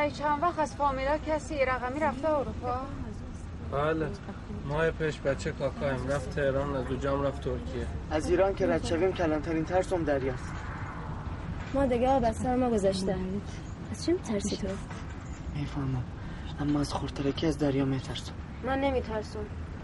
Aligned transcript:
برای 0.00 0.12
چند 0.12 0.42
وقت 0.42 0.58
از 0.58 0.76
فامیلا 0.76 1.18
کسی 1.18 1.64
رقمی 1.64 2.00
رفته 2.00 2.30
اروپا؟ 2.30 2.80
بله. 3.72 4.08
ماه 4.68 4.90
پیش 4.90 5.20
بچه 5.20 5.52
کاکایم. 5.52 6.08
رفت 6.08 6.30
تهران 6.30 6.76
از 6.76 7.00
جام 7.00 7.22
رفت 7.22 7.40
ترکیه. 7.40 7.86
از 8.10 8.30
ایران 8.30 8.54
که 8.54 8.66
رد 8.66 8.84
شویم 8.84 9.12
کلانترین 9.12 9.64
ترسم 9.64 10.04
دریاست. 10.04 10.52
ما 11.74 11.86
دیگه 11.86 12.08
آب 12.08 12.24
از 12.24 12.36
سر 12.36 12.56
ما 12.56 12.70
گذاشته. 12.70 13.16
از 13.90 14.04
چی 14.04 14.12
میترسی 14.12 14.56
تو؟ 14.56 14.68
می‌فهمم. 15.54 16.04
اما 16.60 16.80
از 16.80 16.92
خورترکی 16.92 17.46
از 17.46 17.58
دریا 17.58 17.84
میترسم؟ 17.84 18.32
من 18.66 18.80
نمیترسم. 18.80 19.38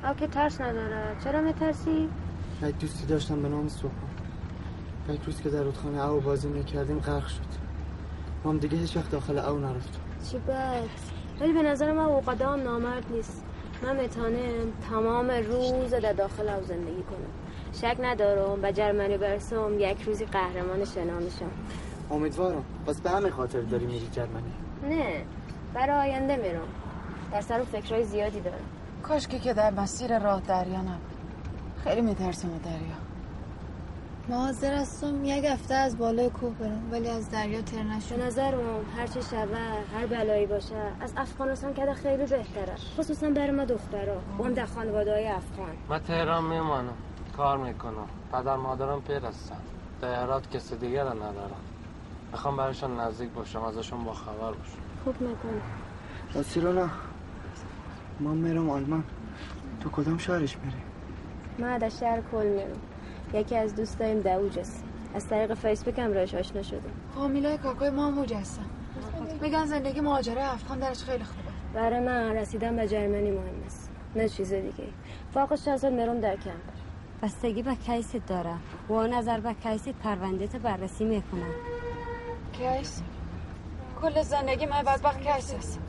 او 0.05 0.15
که 0.15 0.27
ترس 0.27 0.61
نداره. 0.61 1.17
چرا 1.25 1.41
میترسی؟ 1.41 2.09
یک 2.63 2.79
دوستی 2.79 3.07
داشتم 3.07 3.43
به 3.43 3.49
نام 3.49 3.69
سوپا. 3.69 4.07
یک 5.09 5.21
روز 5.27 5.41
که 5.43 5.51
در 5.51 5.63
رودخانه 5.63 6.07
او 6.07 6.21
بازی 6.21 6.49
می‌کردیم 6.49 6.99
غرق 6.99 7.27
شد. 7.27 7.67
ما 8.45 8.51
هم 8.51 8.59
دیگه 8.59 8.79
هیچ 8.79 8.97
وقت 8.97 9.11
داخل 9.11 9.39
او 9.39 9.59
نرفتم 9.59 10.06
چی 10.31 10.39
بد 10.39 10.89
ولی 11.41 11.53
به 11.53 11.63
نظر 11.63 11.93
من 11.93 12.05
او 12.05 12.21
قدام 12.21 12.63
نامرد 12.63 13.05
نیست. 13.11 13.43
من 13.83 13.97
می‌تونم 13.97 14.73
تمام 14.91 15.31
روز 15.31 15.91
در 15.91 16.13
داخل 16.13 16.49
او 16.49 16.65
زندگی 16.65 17.03
کنم. 17.03 17.33
شک 17.73 17.97
ندارم 18.03 18.61
به 18.61 18.73
جرمنی 18.73 19.19
برسم 19.19 19.79
یک 19.79 20.03
روزی 20.03 20.25
قهرمان 20.25 20.85
شنا 20.85 21.19
میشم. 21.19 21.51
امیدوارم. 22.11 22.65
بس 22.87 23.01
به 23.01 23.11
همه 23.11 23.31
خاطر 23.31 23.61
داری 23.61 23.87
میری 23.87 24.09
جرمنی؟ 24.13 24.53
نه 24.89 25.25
برای 25.75 26.11
آینده 26.11 26.37
میرم. 26.37 26.69
در 27.33 27.41
سر 27.41 27.63
فکرهای 27.63 28.05
زیادی 28.05 28.41
دارم. 28.41 28.65
کاشکی 29.03 29.39
که 29.39 29.55
در 29.55 29.71
مسیر 29.71 30.19
راه 30.19 30.41
دریا 30.41 30.81
نبود. 30.81 31.17
خیلی 31.85 32.01
میترسم 32.01 32.49
دریا. 32.65 33.06
ما 34.29 34.37
حاضر 34.37 34.75
هستم 34.75 35.25
یک 35.25 35.45
هفته 35.45 35.75
از 35.75 35.99
بالای 35.99 36.31
کوه 36.31 36.55
برم 36.55 36.89
ولی 36.91 37.09
از 37.09 37.31
دریا 37.31 37.63
تر 37.63 37.77
به 37.77 37.85
نشم 37.85 38.23
نظرم 38.23 38.59
هر 38.97 39.07
چه 39.07 39.21
شبه 39.21 39.59
هر 39.95 40.07
بلایی 40.07 40.47
باشه 40.47 40.75
از 41.01 41.13
افغانستان 41.17 41.75
که 41.75 41.95
خیلی 41.95 42.27
بهتره. 42.27 42.75
خصوصا 42.99 43.31
برای 43.31 43.51
ما 43.51 43.65
دخترها 43.65 44.17
اون 44.39 44.53
در 44.53 44.67
خانواده 44.67 45.13
های 45.13 45.27
افغان. 45.27 45.77
من 45.89 45.99
تهران 45.99 46.45
میمانم 46.45 46.93
کار 47.37 47.59
می‌کنم. 47.59 48.09
پدر 48.33 48.57
مادرم 48.57 49.01
پیر 49.01 49.25
هستن. 49.25 49.57
در 50.01 50.41
کسی 50.41 50.77
دیگر 50.77 51.05
ندارم. 51.05 51.61
می‌خوام 52.33 52.57
برایشان 52.57 53.01
نزدیک 53.01 53.31
باشم 53.31 53.63
ازشون 53.63 54.05
با 54.05 54.13
خبر 54.13 54.53
باشم. 54.53 54.79
خوب 55.05 55.21
می‌کنم 55.21 55.61
راستی 56.35 56.61
رو 56.61 56.73
نه 56.73 56.91
من 58.21 58.37
میرم 58.37 58.71
آلمان. 58.71 59.05
تو 59.81 59.91
کدام 59.91 60.19
شهرش 60.19 60.57
میری؟ 60.57 60.77
من 61.59 61.79
در 61.79 61.89
شهر 61.89 62.21
کل 62.33 62.47
میرم. 62.47 62.81
یکی 63.35 63.57
از 63.57 63.75
دوستایم 63.75 64.21
دوج 64.21 64.59
است 64.59 64.85
از 65.15 65.29
طریق 65.29 65.55
فیسبوک 65.55 65.99
هم 65.99 66.13
راش 66.13 66.35
آشنا 66.35 66.63
شدم 66.63 66.91
فامیلای 67.15 67.59
کاکای 67.59 67.91
ما 67.91 68.11
موج 68.11 68.35
هستن. 68.35 68.65
میگن 69.41 69.65
زندگی 69.65 70.01
مهاجره 70.01 70.53
افغان 70.53 70.79
درش 70.79 71.05
خیلی 71.05 71.25
خوبه. 71.25 71.49
برای 71.75 72.01
من 72.01 72.37
رسیدن 72.37 72.77
به 72.77 72.89
جرمنی 72.89 73.31
مهم 73.31 73.63
است. 73.67 73.91
نه 74.17 74.29
چیز 74.29 74.53
دیگه. 74.53 74.85
فاقش 75.35 75.65
چند 75.65 75.87
میرم 75.87 76.21
در 76.21 76.37
کمپ 76.37 76.77
بستگی 77.23 77.63
به 77.63 77.75
کیست 77.75 78.27
داره. 78.27 78.55
و 78.91 79.07
نظر 79.07 79.41
به 79.41 79.55
کیست 79.55 79.89
پرونده 79.89 80.47
بررسی 80.47 81.05
می‌کنم. 81.05 81.55
کیس؟ 82.53 83.03
کل 84.03 84.23
زندگی 84.23 84.67
من 84.67 84.83
بدبخت 84.83 85.21
کیس 85.21 85.55
است. 85.55 85.81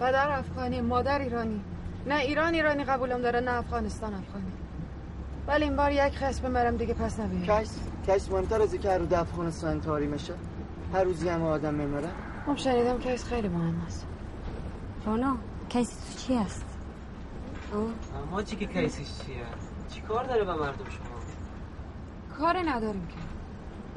پدر 0.00 0.38
افغانی 0.38 0.80
مادر 0.80 1.18
ایرانی. 1.18 1.60
نه 2.06 2.16
ایران 2.16 2.54
ایرانی 2.54 2.84
قبولم 2.84 3.22
داره 3.22 3.40
نه 3.40 3.58
افغانستان 3.58 4.14
افغانی. 4.14 4.52
ولی 5.48 5.64
این 5.64 5.76
بار 5.76 5.92
یک 5.92 6.18
خصم 6.18 6.50
مرم 6.50 6.76
دیگه 6.76 6.94
پس 6.94 7.20
نبیم 7.20 7.42
کیس 7.42 7.78
کیس 8.06 8.30
مهمتر 8.30 8.62
از 8.62 8.74
که 8.74 8.90
هر 8.90 8.98
روز 8.98 9.12
افغانستان 9.12 9.80
تاری 9.80 10.06
میشه. 10.06 10.34
هر 10.94 11.04
روزی 11.04 11.28
همه 11.28 11.44
آدم 11.44 11.74
میمره. 11.74 12.08
خب 12.46 12.56
شنیدم 12.56 12.98
کیس 12.98 13.24
خیلی 13.24 13.48
مهم 13.48 13.82
است. 13.86 14.06
رانا 15.06 15.36
کیس 15.68 15.88
تو 15.88 16.18
چی 16.18 16.34
است؟ 16.34 16.64
اما 18.28 18.42
چی 18.42 18.56
که 18.56 18.66
کیسش 18.66 18.96
چیه؟ 18.98 19.36
چی 19.88 20.00
کار 20.00 20.24
داره 20.24 20.44
به 20.44 20.54
مردم 20.54 20.84
شما؟ 20.84 21.18
کاری 22.38 22.62
نداریم 22.62 23.06
که. 23.08 23.16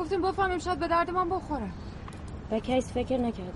گفتیم 0.04 0.22
بفهمیم 0.22 0.60
شاید 0.60 0.80
به 0.80 0.88
درد 0.88 1.10
من 1.10 1.30
بخوره. 1.30 1.70
به 2.50 2.60
کیس 2.60 2.92
فکر 2.92 3.18
نکردم. 3.18 3.52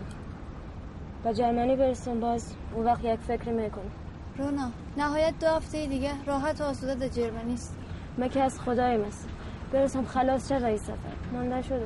با 1.24 1.34
جرمنی 1.34 1.76
برسم 1.76 2.20
باز 2.20 2.54
اون 2.74 2.86
وقت 2.86 3.04
یک 3.04 3.20
فکر 3.20 3.50
می‌کنم. 3.50 3.92
رونا 4.38 4.72
نهایت 4.98 5.34
دو 5.40 5.48
هفته 5.48 5.88
دیگه 5.88 6.12
راحت 6.26 6.62
و 6.62 6.64
آسوده 6.64 6.96
در 6.96 7.08
جرمنی 7.08 7.54
است. 7.54 7.76
من 8.18 8.30
که 8.30 8.42
از 8.42 8.60
خدایم 8.60 9.02
است 9.02 9.28
برسم 9.72 10.06
خلاص 10.06 10.50
چه 10.50 10.60
رئیس 10.60 10.82
سفر. 10.82 10.94
من 11.34 11.54
نشدم 11.54 11.80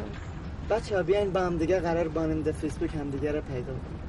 بچه 0.70 0.96
ها 0.96 1.04
بیاین 1.04 1.32
با 1.32 1.40
هم 1.40 1.58
دیگه 1.58 1.80
قرار 1.80 2.08
باننده 2.08 2.52
فیسبوک 2.52 2.96
هم 2.96 3.10
دیگه 3.10 3.32
رو 3.32 3.42
پیدا 3.42 3.66
کنیم. 3.66 4.00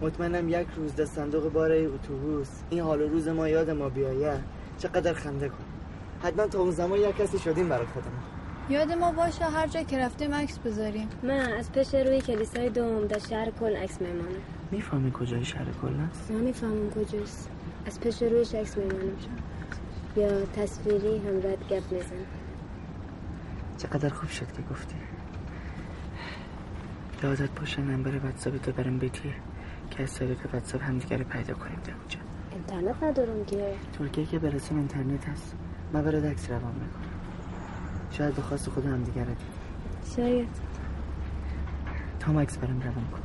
مطمئنم 0.00 0.48
یک 0.48 0.66
روز 0.76 0.94
در 0.94 1.04
صندوق 1.04 1.52
باره 1.52 1.88
اتوبوس. 1.94 2.48
این 2.70 2.80
حال 2.80 3.02
و 3.02 3.08
روز 3.08 3.28
ما 3.28 3.48
یاد 3.48 3.70
ما 3.70 3.88
بیایه. 3.88 4.38
چقدر 4.78 5.12
خنده 5.12 5.48
کن. 5.48 5.64
حتما 6.22 6.46
تا 6.46 6.58
اون 6.60 6.70
زمان 6.70 6.98
یک 6.98 7.16
کسی 7.16 7.38
شدیم 7.38 7.68
برای 7.68 7.86
خودمون. 7.86 8.20
یاد 8.70 8.92
ما 8.92 9.12
باشه 9.12 9.44
هر 9.44 9.66
جا 9.66 9.82
که 9.82 9.98
رفتیم 9.98 10.34
عکس 10.34 10.58
بذاریم. 10.58 11.08
من 11.22 11.52
از 11.52 11.72
پیش 11.72 11.94
روی 11.94 12.20
کلیسای 12.20 12.70
دوم 12.70 13.06
در 13.06 13.18
شهر 13.18 13.50
کل 13.60 13.76
عکس 13.76 14.00
میمانم 14.00 14.42
می‌فهمی 14.70 15.12
کجای 15.12 15.44
شهر 15.44 15.66
کل 15.82 15.88
است؟ 16.10 16.30
نمی‌فهمم 16.30 16.90
کجاست. 16.90 17.50
از 17.86 18.00
پیش 18.00 18.22
رویش 18.22 18.54
عکس 18.54 18.76
میمانم 18.76 19.16
یا 20.16 20.46
تصویری 20.46 21.18
هم 21.18 21.36
رد 21.36 21.68
گپ 21.68 21.92
می‌زنم 21.92 22.26
چقدر 23.78 24.08
خوب 24.08 24.28
شد 24.30 24.52
که 24.52 24.62
گفتی. 24.70 24.94
یادت 27.22 27.50
باشه 27.50 27.82
نمبر 27.82 28.18
واتساپ 28.18 28.56
تو 28.56 28.72
برم 28.72 28.98
بیتی 28.98 29.34
که 29.90 30.02
از 30.02 30.14
طریق 30.14 30.38
واتساپ 30.52 30.82
همدیگه 30.82 31.16
رو 31.16 31.24
پیدا 31.24 31.54
کنیم 31.54 31.78
در 31.84 31.92
اونجا. 31.94 32.18
اینترنت 32.52 33.02
ندارم 33.02 33.44
که. 33.44 33.74
ترکیه 33.98 34.26
که 34.26 34.38
برسیم 34.38 34.78
اینترنت 34.78 35.28
هست. 35.28 35.54
من 35.92 36.02
برای 36.02 36.28
عکس 36.28 36.50
روان 36.50 36.72
می‌کنم. 36.72 37.10
شاید 38.10 38.34
به 38.34 38.42
خواست 38.42 38.70
خود 38.70 38.86
همدیگه 38.86 39.20
رو 39.20 39.26
دید 39.26 40.16
شاید. 40.16 40.48
تا 42.20 42.40
عکس 42.40 42.56
برم 42.58 42.80
روان 42.80 43.04
کن 43.12 43.22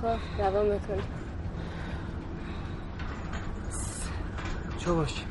خب 0.00 0.40
روان 0.40 0.66
می‌کنم. 0.66 1.02
چه 4.78 4.92
باشی 4.92 5.24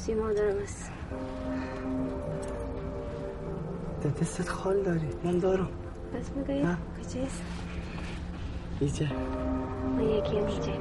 عروسی 0.00 0.14
مادرم 0.14 0.62
است 0.62 0.90
دستت 4.20 4.48
خال 4.48 4.82
داری 4.82 5.08
من 5.24 5.38
دارم. 5.38 5.68
بس 6.14 6.30
می‌گویی؟ 6.36 6.62
نه. 6.62 6.78
کجاست؟ 6.98 7.42
ایجا 8.80 9.06
من 9.96 10.02
یکی 10.02 10.38
هم 10.38 10.46
اینجا 10.46 10.72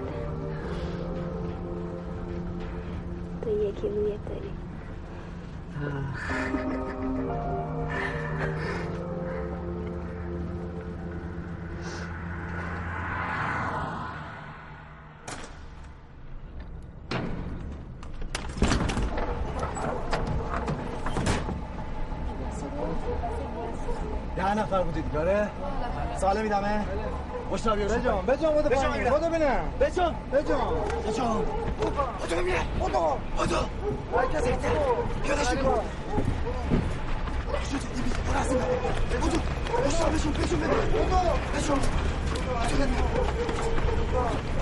تو 3.41 3.49
یکی 3.49 3.89
رویت 3.89 4.25
داری. 4.29 4.51
نفر 24.69 24.83
بودید 24.83 25.11
داره 25.13 25.49
سالم 26.21 26.41
میدمه 26.43 26.85
مشتاقی 27.51 27.85
بجام 27.85 28.25
بجام 28.25 28.53
بودو 28.53 28.69
پایین 28.69 29.09
بودو 29.09 29.29
بینم 29.29 29.73
بجام 29.79 30.15
بجام 30.33 30.73
بجام 31.07 31.45
بودو 31.79 32.43
بینم 32.43 32.63
بودو 32.79 33.17
بودو 33.37 33.55
هرکس 34.17 34.43
پیادشون 35.23 35.63
کن 35.63 35.81
بودو 39.21 39.37
مشتاق 39.87 40.09
بجام. 40.11 40.33
بجام. 40.33 40.59
بجام. 41.55 41.79
بجام. 44.13 44.58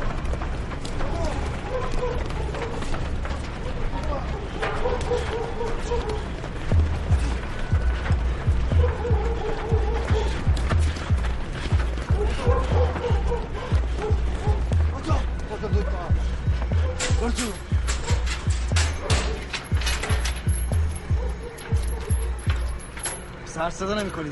سر 23.69 23.85
صدا 23.85 24.01
نمی 24.01 24.11
کنید 24.11 24.31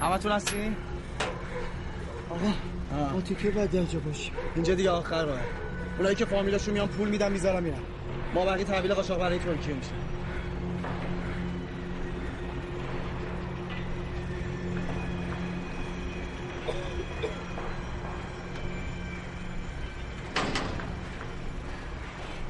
همه 0.00 0.18
تون 0.18 0.32
هستین؟ 0.32 0.76
آقا 2.30 2.52
ما 3.12 3.20
تو 3.20 3.34
که 3.34 3.50
باید 3.50 3.74
اینجا 3.74 3.98
باشیم 3.98 4.32
اینجا 4.54 4.74
دیگه 4.74 4.90
آخر 4.90 5.24
راه 5.24 5.40
اونایی 5.98 6.16
که 6.16 6.24
فامیلاشون 6.24 6.74
میان 6.74 6.88
پول 6.88 7.08
میدن 7.08 7.32
می‌ذارم 7.32 7.62
میرن. 7.62 7.78
ما 8.34 8.44
بقیه 8.44 8.64
تحویل 8.64 8.94
قاچاق 8.94 9.18
برای 9.18 9.38
ترکیه 9.38 9.74
میشه. 9.74 9.90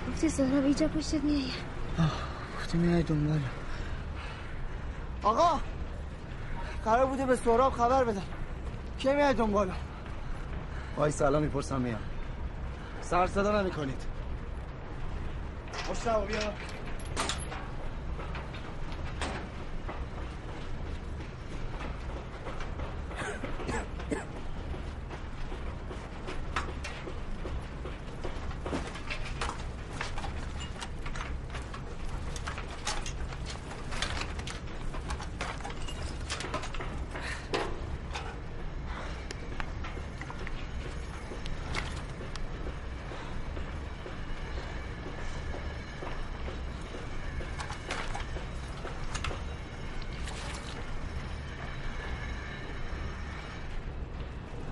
گفتی 0.09 0.29
سهراب 0.29 0.65
اینجا 0.65 0.89
پشتت 0.89 1.25
میایی 1.25 1.53
گفتی 2.59 2.79
میای 2.79 3.03
دنبال. 3.03 3.41
آقا 5.25 5.61
قرار 6.85 7.07
بوده 7.07 7.27
به 7.27 7.37
سهراب 7.37 7.73
خبر 7.73 8.05
بدم 8.05 8.23
کی 8.99 9.15
میای 9.15 9.35
دنبالم 9.35 9.77
وای 10.97 11.11
سلام 11.11 11.43
می‌پرسم 11.43 11.81
میام. 11.81 12.01
سر 13.01 13.27
صدا 13.27 13.61
نمی 13.63 13.71
کنید 13.71 14.03
مشتاق 15.91 16.27
بیا 16.27 16.39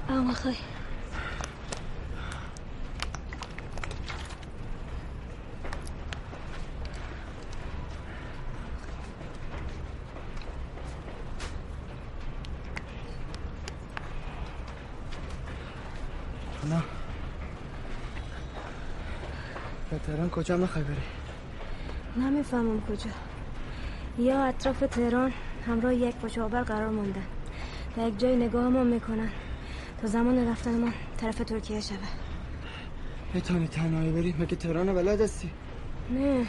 اما 0.08 0.32
خواهی 0.34 0.56
نه 16.70 16.82
به 19.90 19.98
تهران 20.12 20.30
کجا 20.30 20.56
می‌خوای 20.56 20.84
بری؟ 20.84 20.96
نمی‌فهمم 22.16 22.80
کجا. 22.80 23.10
یا 24.18 24.44
اطراف 24.44 24.80
تهران 24.80 25.32
همراه 25.66 25.94
یک 25.94 26.16
پشاور 26.16 26.62
قرار 26.62 26.88
موندن 26.88 27.26
و 27.96 28.08
یک 28.08 28.18
جای 28.18 28.36
نگاه 28.36 28.68
ما 28.68 28.84
می‌کنن 28.84 29.30
تا 30.00 30.06
زمان 30.06 30.48
رفتن 30.48 30.80
ما 30.80 30.88
طرف 31.16 31.38
ترکیه 31.38 31.80
شوه 31.80 31.96
بتونی 33.34 33.68
تنهایی 33.68 34.12
بری؟ 34.12 34.34
مگه 34.38 34.56
تهران 34.56 34.94
بلد 34.94 35.20
هستی؟ 35.20 35.50
نه. 36.10 36.46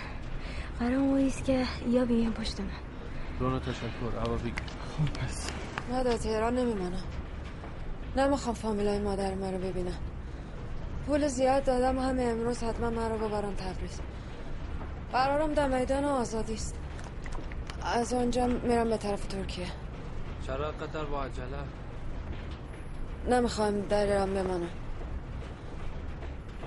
قرار 0.79 0.97
ما 0.97 1.17
ایست 1.17 1.45
که 1.45 1.65
یا 1.89 2.05
بیان 2.05 2.33
پشت 2.33 2.59
من. 2.59 2.67
دونو 3.39 3.59
تشکر 3.59 4.17
اوا 4.25 4.35
بگیر 4.35 4.53
خب 4.53 5.19
پس. 5.19 5.49
نه 5.91 6.03
در 6.03 6.17
تهران 6.17 6.55
نمیمانم. 6.59 7.03
نمی‌خوام 8.17 8.55
فامیلای 8.55 8.99
مادر 8.99 9.33
من 9.35 9.53
رو 9.53 9.57
ببینم. 9.59 9.97
پول 11.07 11.27
زیاد 11.27 11.63
دادم 11.63 11.99
همه 11.99 12.23
امروز 12.23 12.63
حتما 12.63 12.89
من 12.89 13.11
رو 13.11 13.17
ببرم 13.27 13.53
تبریز. 13.53 14.01
قرارم 15.11 15.53
در 15.53 15.67
میدان 15.67 16.05
آزادی 16.05 16.53
است. 16.53 16.75
از 17.83 18.13
آنجا 18.13 18.47
میرم 18.47 18.89
به 18.89 18.97
طرف 18.97 19.25
ترکیه. 19.25 19.67
چرا 20.47 20.71
قطر 20.71 21.05
با 21.05 21.23
عجله؟ 21.23 21.57
نمی‌خوام 23.29 23.81
در 23.81 24.05
ایران 24.05 24.33
بمانم. 24.33 24.69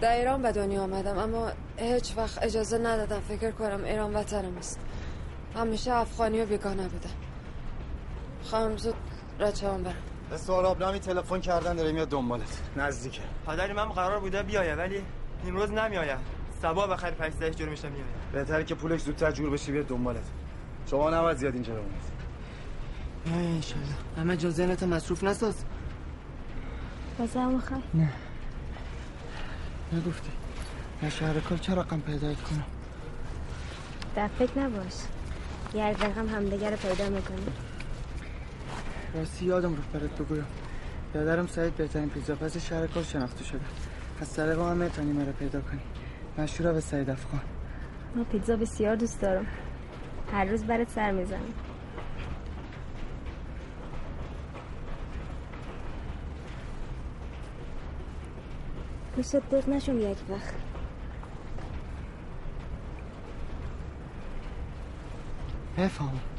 در 0.00 0.16
ایران 0.16 0.42
به 0.42 0.52
دنیا 0.52 0.82
آمدم 0.82 1.18
اما 1.18 1.52
هیچ 1.76 2.12
وقت 2.16 2.42
اجازه 2.42 2.78
ندادم. 2.78 3.20
فکر 3.20 3.50
کنم 3.50 3.84
ایران 3.84 4.14
وطنم 4.16 4.56
است. 4.58 4.80
همیشه 5.54 5.92
افغانی 5.92 6.42
و 6.42 6.46
بیگانه 6.46 6.88
بودم 6.88 7.10
خواهم 8.42 8.76
زود 8.76 8.94
رچه 9.40 9.68
برم. 9.68 9.94
به 10.30 10.36
سهراب 10.36 10.82
نامی 10.82 10.98
تلفن 10.98 11.40
کردن 11.40 11.76
داره 11.76 11.92
میاد 11.92 12.08
دنبالت. 12.08 12.60
نزدیکه. 12.76 13.20
پدر 13.46 13.72
من 13.72 13.84
قرار 13.84 14.20
بوده 14.20 14.42
بیایه 14.42 14.74
ولی 14.74 15.02
امروز 15.46 15.70
نمیایه. 15.70 16.16
سبا 16.62 16.86
بخیر 16.86 17.10
پنج 17.10 17.56
جور 17.56 17.68
میشه 17.68 17.88
میایه. 17.88 18.04
بهتره 18.32 18.64
که 18.64 18.74
پولش 18.74 19.00
زودتر 19.00 19.30
جور 19.30 19.50
بشه 19.50 19.72
بیاد 19.72 19.86
دنبالت. 19.86 20.24
شما 20.90 21.10
نباید 21.10 21.36
زیاد 21.36 21.54
اینجا 21.54 21.74
بمونید. 21.74 22.16
نه 23.26 23.36
انشالله. 23.36 23.86
همه 24.18 24.36
جا 24.36 24.50
ذهنت 24.50 24.82
مصروف 24.82 25.24
نساز. 25.24 25.64
بازه 27.18 27.38
اما 27.40 27.60
خواهی 27.60 27.82
نه. 27.94 28.12
نگفتی. 29.92 30.30
نه 31.02 31.10
شهر 31.10 31.40
کار 31.40 31.58
چه 31.58 31.74
رقم 31.74 32.00
پیدایت 32.00 32.42
کنم؟ 32.42 32.64
در 34.16 34.28
فکر 34.28 34.58
نباش. 34.58 34.94
یه 35.74 35.84
رقم 35.84 36.28
همدیگه 36.28 36.70
رو 36.70 36.76
پیدا 36.76 37.08
می‌کنی. 37.08 37.46
راستی 39.16 39.46
یادم 39.46 39.74
رو 39.74 39.82
برات 39.92 40.10
بگویم. 40.10 40.46
یادرم 41.14 41.46
سعید 41.46 41.76
بهترین 41.76 42.08
پیزا 42.08 42.34
پس 42.34 42.56
شهر 42.56 42.86
کار 42.86 43.02
شناخته 43.02 43.44
شده. 43.44 43.60
از 44.20 44.34
طریق 44.34 44.58
هم 44.58 44.76
می‌تونی 44.76 45.12
مرا 45.12 45.32
پیدا 45.32 45.60
کنی. 45.60 45.80
مشهوره 46.38 46.72
به 46.72 46.80
سعید 46.80 47.10
افغان. 47.10 47.40
ما 48.16 48.24
پیتزا 48.24 48.56
بسیار 48.56 48.96
دوست 48.96 49.20
دارم. 49.20 49.46
هر 50.32 50.44
روز 50.44 50.64
برات 50.64 50.90
سر 50.90 51.10
می‌زنم. 51.10 51.40
دوست 59.16 59.36
درد 59.36 59.70
نشم 59.70 59.98
یک 59.98 60.18
وقت. 60.30 60.54
بفهمم 65.78 66.35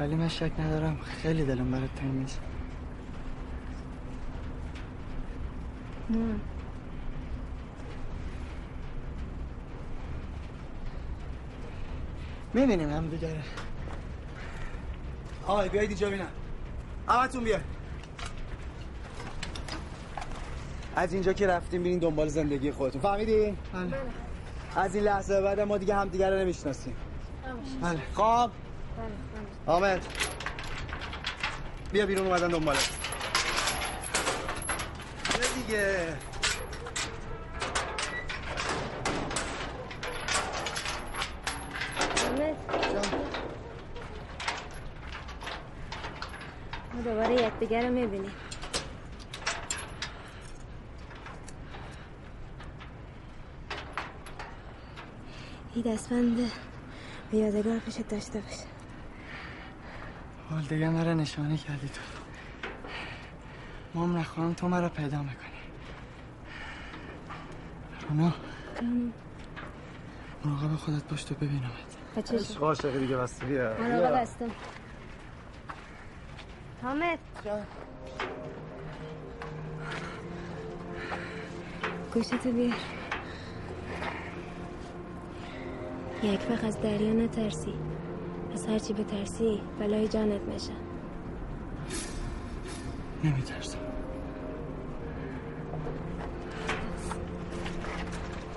ولی 0.00 0.14
من 0.14 0.28
شک 0.28 0.50
ندارم. 0.58 0.98
خیلی 1.22 1.44
دلم 1.44 1.70
برات 1.70 1.94
تنگ 1.94 2.12
میشه 2.12 2.38
نه. 6.10 6.18
می‌بینیم 12.54 12.90
هم 12.90 13.08
دیگره 13.08 13.42
آقای 15.46 15.68
بیایید 15.68 15.90
اینجا 15.90 16.10
بینم 16.10 16.26
همتون 17.08 17.44
بیاید 17.44 17.62
از 20.96 21.12
اینجا 21.12 21.32
که 21.32 21.46
رفتیم 21.46 21.82
برین 21.82 21.98
دنبال 21.98 22.28
زندگی 22.28 22.70
خودتون. 22.70 23.00
فهمیدین؟ 23.00 23.56
بله. 23.72 23.96
از 24.76 24.94
این 24.94 25.04
لحظه 25.04 25.42
بعد 25.42 25.60
ما 25.60 25.78
دیگه 25.78 25.94
همدیگه 25.94 26.30
رو 26.30 26.38
نمی‌شناسیم. 26.38 26.94
بله. 27.82 28.00
خواب 28.14 28.50
حامد 29.66 30.06
بیا 31.92 32.06
بیرون 32.06 32.26
اومدن 32.26 32.48
دنبالت 32.48 32.90
دیگه. 35.54 36.16
ما 46.94 47.02
دوباره 47.04 47.34
یکدیگر 47.34 47.86
رو 47.86 47.92
می‌بینیم. 47.94 48.32
این 55.74 55.94
دستبند 55.94 56.50
به 57.30 57.38
یادگار 57.38 57.78
پیشت 57.78 58.08
داشته 58.08 58.40
باش 58.40 58.54
حال 60.54 60.62
دیگه 60.62 60.88
مرا 60.88 61.14
نشانه 61.14 61.56
کردی 61.56 61.88
تو. 61.88 62.00
مام 63.94 64.16
نخواهم 64.16 64.54
تو 64.54 64.68
مرا 64.68 64.88
پیدا 64.88 65.18
می‌کنی. 65.18 65.60
رونا 68.08 68.32
مراقب 70.44 70.76
خودت 70.76 71.08
باش 71.08 71.24
تو 71.24 71.34
ببینمت. 71.34 71.96
بچه 72.16 72.36
عشق 72.36 72.62
عاشقی 72.62 72.98
دیگه 72.98 73.16
بسته 73.16 73.46
بیا. 73.46 73.76
مراقب 73.80 74.22
هستم 74.22 74.50
حامد. 76.82 77.18
گوشتو 82.14 82.52
بیار 82.52 82.74
یک 86.22 86.40
وقت 86.50 86.64
از 86.64 86.80
دریا 86.80 87.12
نترسی. 87.12 87.74
از 88.54 88.66
هرچی 88.66 88.92
بترسی 88.92 89.60
بلای 89.78 90.08
جانت 90.08 90.40
میشه. 90.40 90.72
نمیترسم. 93.24 93.78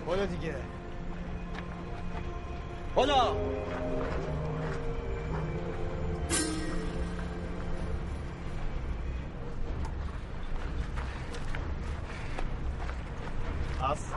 بودا 0.05 0.25
دیگه. 0.25 0.55
بودا 2.95 3.35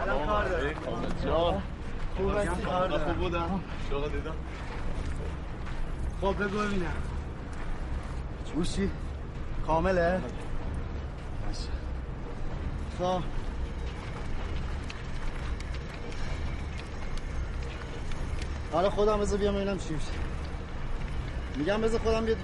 الان 0.03 0.27
کار 0.27 0.49
داره 0.49 0.75
خوب 2.17 2.29
هستی؟ 2.31 2.63
کار 2.63 2.89
داره 2.89 3.05
خوب 3.05 3.17
بودم. 3.17 3.61
شغل 3.91 4.09
دیدم؟ 4.09 4.35
خب 6.21 6.35
بگو 6.45 6.59
ببینم. 6.59 6.93
چوشی 8.55 8.91
کامله؟ 9.67 10.21
خب. 12.99 13.23
حالا 18.73 18.91
خودم 18.91 19.21
بذار 19.21 19.39
بیام 19.39 19.55
ببینم 19.55 19.79
چی 19.79 19.95
میشه. 19.95 20.07
میگم 21.57 21.81
بذار 21.81 22.00
خودم 22.00 22.25
بیاد 22.25 22.39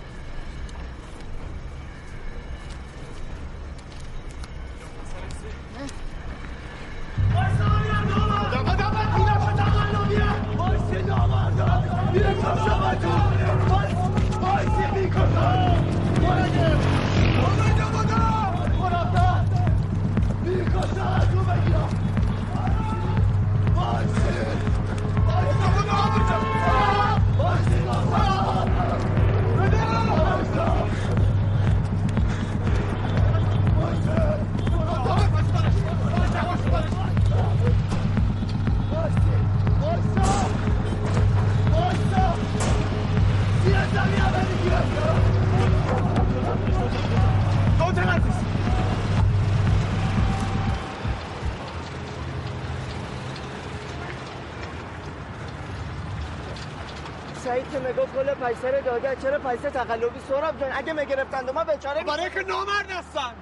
رو 58.48 58.80
داده 58.84 59.16
چرا 59.22 59.38
پیسه 59.38 59.70
تقلبی؟ 59.70 60.20
سراب 60.28 60.60
جان 60.60 60.72
اگه 60.72 60.92
می‌گرفتند 60.92 61.50
ما 61.50 61.64
بیچاره 61.64 62.04
برای 62.04 62.30
که 62.30 62.42
نامرد 62.42 62.90
هستن. 62.90 63.32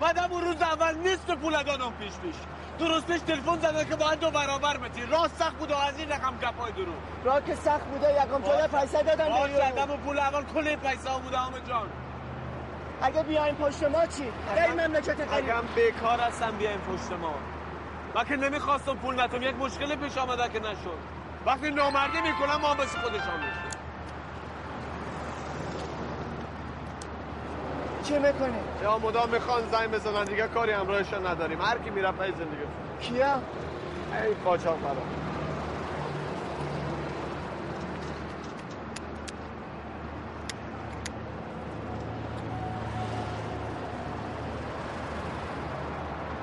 بعدم 0.00 0.32
اون 0.32 0.44
روز 0.44 0.62
اول 0.62 0.94
نیست 0.94 1.26
پول 1.26 1.62
دادم 1.62 1.92
پیش 1.98 2.12
پیش. 2.12 2.34
درستش 2.78 3.20
تلفن 3.20 3.58
زدن 3.58 3.84
که 3.84 3.96
باید 3.96 4.20
دو 4.20 4.30
برابر 4.30 4.76
بتی 4.76 5.06
راست 5.06 5.36
سخت 5.36 5.54
بود 5.54 5.70
و 5.70 5.76
از 5.76 5.98
این 5.98 6.12
رقم 6.12 6.36
گپای 6.42 6.72
درو. 6.72 6.92
راه 7.24 7.44
که 7.44 7.54
سخت 7.54 7.84
بوده 7.84 8.12
یکم 8.12 8.42
جای 8.42 8.68
پیسه 8.68 9.02
دادن 9.02 9.24
به 9.24 9.50
یارو. 9.50 9.96
پول 9.96 10.18
اول 10.18 10.42
کل 10.42 10.76
پیسه 10.76 11.10
بوده 11.22 11.38
همه 11.38 11.60
جان. 11.68 11.88
اگه 13.02 13.22
بیایم 13.22 13.54
پشت 13.54 13.82
ما 13.82 14.06
چی؟ 14.06 14.32
این 14.56 14.86
مملکت 14.86 15.20
غریب. 15.20 15.50
اگم 15.50 15.62
بیکار 15.74 16.20
هستم 16.20 16.50
بیایم 16.50 16.80
پشت 16.80 17.12
ما. 17.12 17.34
من 18.14 18.24
که 18.24 18.36
نمی‌خواستم 18.36 18.96
پول 18.96 19.20
نتم 19.20 19.42
یک 19.42 19.54
مشکل 19.54 19.96
پیش 19.96 20.18
آمده 20.18 20.48
که 20.48 20.60
نشد. 20.60 20.98
وقتی 21.46 21.70
نامردی 21.70 22.20
می‌کنم 22.20 22.60
ما 22.60 22.74
بس 22.74 22.96
خودشان 22.96 23.40
میشه. 23.40 23.69
چی 28.10 28.18
می‌کنی؟ 28.18 28.58
یا 28.82 28.98
مدام 28.98 29.30
می‌خوان 29.30 29.62
زنگ 29.72 29.90
بزنن 29.90 30.24
دیگه 30.24 30.42
کاری 30.42 30.72
همراهشان 30.72 31.26
نداریم. 31.26 31.60
هر 31.62 31.78
کی 31.78 31.90
میره 31.90 32.12
پای 32.12 32.32
زندگی. 32.32 32.62
کیا؟ 33.00 33.34
ای 33.34 34.34
قاچاق 34.44 34.78
فرا. 34.78 34.96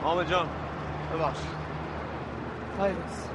حامد 0.04 0.30
جان. 0.30 0.48
ببخش. 1.14 1.40
خیلیست 2.82 3.30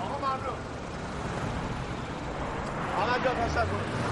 آقا 0.00 0.18
ممنون 0.18 0.56
حامد 2.96 3.24
جان 3.24 3.48
تشکر 3.48 4.08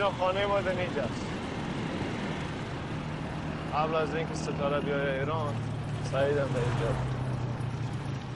جان 0.00 0.12
خانه 0.12 0.46
ما 0.46 0.60
در 0.60 0.70
اینجاست. 0.70 1.26
قبل 3.74 3.94
از 3.94 4.14
اینکه 4.14 4.34
ستاره 4.34 4.80
بیای 4.80 5.18
ایران 5.18 5.54
سعیدم 6.12 6.34
به 6.34 6.60
اینجا. 6.60 6.94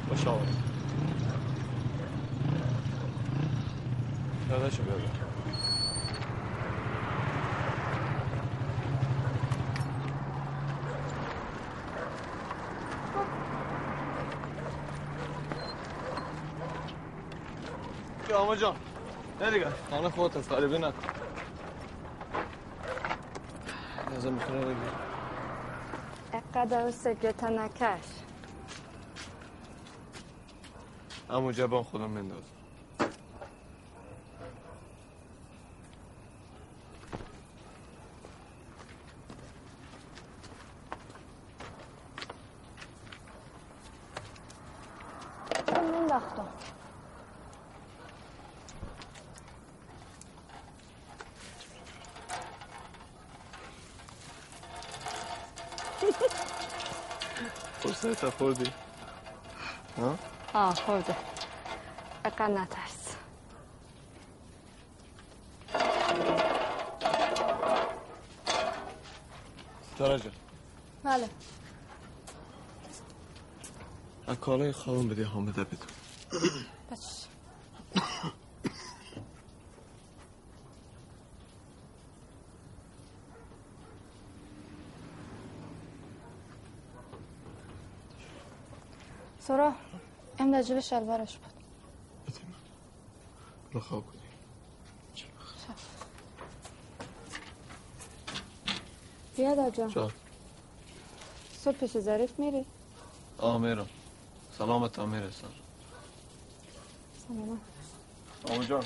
خوش 0.09 0.27
آمد. 0.27 0.49
داداشو 4.51 4.83
ببر 4.83 4.93
یا 18.31 18.39
آما 18.39 18.57
جان 18.57 18.75
نه 19.41 19.51
دیگه. 19.51 19.67
خانه 19.91 20.09
خودت 20.09 20.53
غریبی 20.53 20.79
نکن 20.79 20.93
لازم 24.15 24.33
می‌تونه 24.33 24.61
بگیر 24.61 24.77
اقدر 26.65 26.91
سکرتا 26.91 27.49
نکش. 27.49 28.05
امو 31.31 31.53
جبان 31.53 31.83
خودم 31.83 32.11
منداز 32.11 32.43
انداختم 45.77 46.49
تا 58.15 58.31
خوردی. 58.31 58.71
ها؟ 59.99 60.19
آه 60.55 60.75
خورده. 60.75 61.17
اقدر 62.25 62.47
نترس. 62.49 63.17
ستاره 69.95 70.19
جان. 70.19 70.33
بله. 71.05 71.29
از 74.27 74.37
کالای 74.37 74.73
خوابم 74.73 75.09
بدی 75.09 75.23
حامده 75.23 75.65
بدون. 75.65 75.89
سورا 89.47 89.75
ام 90.39 90.53
در 90.53 90.63
جیب 90.63 90.81
شلوارش 90.81 91.37
بود. 91.37 91.53
رو 93.73 93.81
خواب 93.81 94.07
کنیم. 94.07 94.21
بیا 99.37 99.55
در 99.55 99.71
جان. 99.71 99.91
شب 99.91 100.11
صبح 101.59 101.77
پیش 101.77 101.99
ظریف 101.99 102.39
میری؟ 102.39 102.67
آه 103.39 103.59
میرم. 103.59 103.89
سلامت 104.59 104.99
هم 104.99 105.09
می‌رسن 105.09 105.49
سلامت. 107.29 107.61
آمه 108.51 108.67
جان. 108.67 108.85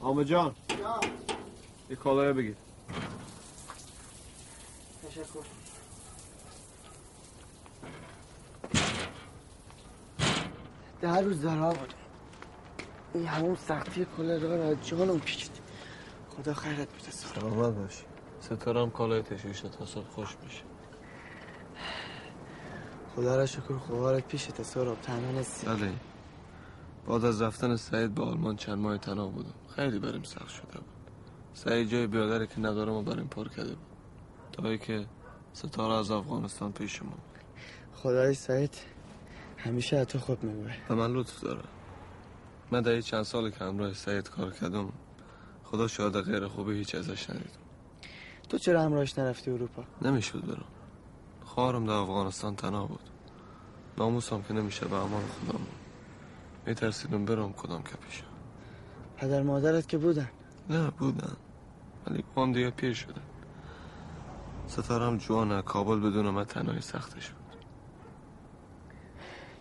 آمه 0.00 0.24
جان. 0.24 0.54
یک 1.90 1.98
کالایه 1.98 2.32
بگیر. 2.32 2.56
تشکر. 5.08 5.65
ده 11.00 11.20
روز 11.20 11.42
در 11.42 11.70
بود 11.70 11.94
این 13.14 13.26
همون 13.26 13.54
سختی 13.54 14.06
کل 14.16 14.40
راه 14.40 14.56
را 14.56 14.74
جانم 14.74 15.20
کشید 15.20 15.50
خدا 16.36 16.54
خیرت 16.54 16.88
بده 16.88 17.10
سارا. 17.10 17.40
سلامت 17.40 17.74
باش. 17.74 18.04
ستارم 18.40 18.90
کالای 18.90 19.22
تشویش 19.22 19.60
تا 19.60 19.86
صبح 19.86 20.04
خوش 20.04 20.36
میشه 20.44 20.62
خدا 23.16 23.36
را 23.36 23.46
شکر 23.46 23.76
خوارت 23.76 24.28
پیشت 24.28 24.62
سارا 24.62 24.94
تنها 24.94 25.30
نیستی. 25.32 25.66
بله. 25.66 25.92
بعد 27.08 27.24
از 27.24 27.42
رفتن 27.42 27.76
سعید 27.76 28.14
به 28.14 28.22
آلمان 28.22 28.56
چند 28.56 28.78
ماه 28.78 28.98
تنها 28.98 29.26
بودم. 29.26 29.54
خیلی 29.76 29.98
بریم 29.98 30.22
سخت 30.22 30.48
شده 30.48 30.78
بود. 30.78 30.84
سعید 31.54 31.88
جای 31.88 32.06
بیادری 32.06 32.46
که 32.46 32.60
ندارم 32.60 32.92
و 32.92 33.02
بریم 33.02 33.26
پر 33.26 33.48
کرده 33.48 33.74
بود. 33.74 33.86
تا 34.52 34.76
که 34.76 35.06
ستاره 35.52 35.94
از 35.94 36.10
افغانستان 36.10 36.72
پیش 36.72 37.02
ما. 37.02 37.12
خدای 37.94 38.34
سعید. 38.34 38.74
همیشه 39.66 40.04
تو 40.04 40.18
خوب 40.18 40.44
میگوه 40.44 40.72
به 40.88 40.94
من 40.94 41.12
لطف 41.12 41.40
داره 41.40 41.64
من 42.70 42.80
در 42.80 43.00
چند 43.00 43.22
سال 43.22 43.50
که 43.50 43.64
همراه 43.64 43.92
سعید 43.92 44.30
کار 44.30 44.50
کردم 44.50 44.92
خدا 45.64 45.88
شاید 45.88 46.16
غیر 46.16 46.48
خوبی 46.48 46.72
هیچ 46.74 46.94
ازش 46.94 47.30
ندیدم. 47.30 47.66
تو 48.48 48.58
چرا 48.58 48.82
همراهش 48.82 49.18
نرفتی 49.18 49.50
اروپا؟ 49.50 49.84
نمی‌شد 50.02 50.46
برم. 50.46 50.64
خواهرم 51.44 51.86
در 51.86 51.92
افغانستان 51.92 52.56
تنها 52.56 52.86
بود. 52.86 53.00
ناموسم 53.98 54.42
که 54.42 54.54
نمیشه 54.54 54.86
به 54.86 54.96
امان 54.96 55.22
خودم 55.26 55.60
میترسیدم 56.66 57.24
برم 57.24 57.52
کدام 57.52 57.82
که 57.82 57.96
پیشم. 57.96 58.24
پدر 59.16 59.42
مادرت 59.42 59.88
که 59.88 59.98
بودن؟ 59.98 60.30
نه 60.70 60.90
بودن. 60.90 61.36
ولی 62.06 62.24
با 62.34 62.42
هم 62.42 62.52
دیگه 62.52 62.70
پیر 62.70 62.94
شدن. 62.94 63.22
ستارم 64.66 65.18
جوانه 65.18 65.62
کابل 65.62 66.00
بدون 66.00 66.30
من 66.30 66.44
تنهایی 66.44 66.80
سختش 66.80 67.32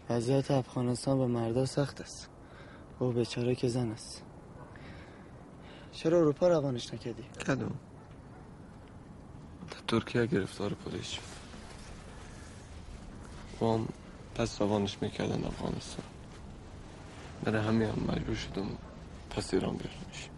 وضعیت 0.10 0.52
افغانستان 0.52 1.18
به 1.18 1.28
مردا 1.28 1.66
سخت 1.66 2.02
است. 2.02 2.30
او 3.00 3.12
بیچاره 3.12 3.56
که 3.56 3.68
زن 3.68 3.92
است. 3.92 4.22
چرا 5.92 6.18
اروپا 6.18 6.48
روانش 6.48 6.94
نکردی؟ 6.94 7.24
کدوم؟ 7.24 7.80
در 9.72 9.78
ترکیه 9.88 10.26
گرفتار 10.26 10.74
پلیس 10.74 11.08
شد 11.08 11.22
و 13.62 13.66
هم 13.66 13.88
پس 14.36 14.62
روانش 14.62 14.98
می‌کردن 15.02 15.44
افغانستان. 15.46 16.06
برای 17.44 17.62
همین 17.62 17.90
هم 17.90 18.04
مجبور 18.08 18.36
شدم 18.36 18.68
پس 19.30 19.54
ایران 19.54 19.76
بیارمش. 19.76 20.30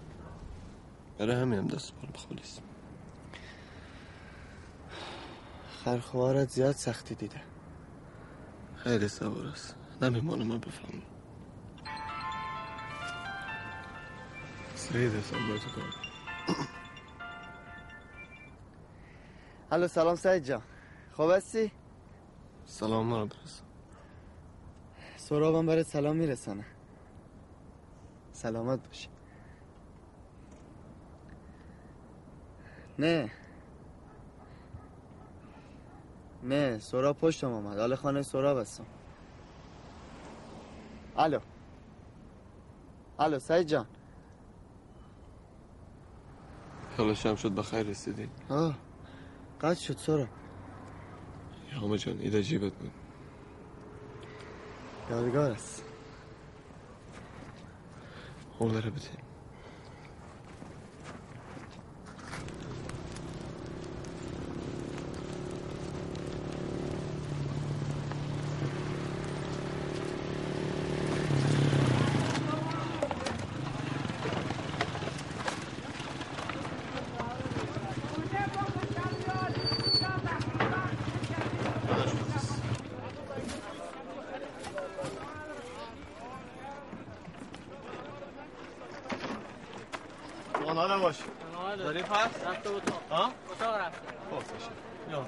برای 1.17 1.35
همین 1.35 1.59
هم 1.59 1.67
دست 1.67 1.93
بارم 1.95 2.13
پلیس 2.29 2.59
خرخوارت 5.85 6.49
زیاد 6.49 6.75
سختی 6.75 7.15
دیده. 7.15 7.41
خیلی 8.87 9.07
سوار 9.07 9.47
است. 9.47 9.75
نمیمانه 10.01 10.43
من 10.43 10.57
بفهمم. 10.59 11.01
سعید 14.75 15.15
هستم 15.15 15.37
با 15.49 15.57
تو 15.57 15.69
کار 15.69 15.93
الو 19.71 19.87
سلام 19.87 20.15
سعید 20.15 20.43
جان. 20.43 20.61
خوب 21.13 21.31
هستی؟ 21.31 21.71
سلام 22.65 23.13
رو 23.13 23.25
برسم 23.25 23.63
سرابم 25.17 25.65
برات 25.65 25.85
سلام 25.87 26.15
میرسانه. 26.15 26.65
سلامت 28.33 28.87
باشی 28.87 29.09
نه. 32.99 33.31
نه 36.47 36.79
سراب 36.79 37.17
پشتم 37.17 37.51
آمد 37.51 37.79
حال 37.79 37.95
خانه 37.95 38.21
سراب 38.21 38.57
هستم. 38.57 38.85
الو. 41.17 41.39
الو 43.19 43.39
سعید 43.39 43.67
جان. 43.67 43.85
حالا 46.97 47.13
شم 47.13 47.35
شد 47.35 47.55
بخیر 47.55 47.83
رسیدی 47.87 48.29
آه 48.49 48.75
قد 49.61 49.73
شد 49.77 49.97
سراب 49.97 50.27
همه 51.71 51.97
جان 51.97 52.19
ایده 52.19 52.43
جیبت 52.43 52.73
بود. 52.73 52.91
یادگار 55.09 55.51
است. 55.51 55.83
حول 58.59 58.71
داره 58.71 58.89
بدیم 58.89 59.17
آنها 90.67 90.97
نباش 90.97 91.15
ظریف 91.83 92.11
هست؟ 92.11 92.47
رفته 92.47 92.69
اتاق 92.69 93.01
ها؟ 93.11 93.31
اتاق 93.51 93.75
رفته 93.75 94.07
خب 94.31 94.35
باشه 94.35 94.71
یا 95.11 95.25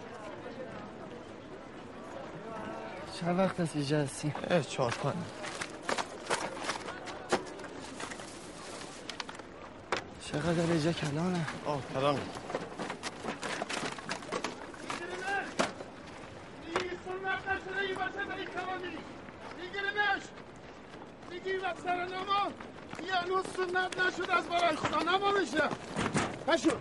چند 3.19 3.39
وقت 3.39 3.58
از 3.69 3.75
اینجا 3.75 3.97
هستی؟ 3.99 4.33
اه 4.49 4.63
چهار 4.63 4.91
پنج 4.91 5.13
چقدر 10.31 10.71
اینجا 10.71 10.91
کلانه؟ 10.91 11.45
آه 11.65 11.81
کلانه 11.93 12.19
میگی 21.31 21.57
و 21.57 21.73
سر 21.83 22.05
نما 22.05 22.51
یه 23.07 23.15
هنوز 23.15 23.45
سنت 23.45 23.99
نشد 23.99 24.31
از 24.31 24.49
برای 24.49 24.75
خدا 24.75 24.99
نما 24.99 25.31
میشه 25.31 25.69
بشو 26.47 26.77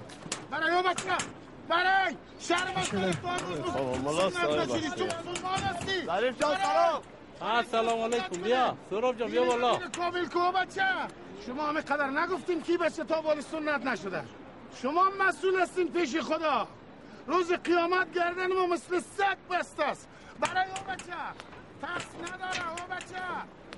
برای 0.51 0.74
او 0.74 0.83
بچه 0.83 1.38
برای 1.68 2.16
شرمت 2.38 2.88
کنید 2.88 3.22
بابا 3.22 3.98
ملا 3.98 4.31
صاحب 4.31 4.51
نشدی 4.51 4.88
تو 4.88 5.05
مسلمان 5.05 5.59
هستی 5.59 6.07
ظریف 6.07 6.40
جان 6.40 6.57
سلام 6.57 7.03
ها 7.40 7.62
سلام 7.79 8.01
علیکم. 8.03 8.43
بیا. 8.43 8.77
سراب 8.91 9.19
جان 9.19 9.31
بیا 9.31 9.45
بالا. 9.45 9.79
کامل 9.97 10.27
کو 10.27 10.53
بچه 10.53 10.83
شما 11.47 11.67
همه 11.67 11.81
قدر 11.81 12.11
نگفتیم 12.11 12.62
کی 12.62 12.77
بچه 12.77 13.05
تا 13.05 13.21
بالی 13.23 13.43
سنت 13.43 13.87
نشده. 13.87 14.23
شما 14.83 15.05
مسئول 15.21 15.61
هستین 15.61 15.93
پیش 15.93 16.17
خدا. 16.17 16.69
روز 17.27 17.53
قیامت 17.53 18.12
گردن 18.12 18.53
ما 18.53 18.67
مثل 18.67 19.01
سگ 19.01 19.37
بست 19.51 19.81
است. 19.81 20.09
برای 20.41 20.64
او 20.71 20.93
بچه 20.93 21.19
ترس 21.83 22.07
نداره 22.23 22.71
او 22.71 22.95
بچه 22.97 23.23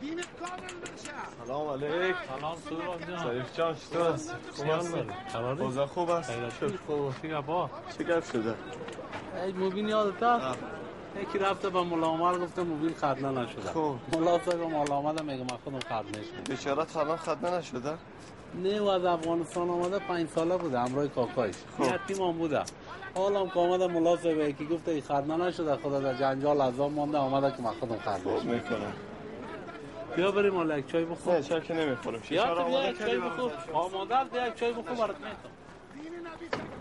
دینت 0.01 0.27
کامل 0.41 0.75
بشه. 0.83 1.45
سلام 1.47 1.69
علیک. 1.69 2.17
سلام 2.39 2.57
سراب 2.57 3.01
جان. 3.01 3.25
ظریف 3.25 3.57
جان 3.57 3.75
چطور 3.75 4.13
هست؟ 4.13 4.35
خوب 4.57 4.71
هستی؟ 4.71 5.63
اوضاع 5.63 5.87
خوب 5.87 6.11
است؟ 6.11 6.33
خوب. 6.61 6.77
خوب. 6.87 7.41
با 7.41 7.71
چه 7.99 8.05
گفت 8.05 8.33
شده؟ 8.33 8.55
ای 9.45 9.53
مبین 9.53 9.89
یادت 9.89 10.23
هست؟ 10.23 10.59
یکی 11.23 11.39
رفته 11.39 11.71
به 11.71 11.81
مولا 11.83 12.07
عمر 12.07 12.39
گفته 12.39 12.63
موبیل 12.63 12.95
خدمه 12.95 13.43
نشده 13.43 13.63
خب. 13.75 13.95
مولا 14.13 14.39
صاحب 14.45 14.61
مولا 14.61 14.95
آمده 14.95 15.23
میگه 15.23 15.43
من 15.43 15.59
خودم 15.65 15.79
خدمه 15.79 16.25
شدم 16.25 16.45
بیچارت 16.49 16.91
خبر 16.91 17.17
خدمه 17.17 17.59
نشده؟ 17.59 17.93
نه 18.63 18.81
و 18.81 18.87
از 18.87 19.05
افغانستان 19.05 19.71
آمده 19.71 19.99
پنج 19.99 20.29
ساله 20.29 20.57
بوده 20.57 20.79
همراه 20.81 21.07
کاکایش. 21.09 21.55
یتیم 21.81 22.23
هم 22.23 22.33
بوده. 22.33 22.63
حالا 23.15 23.41
هم 23.41 23.51
که 23.51 23.61
آمده 23.61 23.87
مولا 23.87 24.17
صاحب 24.17 24.39
یکی 24.39 24.67
گفته 24.67 24.91
این 24.91 25.01
خدمه 25.01 25.37
نشده 25.37 25.77
خدا 25.77 26.01
در 26.01 26.15
جنجال 26.15 26.61
عذاب 26.61 26.93
مانده 26.93 27.19
آمده 27.19 27.57
که 27.57 27.63
من 27.63 27.71
خودم 27.71 27.97
خدمه 27.97 28.41
شدم 28.41 28.51
می‌کنم. 28.51 28.93
بیا 30.17 30.31
بریم 30.31 30.57
حالا 30.57 30.79
یک 30.79 30.87
چای 30.87 31.05
بخور. 31.05 31.35
نه 31.35 31.43
چای 31.43 31.61
که 31.61 31.75
نمی‌خورم. 31.75 32.23
شیشه 32.23 32.35
بیا 32.35 32.53
رو 32.53 32.61
آماده 32.61 32.93
چای 32.93 32.95
کردی؟ 32.95 33.17
بخور. 33.17 33.53
آماده. 33.73 34.17
است 34.17 34.31
بیا 34.31 34.47
یک 34.47 34.55
چای 34.55 34.73
بخور 34.73 34.95
برات. 34.95 35.17
می‌تونم 35.17 36.80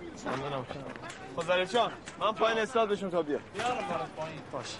ظریف 1.43 1.73
جان 1.73 1.91
من 2.19 2.31
پایین 2.31 2.59
استاد 2.59 2.89
بشم 2.89 3.09
تا 3.09 3.21
بیا 3.21 3.39
بیارم 3.53 3.87
برات 3.87 4.09
پایین. 4.09 4.41
باش. 4.51 4.75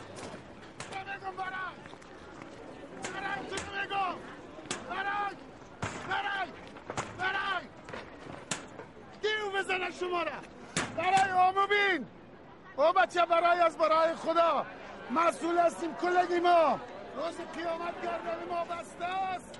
دیو 9.21 9.91
شما 9.99 10.23
را. 10.23 10.31
برای 10.97 11.31
آموبین. 11.31 12.07
او 12.77 12.93
بچه 12.93 13.25
برای 13.25 13.59
از 13.59 13.77
برای 13.77 14.15
خدا. 14.15 14.65
مسئول 15.11 15.57
هستیم 15.57 15.95
کلگی 15.95 16.39
ما. 16.39 16.79
روز 17.15 17.35
قیامت 17.55 18.01
گردن 18.03 18.49
ما 18.49 18.63
بسته 18.63 19.05
است. 19.05 19.59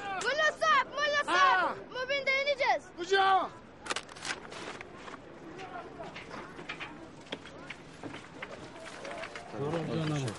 ملا 0.00 0.50
صاحب 0.60 0.86
ملا 0.88 1.22
صاحب. 1.24 1.76
مبین 1.90 2.24
دینی 2.24 2.54
جز 2.54 2.90
کجا؟ 2.98 3.48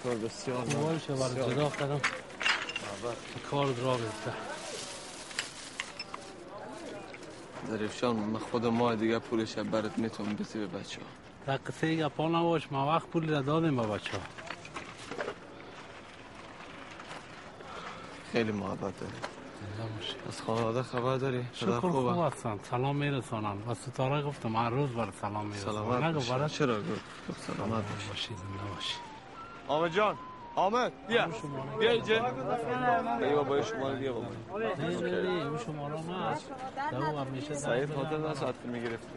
شکر 0.06 0.15
بسیار. 0.15 0.58
باشه 0.58 1.13
برای 1.13 1.54
جدا 1.54 1.70
کردم 1.70 2.02
کار 3.52 3.65
را 3.68 3.94
بزده 3.94 4.34
ظریفشان 7.70 8.15
من 8.15 8.39
خود 8.39 8.65
ماه 8.65 8.96
دیگه 8.96 9.20
پولش 9.20 9.56
برات 9.58 9.98
می‌تونم 9.98 10.36
بسی 10.36 10.60
به 10.60 10.68
بچه 10.68 11.02
ها 11.02 11.08
در 11.46 11.60
قصه 11.68 11.88
ای 11.88 11.98
گپا 11.98 12.28
نباش 12.28 12.72
ما 12.72 12.88
وقت 12.88 13.08
پولی 13.08 13.28
را 13.28 13.41
دادیم 13.41 13.76
به 13.76 13.88
بچه 13.88 14.12
ها 14.12 14.24
خیلی 18.32 18.52
محبت 18.52 19.00
داری. 19.00 19.13
از 20.28 20.41
خانواده 20.41 20.84
خبر 20.84 21.18
داری؟ 21.18 21.46
شکر 21.54 21.80
خوب؟ 21.80 22.08
هستن 22.08 22.60
سلام 22.70 22.96
میرسانن 22.96 23.58
و 23.68 23.74
ستاره 23.74 24.22
گفتم 24.22 24.56
هر 24.56 24.70
روز 24.70 24.89
بر 24.89 25.10
سلام 25.22 25.46
میرسانن 25.46 25.74
سلامت 25.74 26.13
باشی. 26.13 26.30
برای 26.32 26.50
چرا 26.50 26.80
گفت؟ 26.80 27.02
سلامت 27.48 27.84
باشی 28.10 28.28
زنده 28.28 28.74
باشی. 28.76 28.96
آمد 29.67 29.91
جان 29.91 30.15
آمد 30.56 30.91
بیا 31.08 31.28
بیا 31.80 31.91
اینجا 31.91 32.19
بیا 33.19 33.36
بابا 33.36 33.62
شما 33.62 33.89
رو 33.89 33.95
بیا 33.95 34.13
بابا 34.13 34.28
نه 34.58 34.75
نه 34.75 35.21
نه 35.21 35.45
اون 35.45 35.58
شماره 35.58 35.93
نه 35.93 36.99
دو 36.99 37.17
همیشه 37.17 37.54
سعید 37.54 37.93
خاطر 37.93 38.17
نه 38.17 38.34
ساعت 38.34 38.56
که 38.63 38.67
می‌گرفت 38.67 39.08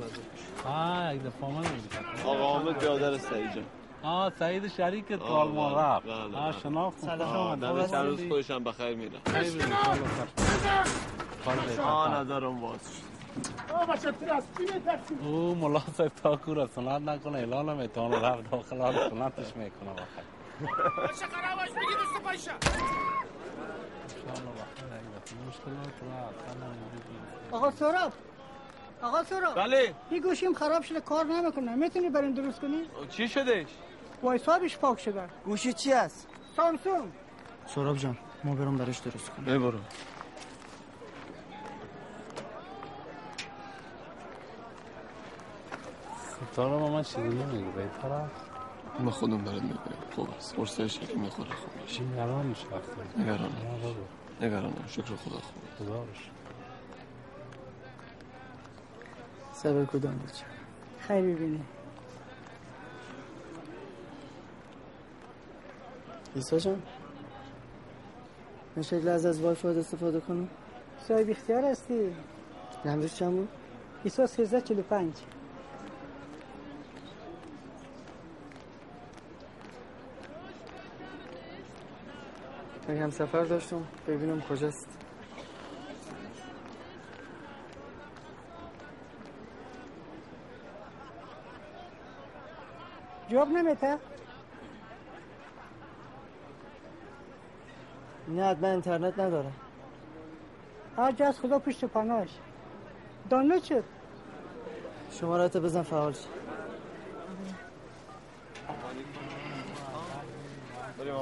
آه 0.67 1.15
یک 1.15 1.23
دفعه 1.23 1.45
آمد 1.45 1.67
میگه 1.73 2.25
آقا 2.25 2.45
آمد 2.45 2.79
بیادر 2.79 3.19
سعید 3.19 3.55
جان 3.55 3.65
آه 4.03 4.33
سعید 4.39 4.69
شریک 4.69 5.13
کال 5.13 5.49
ما 5.49 5.81
رفت 5.81 6.09
آه 6.09 6.53
شناخت 6.63 7.09
آه 7.09 7.57
دمه 7.57 7.87
چند 7.89 8.07
روز 8.07 8.29
خودش 8.29 8.51
هم 8.51 8.65
بخیر 8.65 8.97
میره 8.97 9.19
آه 11.83 12.15
ندارم 12.15 12.61
باز 12.61 13.01
او 13.81 13.87
بچه 13.87 14.13
تیر 14.13 14.33
از 14.33 14.45
چی 14.59 14.63
میترسی 14.63 15.15
او 15.23 15.55
ملا 15.55 15.81
صاحب 15.97 16.13
تا 16.23 16.37
کور 16.37 16.67
سنت 16.67 17.03
نکنه 17.09 17.39
اعلان 17.39 17.77
می‌تونه 17.77 18.21
رفت 18.21 18.51
داخل 18.51 18.81
حال 18.81 18.95
سنتش 19.11 19.57
می‌کنه 19.57 19.93
بخیر 19.93 20.38
بچه 20.61 21.27
قراباش 21.27 21.69
بگی 21.71 21.95
دوست 21.99 22.27
علیکم. 22.29 22.59
آقا 27.53 27.71
سوراب 27.71 28.13
آقا 29.03 29.25
سوراب 29.25 29.55
بله 29.55 29.95
این 30.11 30.23
گوشیم 30.23 30.55
خراب 30.55 30.83
شده 30.83 31.01
کار 31.01 31.25
نمی‌کنه 31.25 31.75
می‌تونی 31.75 32.11
برین 32.11 32.33
درست 32.33 32.61
کنی 32.61 32.83
چی 33.11 33.29
شدش؟ 33.29 33.67
وایسابش 34.23 34.79
پاک 34.79 35.01
شده 35.01 35.29
گوشی 35.45 35.73
چی 35.73 35.93
است 35.93 36.29
سامسونگ 36.57 37.13
سراب 37.67 37.97
جان 37.97 38.19
ما 38.45 38.55
برم 38.55 38.77
برش 38.77 38.99
درست 38.99 39.31
کنم 39.31 39.53
ای 39.53 39.59
برو 39.59 39.79
ستاره 46.53 46.77
با 46.79 46.91
من 46.91 47.03
چیزی 47.03 47.21
نمیگه 47.21 47.71
بهتر 47.71 48.48
من 48.99 49.11
خودم 49.11 49.39
برات 49.45 49.63
می‌برم 49.63 49.79
خوب 50.15 50.31
است. 50.31 50.55
قرصه 50.55 50.89
شکل 50.89 51.15
می‌خوره. 51.15 51.51
خوب 51.51 51.83
میشه. 51.83 52.03
نگران 52.03 52.47
میشه 52.47 52.67
وقتی. 52.67 53.23
نگران. 53.23 53.51
نگران 54.41 54.73
شکر 54.89 55.03
خدا 55.03 55.39
خوب 55.39 55.63
خدا 55.79 55.99
باشه. 56.05 56.31
صبر 59.53 59.85
کدام 59.85 60.19
بچه 60.19 60.45
خیر 60.99 61.21
ببینی 61.21 61.65
ایسا 66.35 66.59
جان. 66.59 66.83
میشه 68.77 68.99
لحظه 68.99 69.29
از 69.29 69.41
وای 69.41 69.55
فای 69.55 69.79
استفاده 69.79 70.21
کنم 70.21 70.49
صاحب 71.09 71.31
اختیار 71.31 71.65
هستی. 71.65 72.13
امروز 72.85 73.15
چند 73.15 73.33
بود؟ 73.33 73.49
ایسا 74.05 74.23
1345 74.23 75.13
من 82.89 82.97
هم 82.97 83.11
سفر 83.11 83.45
داشتم 83.45 83.85
ببینم 84.07 84.41
کجاست. 84.41 84.89
جواب 93.29 93.49
نمیته 93.49 93.99
نه 98.29 98.45
حتما 98.45 98.69
اینترنت 98.69 99.19
نداره. 99.19 99.53
هر 100.97 101.13
جا 101.13 101.27
از 101.27 101.41
خدا 101.41 101.59
پشت 101.59 101.85
پناهش 101.85 102.39
دانلود 103.31 103.63
شد. 103.63 103.85
شمارت 105.11 105.57
بزن 105.57 105.83
فعال 105.83 106.13
شد. 106.13 106.38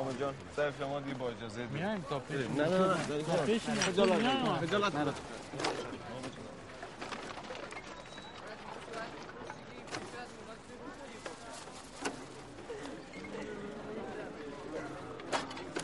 آمد 0.07 0.21
جان 0.21 0.35
صرف 0.57 0.79
شما 0.79 1.01
دیگه 1.01 1.15
با 1.15 1.29
اجازه 1.31 1.67
میایم 1.67 2.05
تا 2.11 2.19
پیش. 2.19 2.37
نه 2.57 2.69
نه 2.69 2.79
نه 2.79 3.37
پیش 3.47 3.63
خجالت 3.63 4.19
خجالت 4.67 4.95
نه. 4.95 5.01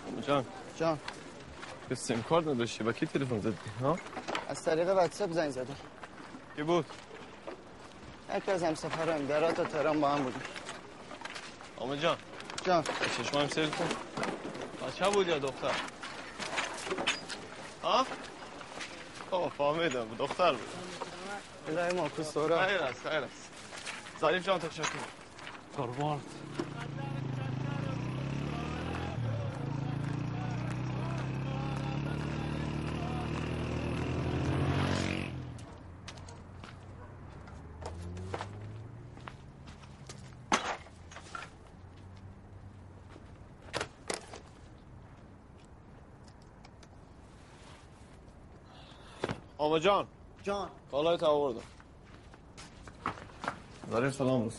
آمد 0.07 0.27
جان. 0.27 0.45
جان. 0.77 0.99
به 1.89 1.95
سیم 1.95 2.23
کارت 2.23 2.47
نداشتی؟ 2.47 2.85
با 2.85 2.93
کی 2.93 3.07
تلفن 3.07 3.41
زدی؟ 3.41 3.57
ها؟ 3.81 3.99
از 4.49 4.65
طریق 4.65 4.89
واتساپ 4.89 5.33
زنگ 5.33 5.51
زدم. 5.51 5.77
کی 6.57 6.63
بود؟ 6.63 6.85
یکی 8.37 8.51
از 8.51 8.63
همسفران 8.63 9.27
درات 9.27 9.55
تا 9.55 9.65
تهران 9.65 10.01
با 10.01 10.09
هم 10.09 10.23
بودیم. 10.23 10.43
آمد 11.79 12.01
جان. 12.01 12.17
جان 12.65 12.85
چشمایم 13.19 13.49
سیر 13.49 13.67
کن. 13.67 13.89
بچه 14.87 15.11
بود 15.11 15.29
یا 15.29 15.39
دختر؟ 15.39 15.71
ها؟ 17.83 18.07
آه 19.31 19.51
فهمیدم. 19.59 20.07
دختر 20.19 20.53
بود. 20.53 20.69
الهی 21.69 21.93
ما 21.97 22.09
کسورا 22.09 22.67
خیر 22.67 22.79
است 22.79 23.09
خیر 23.09 23.13
است. 23.19 23.51
ظریف 24.21 24.47
جان 24.47 24.59
تشکر. 24.59 24.89
قربان 25.77 26.21
آمد 49.73 49.83
جان. 49.83 50.07
جان. 50.43 50.69
کالای 50.91 51.17
تا 51.17 51.27
آوردم. 51.27 51.61
ظریف 53.91 54.15
سلام 54.15 54.51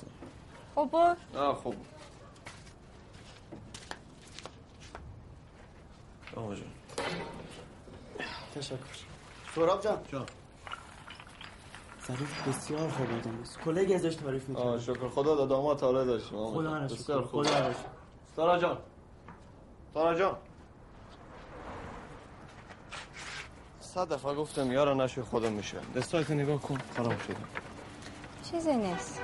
خب 0.76 0.90
بر 0.92 1.18
نه 1.34 1.54
خوب. 1.54 1.76
آمد 6.36 6.58
جان. 6.58 6.68
تشکر. 8.56 8.76
سراب 9.56 9.82
جان. 9.82 9.98
جان. 10.12 10.26
ظریف 12.08 12.48
بسیار 12.48 12.90
خوب 12.90 13.08
بود 13.08 13.28
امروز 13.28 13.58
کلگی 13.58 13.94
ازش 13.94 14.16
تعریف 14.16 14.44
آه 14.44 14.50
می‌کنم 14.50 14.80
شکر. 14.80 15.10
خدا 15.10 15.36
داد 15.36 15.52
آمد 15.52 15.78
تاله 15.78 16.06
داشتیم. 16.06 16.48
خدا 16.48 16.64
جان. 16.64 16.82
را 16.82 16.88
بسیار 16.88 17.22
شکر 17.22 17.28
خوب. 17.30 17.44
خدا 17.44 17.60
را 17.60 17.74
شکر 17.74 17.80
سارا 18.36 18.60
جان. 18.60 18.78
سارا 19.94 20.20
جان. 20.20 20.38
صد 23.94 24.14
دفعه 24.14 24.34
گفتم 24.34 24.72
یارا 24.72 24.94
نشو 24.94 25.24
خودم 25.24 25.54
میشه. 25.54 25.78
دستایت 25.96 26.32
نگاه 26.32 26.62
کن 26.62 26.78
خراب 26.96 27.20
شده. 27.20 27.36
چیزی 28.52 28.76
نیست. 28.76 29.22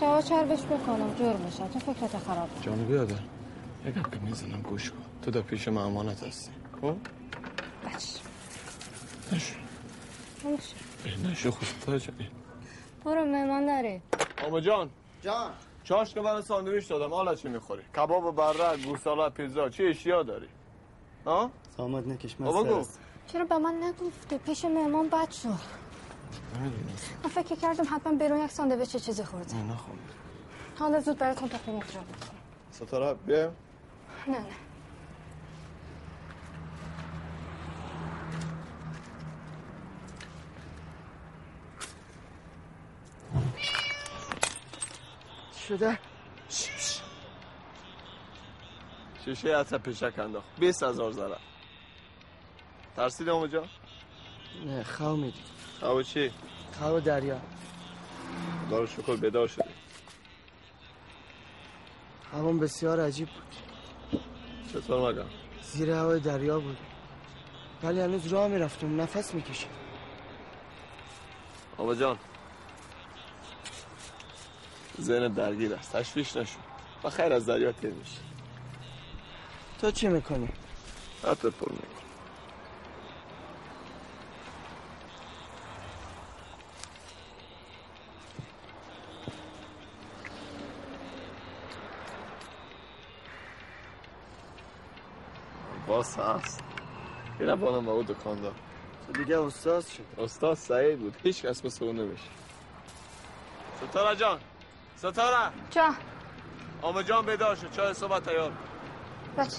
شوا 0.00 0.22
چربش 0.22 0.62
بکنم 0.62 1.14
جور 1.14 1.36
میشه. 1.36 1.68
تو 1.68 1.78
فکرت 1.78 2.18
خراب 2.18 2.48
جانو 2.60 2.84
بیادر. 2.84 3.14
یک 3.86 3.94
گپ 3.94 4.10
که 4.10 4.18
می‌زنم 4.20 4.62
گوش 4.62 4.90
کن. 4.90 4.96
تو 5.22 5.30
در 5.30 5.40
پیش 5.40 5.68
من 5.68 5.82
امانت 5.82 6.22
هستی. 6.22 6.50
خب؟ 6.80 6.96
بچه 7.84 8.20
نشو. 9.32 9.54
نشو 11.30 11.50
خود 11.50 11.68
تا 11.86 11.98
جان 11.98 12.14
برو 13.04 13.24
مهمان 13.24 13.66
داری. 13.66 14.02
آما 14.46 14.60
جان. 14.60 14.90
جان. 15.22 15.50
چاش 15.84 16.14
که 16.14 16.20
برای 16.20 16.42
ساندویچ 16.42 16.88
دادم. 16.88 17.14
حالا 17.14 17.34
چی 17.34 17.48
می‌خوری؟ 17.48 17.82
کباب 17.96 18.24
و 18.24 18.32
برق 18.32 18.82
گوساله 18.84 19.28
پیزا 19.28 19.68
چی 19.68 19.86
اشیا 19.86 20.22
داری؟ 20.22 20.48
ها؟ 21.26 21.50
سامد 21.76 22.08
نکش 22.08 22.40
من 22.40 22.46
بابا. 22.46 22.84
چرا 23.32 23.44
به 23.44 23.58
من 23.58 23.74
نگفتی؟ 23.82 24.38
پیش 24.38 24.64
مهمان 24.64 25.08
بد 25.08 25.30
شد. 25.30 25.48
من 27.24 27.30
فکر 27.30 27.54
کردم 27.54 27.84
حتما 27.90 28.12
بیرون 28.18 28.44
یک 28.44 28.50
ساندویچ 28.50 28.96
چیزی 28.96 29.24
خوردی 29.24 29.56
نه 29.56 29.62
نخوام. 29.62 29.98
حالا 30.78 31.00
زود 31.00 31.18
براتون 31.18 31.48
تخم 31.48 31.72
مرغ 31.72 31.92
جا 31.92 32.00
بکنم 32.00 32.38
ستاره 32.70 33.14
بیا. 33.14 33.52
نه 34.28 34.38
نه. 34.38 34.46
شده؟ 45.68 45.98
شیشه 49.24 49.56
عطر 49.56 49.78
پیشک 49.78 50.18
انداخت. 50.18 50.48
بیست 50.58 50.82
هزار 50.82 51.12
زره. 51.12 51.51
ترسیدی 52.96 53.30
امو 53.30 53.46
جان؟ 53.46 53.68
نه 54.66 54.84
خواهو 54.84 55.16
میدی. 55.16 55.40
خواهو 55.80 56.02
چی؟ 56.02 56.30
خواهو 56.78 57.00
دریا. 57.00 57.40
خدا 58.66 58.78
رو 58.78 58.86
شکر 58.86 59.16
بیدار 59.16 59.46
شدی. 59.46 59.70
هوام 62.32 62.58
بسیار 62.58 63.00
عجیب 63.00 63.28
بود. 63.28 64.22
چطور 64.72 65.12
مگم؟ 65.12 65.28
زیر 65.62 65.90
هوای 65.90 66.20
دریا 66.20 66.60
بود. 66.60 66.76
ولی 67.82 68.00
هنوز 68.00 68.26
راه 68.26 68.48
می‌رفتم 68.48 69.00
نفس 69.00 69.34
می‌کشید 69.34 69.70
آبا 71.78 71.94
جان. 71.94 72.18
ذهن 75.00 75.28
درگیر 75.28 75.74
است 75.74 75.92
تشویش 75.92 76.36
نشو. 76.36 76.58
و 77.04 77.10
خیر 77.10 77.32
از 77.32 77.46
دریا 77.46 77.72
تیر 77.72 77.90
میشه 77.90 78.18
تو 79.80 79.90
چی 79.90 80.08
می‌کنی؟ 80.08 80.48
حتی 81.24 81.50
پر 81.50 81.72
میکن 81.72 81.91
این 97.40 97.54
بانم 97.54 97.84
با 97.84 97.92
او 97.92 98.02
دکاندار 98.02 98.52
تو 99.06 99.12
دیگه 99.12 99.40
استاد 99.40 99.84
شد 99.86 100.04
استاد 100.18 100.54
سعید 100.54 100.98
بود. 100.98 101.16
هیچ 101.22 101.42
کس 101.42 101.64
مثل 101.64 101.84
اون 101.84 101.96
نمیشه. 101.96 102.28
ستاره 103.90 104.16
جان. 104.16 104.38
ستاره. 104.96 105.52
جا 105.70 105.94
آمه 106.82 107.04
جان 107.04 107.26
بیدار 107.26 107.54
شد 107.54 107.70
چای 107.70 107.94
صبح 107.94 108.18
تیار. 108.18 108.52
بچه 109.38 109.56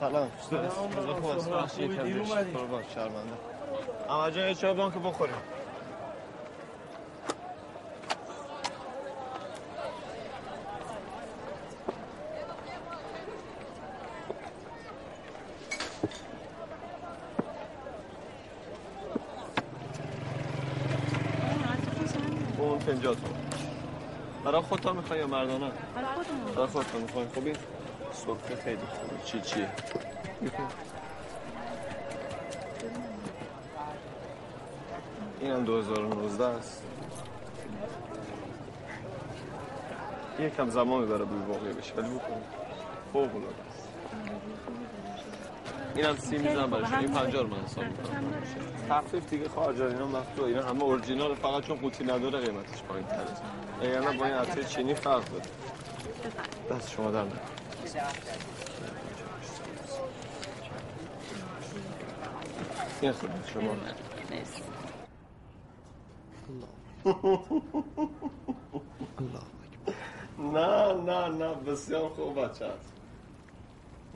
سلام 0.00 0.30
خوبی، 0.38 1.88
دیر 1.88 2.20
اومدی. 2.20 2.50
قربان 2.50 2.84
شرمنده 2.94 3.36
اما 4.08 4.30
جان 4.30 4.48
یه 4.48 4.54
چای 4.54 4.74
بانک 4.74 4.94
بخوریم 4.94 5.34
اون 22.58 22.78
پنجاتون 22.78 23.30
برای 24.44 24.60
خودتا 24.60 24.92
می‌خوای 24.92 25.18
یا 25.18 25.26
مردانه؟ 25.26 25.70
برای 26.54 26.66
خودتا 26.66 26.98
می‌خوای 26.98 27.26
خوبی؟ 27.34 27.52
سرخه 28.26 28.62
خیلی 28.64 28.76
خوبه. 28.76 29.22
چی 29.24 29.40
چیه؟ 29.40 29.68
این 35.40 35.50
هم 35.52 35.64
2019 35.64 36.44
است. 36.44 36.82
یکم 40.38 40.70
زمان 40.70 41.00
می‌بره 41.00 41.24
بوی 41.24 41.38
واقعی 41.38 41.72
بشه 41.72 41.94
ولی 41.94 42.08
بکنیم. 42.08 42.44
فوق 43.12 43.36
العاده 43.36 43.54
است 43.70 43.88
این 45.94 46.04
هم 46.04 46.16
سی 46.16 46.38
می‌زنم 46.38 46.70
برای 46.70 46.86
شما. 46.86 46.98
این 46.98 47.12
پنجاه 47.12 47.42
رو 47.42 47.48
من 47.48 47.64
حساب 47.64 47.84
می‌کنم. 47.84 48.32
تخفیف 48.88 49.28
دیگه 49.28 49.48
خارج 49.48 49.80
اینا 49.80 50.06
مفتوح 50.06 50.44
اینا 50.44 50.62
همه 50.62 50.82
اورجینال 50.82 51.34
فقط 51.34 51.62
چون 51.62 51.76
قوطی 51.76 52.04
نداره 52.04 52.38
قیمتش 52.38 52.82
پایین 52.82 53.06
تره 53.06 53.90
یعنی 53.90 54.18
با 54.18 54.24
این 54.24 54.34
عطر 54.34 54.62
چینی 54.62 54.94
فرق 54.94 55.24
داره. 55.24 55.44
دست 56.70 56.90
شما 56.90 57.10
در 57.10 57.22
نکنه. 57.22 57.40
خدمت 57.40 57.59
نه 57.94 58.02
نه 70.92 71.28
نه 71.28 71.54
بسیار 71.54 72.08
خوب 72.08 72.38
بچه 72.38 72.66
هست 72.66 72.92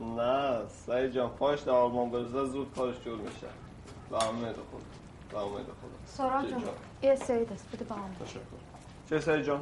نه 0.00 0.66
سعید 0.68 1.12
جان 1.12 1.30
پاش 1.30 1.60
در 1.60 1.72
آلمان 1.72 2.10
برزه 2.10 2.44
زود 2.44 2.74
کارش 2.74 3.00
جور 3.04 3.18
میشه 3.18 3.46
به 4.10 4.28
امید 4.28 4.56
خود 4.56 4.82
به 5.30 5.38
امید 5.38 5.66
خود 5.66 5.90
سارا 6.06 6.42
جان 6.50 6.62
یه 7.02 7.16
سری 7.16 7.44
دست 7.44 7.68
بده 7.72 7.94
هم 7.94 8.16
تشکر 8.24 8.40
چه 9.10 9.20
سعید 9.20 9.44
جان 9.44 9.60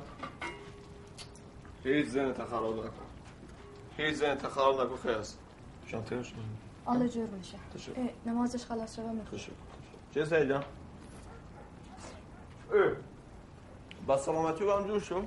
هیچ 1.84 2.06
ذهن 2.06 2.32
خراب 2.32 2.78
نکن 2.78 3.11
هیچ 3.96 4.14
ذهن 4.14 4.38
خراب 4.38 4.80
نکن 4.80 4.96
خیلی 4.96 5.14
است. 5.14 5.38
شانتر 5.86 6.22
شد 6.22 6.34
حالا 6.84 7.08
جور 7.08 7.26
میشه 7.26 7.58
نمازش 8.26 8.64
خلاص 8.64 8.96
شده 8.96 9.12
می‌خواد 9.12 9.40
تشکر 9.40 9.52
چه 10.14 10.24
اه. 12.72 12.92
با 14.06 14.16
سلامتی 14.16 14.64
با 14.64 14.78
هم 14.78 14.86
جور 14.86 15.24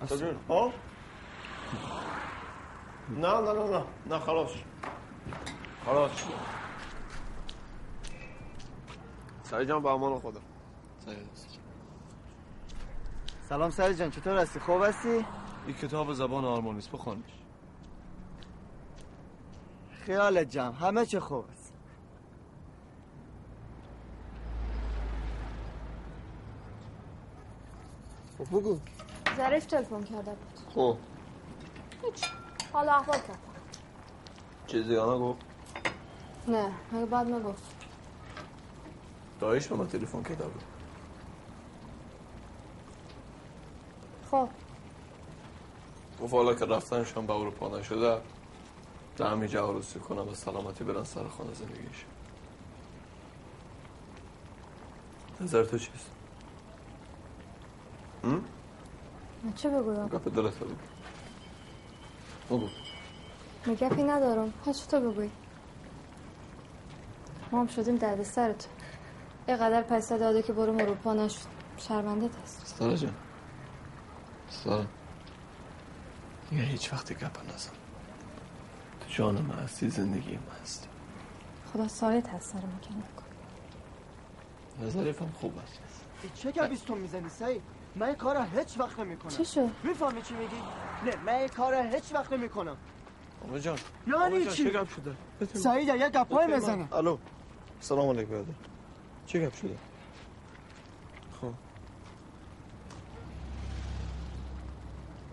تجور 0.00 0.34
ها 0.48 0.72
نه 3.08 3.40
نه 3.40 3.52
نه 3.52 3.70
نه. 3.70 3.84
نه 4.06 4.18
خلاص 4.18 4.50
خلاص 5.84 6.10
سعید 9.42 9.68
جان 9.68 9.82
با 9.82 9.92
امان 9.92 10.20
خدا. 10.20 10.40
سلام 13.48 13.70
سری 13.70 13.94
جان 13.94 14.10
چطور 14.10 14.38
هستی؟ 14.38 14.60
خوب 14.60 14.82
هستی؟ 14.82 15.24
این 15.66 15.76
کتاب 15.76 16.12
زبان 16.12 16.44
آلمانی 16.44 16.78
است 16.78 16.92
بخوانش 16.92 17.39
خیالت 20.06 20.50
جمع 20.50 20.74
همه 20.74 21.06
چه 21.06 21.20
خوب 21.20 21.44
است. 21.52 21.72
خب 28.38 28.44
بگو. 28.58 28.78
ظریف 29.36 29.66
تلفن 29.66 30.02
کرده 30.02 30.30
بود. 30.30 30.74
خب. 30.74 30.96
هیچ. 32.04 32.24
حالا 32.72 32.92
احوال 32.92 33.18
کرد. 33.18 33.38
چیزی 34.66 34.96
آنها 34.96 35.18
گفت 35.18 35.38
نه 36.48 36.72
مگه 36.92 37.06
بعد 37.06 37.26
نگفت 37.26 37.62
دایش 39.40 39.66
به 39.68 39.76
من 39.76 39.88
تلفن 39.88 40.22
کرده 40.22 40.44
بود. 40.44 40.62
خب. 44.30 44.48
گفت 46.22 46.34
حالا 46.34 46.54
که 46.54 46.64
رفتنشان 46.64 47.26
به 47.26 47.32
اروپا 47.32 47.78
نشده 47.78 48.20
در 49.20 49.26
همینجا 49.26 49.68
عروسی 49.68 49.98
کنم 49.98 50.28
و 50.28 50.34
سلامتی 50.34 50.84
برن 50.84 51.04
سر 51.04 51.28
خانه 51.28 51.54
زندگیش 51.54 52.04
نظر 55.40 55.64
تو 55.64 55.78
چیست؟ 55.78 56.10
من 58.22 59.52
چه 59.56 59.70
بگویم 59.70 60.08
گپ 60.08 60.34
دلت 60.34 60.54
بگو. 60.54 60.74
بگو. 62.50 62.68
من 63.66 63.74
گپی 63.74 64.02
ندارم. 64.02 64.52
هر 64.66 64.72
چی 64.72 64.86
تو 64.86 65.00
بگوی 65.00 65.30
ما 67.52 67.60
هم 67.60 67.66
شدیم 67.66 67.96
درد 67.96 68.22
سرت. 68.22 68.68
اینقدر 69.48 69.82
پیسه 69.82 70.18
داده 70.18 70.42
که 70.42 70.52
برو 70.52 70.80
اروپا 70.80 71.14
نشد. 71.14 71.38
شرمنده 71.76 72.30
هست 72.42 72.66
ستاره 72.66 72.96
جان. 72.96 73.14
ستاره. 74.50 74.86
دیگه 76.50 76.62
هیچ 76.62 76.92
وقتی 76.92 77.14
گپ 77.14 77.54
نزن. 77.54 77.79
تو 79.10 79.16
جان 79.16 79.42
من 79.42 79.54
هستی 79.54 79.90
زندگی 79.90 80.32
من 80.32 80.62
هستی. 80.62 80.88
خدا 81.72 81.88
سالت 81.88 82.28
هست 82.28 82.52
سر 82.52 82.58
مکن 82.58 82.94
نکن 82.94 83.24
نظریفم 84.86 85.32
خوب 85.40 85.58
است. 85.58 85.80
چه 86.34 86.52
گبیستون 86.52 86.98
می‌زنی 86.98 87.28
سعید 87.28 87.62
من 87.96 88.06
این 88.06 88.16
کار 88.16 88.46
هیچ 88.56 88.80
وقت 88.80 89.00
نمی‌کنم. 89.00 89.30
چی 89.30 89.44
شد؟ 89.44 89.70
می‌فهمی 89.84 90.22
چی 90.22 90.34
میگی؟ 90.34 90.56
نه 91.06 91.16
من 91.26 91.32
این 91.34 91.48
کار 91.48 91.74
هیچ 91.74 92.14
وقت 92.14 92.32
نمی‌کنم. 92.32 92.76
آقا 93.48 93.58
جان 93.58 93.78
یعنی 94.06 94.46
چی؟ 94.46 94.64
چه 94.64 94.70
گپ 94.70 94.88
شده؟ 94.88 95.14
سعید 95.54 95.88
یه 95.88 96.08
گپای 96.10 96.46
من- 96.46 96.88
الو 96.92 97.18
سلام 97.80 98.08
علیکم 98.08 98.30
برادر. 98.30 98.52
چه 99.26 99.46
گپ 99.46 99.54
شده؟ 99.56 99.76
خب. 101.40 101.46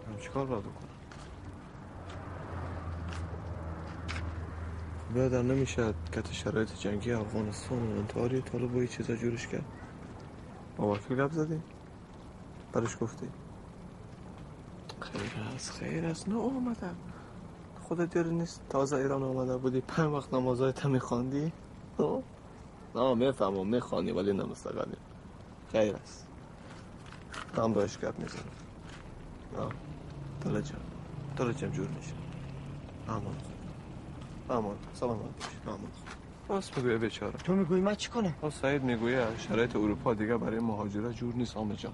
من 0.07 0.19
چیکار 0.21 0.45
باید 0.45 0.61
بکنم؟ 0.63 0.86
برادر 5.15 5.41
نمیشه 5.41 5.93
کت 6.13 6.31
شرایط 6.31 6.73
جنگی 6.79 7.11
افغانستان 7.11 7.93
و 7.93 7.97
انتحاری 7.99 8.41
طالب 8.41 8.73
با 8.73 8.85
چیزا 8.85 9.15
جورش 9.15 9.47
کرد. 9.47 9.65
با 10.77 10.93
وکیل 10.93 11.27
زدی؟ 11.27 11.61
برش 12.73 12.97
گفتی. 13.01 13.27
خیر 14.99 15.43
است 15.55 15.71
خیر 15.71 16.05
است 16.05 16.29
نه 16.29 16.35
آمدم 16.35 16.95
خودت 17.81 18.15
یاری 18.15 18.35
نیست؟ 18.35 18.61
تازه 18.69 18.95
ایران 18.95 19.23
آمده 19.23 19.57
بودی. 19.57 19.81
پنج 19.81 20.05
وقت 20.05 20.33
نمازهای 20.33 20.71
تا 20.71 20.89
میخواندی؟ 20.89 21.51
نه 22.95 23.13
می‌فهمم 23.13 23.67
می‌خوانی 23.67 24.11
ولی 24.11 24.33
نمستقلی 24.33 24.97
خیر 25.71 25.95
است 25.95 26.27
هم 27.57 27.73
باش 27.73 27.99
گپ 27.99 28.19
می‌زنم. 28.19 28.41
نه 29.57 30.61
دل 31.37 31.51
جم 31.53 31.69
جور 31.69 31.87
میشه. 31.87 32.13
امان 33.07 33.35
امان 34.49 34.75
سلامت 34.93 35.19
باش 35.19 35.47
امان 35.67 35.91
راست 36.49 36.75
بگویه 36.75 36.97
بیچاره. 36.97 37.33
تو 37.37 37.53
می‌گویی 37.53 37.81
من 37.81 37.95
چی 37.95 38.09
کنم؟ 38.09 38.33
سعید 38.61 38.83
می‌گویه 38.83 39.27
شرایط 39.37 39.75
اروپا 39.75 40.13
دیگه 40.13 40.37
برای 40.37 40.59
مهاجرت 40.59 41.15
جور 41.15 41.33
نیست 41.33 41.57
آمه 41.57 41.75
جان. 41.75 41.93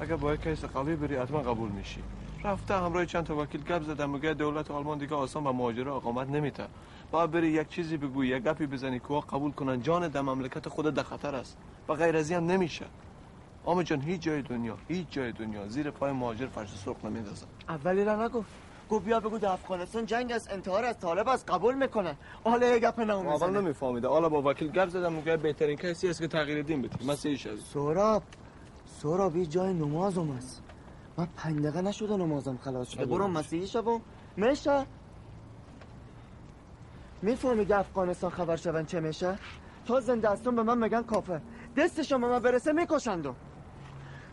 اگه 0.00 0.16
با 0.16 0.34
یک 0.34 0.40
کیس 0.42 0.64
قوی 0.64 0.96
بری 0.96 1.16
حتما 1.16 1.38
قبول 1.38 1.70
میشی. 1.70 2.02
رفته 2.44 2.74
همراه 2.74 3.06
چند 3.06 3.24
تا 3.24 3.36
وکیل 3.36 3.62
گپ 3.64 3.82
زده 3.82 4.06
میگه 4.06 4.34
دولت 4.34 4.70
آلمان 4.70 4.98
دیگه 4.98 5.14
آسان 5.14 5.44
به 5.44 5.52
مهاجره 5.52 5.92
اقامت 5.92 6.30
نمیته 6.30 6.66
باید 7.10 7.30
بری 7.30 7.48
یک 7.48 7.68
چیزی 7.68 7.96
بگویی 7.96 8.30
یک 8.30 8.42
گپی 8.42 8.66
بزنی 8.66 8.98
که 8.98 9.06
وا 9.08 9.20
قبول 9.20 9.52
کنن 9.52 9.82
جان 9.82 10.08
در 10.08 10.20
مملکت 10.20 10.68
خود 10.68 10.94
در 10.94 11.02
خطر 11.02 11.34
است. 11.34 11.56
و 11.88 11.94
غیر 11.94 12.16
از 12.16 12.30
این 12.30 12.40
هم 12.40 12.46
نمیشه. 12.46 12.86
آمه 13.64 13.84
جان 13.84 14.00
هیچ 14.00 14.20
جای 14.20 14.42
دنیا 14.42 14.76
هیچ 14.88 15.06
جای 15.10 15.32
دنیا 15.32 15.68
زیر 15.68 15.90
پای 15.90 16.12
مهاجر 16.12 16.46
فرش 16.46 16.68
سرخ 16.84 17.04
نمیندازن 17.04 17.46
اولی 17.68 18.04
را 18.04 18.24
نگفت. 18.24 18.50
گفت 18.90 19.04
بیا 19.04 19.20
بگو 19.20 19.38
در 19.38 19.48
افغانستان 19.48 20.06
جنگ 20.06 20.32
است 20.32 20.52
انتحار 20.52 20.84
از 20.84 20.98
طالب 20.98 21.28
است 21.28 21.50
قبول 21.50 21.74
می‌کنن. 21.74 22.14
حالا 22.44 22.66
یه 22.66 22.78
گپ 22.78 23.00
نمو 23.00 23.18
اول 23.18 23.32
می‌زنه 23.32 23.60
نمیفهمیده 23.60 24.08
حالا 24.08 24.28
با 24.28 24.50
وکیل 24.50 24.68
گپ 24.68 24.88
زدم 24.88 25.12
میگه 25.12 25.36
بهترین 25.36 25.76
کسی 25.76 26.08
است 26.08 26.20
که 26.20 26.28
تغییر 26.28 26.62
دین 26.62 26.82
بدی 26.82 27.06
مسیحی 27.06 27.36
شدی 27.36 27.56
سوراب 27.56 28.22
سوراب 29.00 29.36
یه 29.36 29.46
جای 29.46 29.74
نمازم 29.74 30.30
است 30.30 30.62
من 31.16 31.28
پنج 31.36 31.58
دقیقه 31.58 31.80
نشده 31.80 32.16
نمازم 32.16 32.58
خلاص 32.64 32.88
شده. 32.88 33.06
برو. 33.06 33.28
مسیحی 33.28 33.66
شبم 33.66 34.00
میشه؟ 34.36 34.86
می‌فهمی 37.22 37.66
که 37.66 37.76
افغانستان 37.76 38.30
خبر 38.30 38.56
شون 38.56 38.86
چه 38.86 39.00
میشه؟ 39.00 39.38
تا 39.86 40.00
زنده 40.00 40.50
به 40.50 40.62
من 40.62 40.78
میگن 40.78 41.02
کافر. 41.02 41.40
دستشون 41.76 42.20
به 42.20 42.26
من 42.26 42.38
برسه 42.38 42.72
میکشندم 42.72 43.36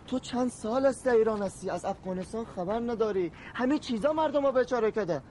تو 0.07 0.19
چند 0.19 0.49
سال 0.49 0.85
است 0.85 1.05
در 1.05 1.11
ایران 1.11 1.41
هستی؟ 1.41 1.69
از 1.69 1.85
افغانستان 1.85 2.45
خبر 2.45 2.79
نداری. 2.79 3.31
همه 3.53 3.79
چیزا 3.79 4.13
مردم 4.13 4.45
رو 4.45 4.51
بیچاره 4.51 4.91
کده. 4.91 5.21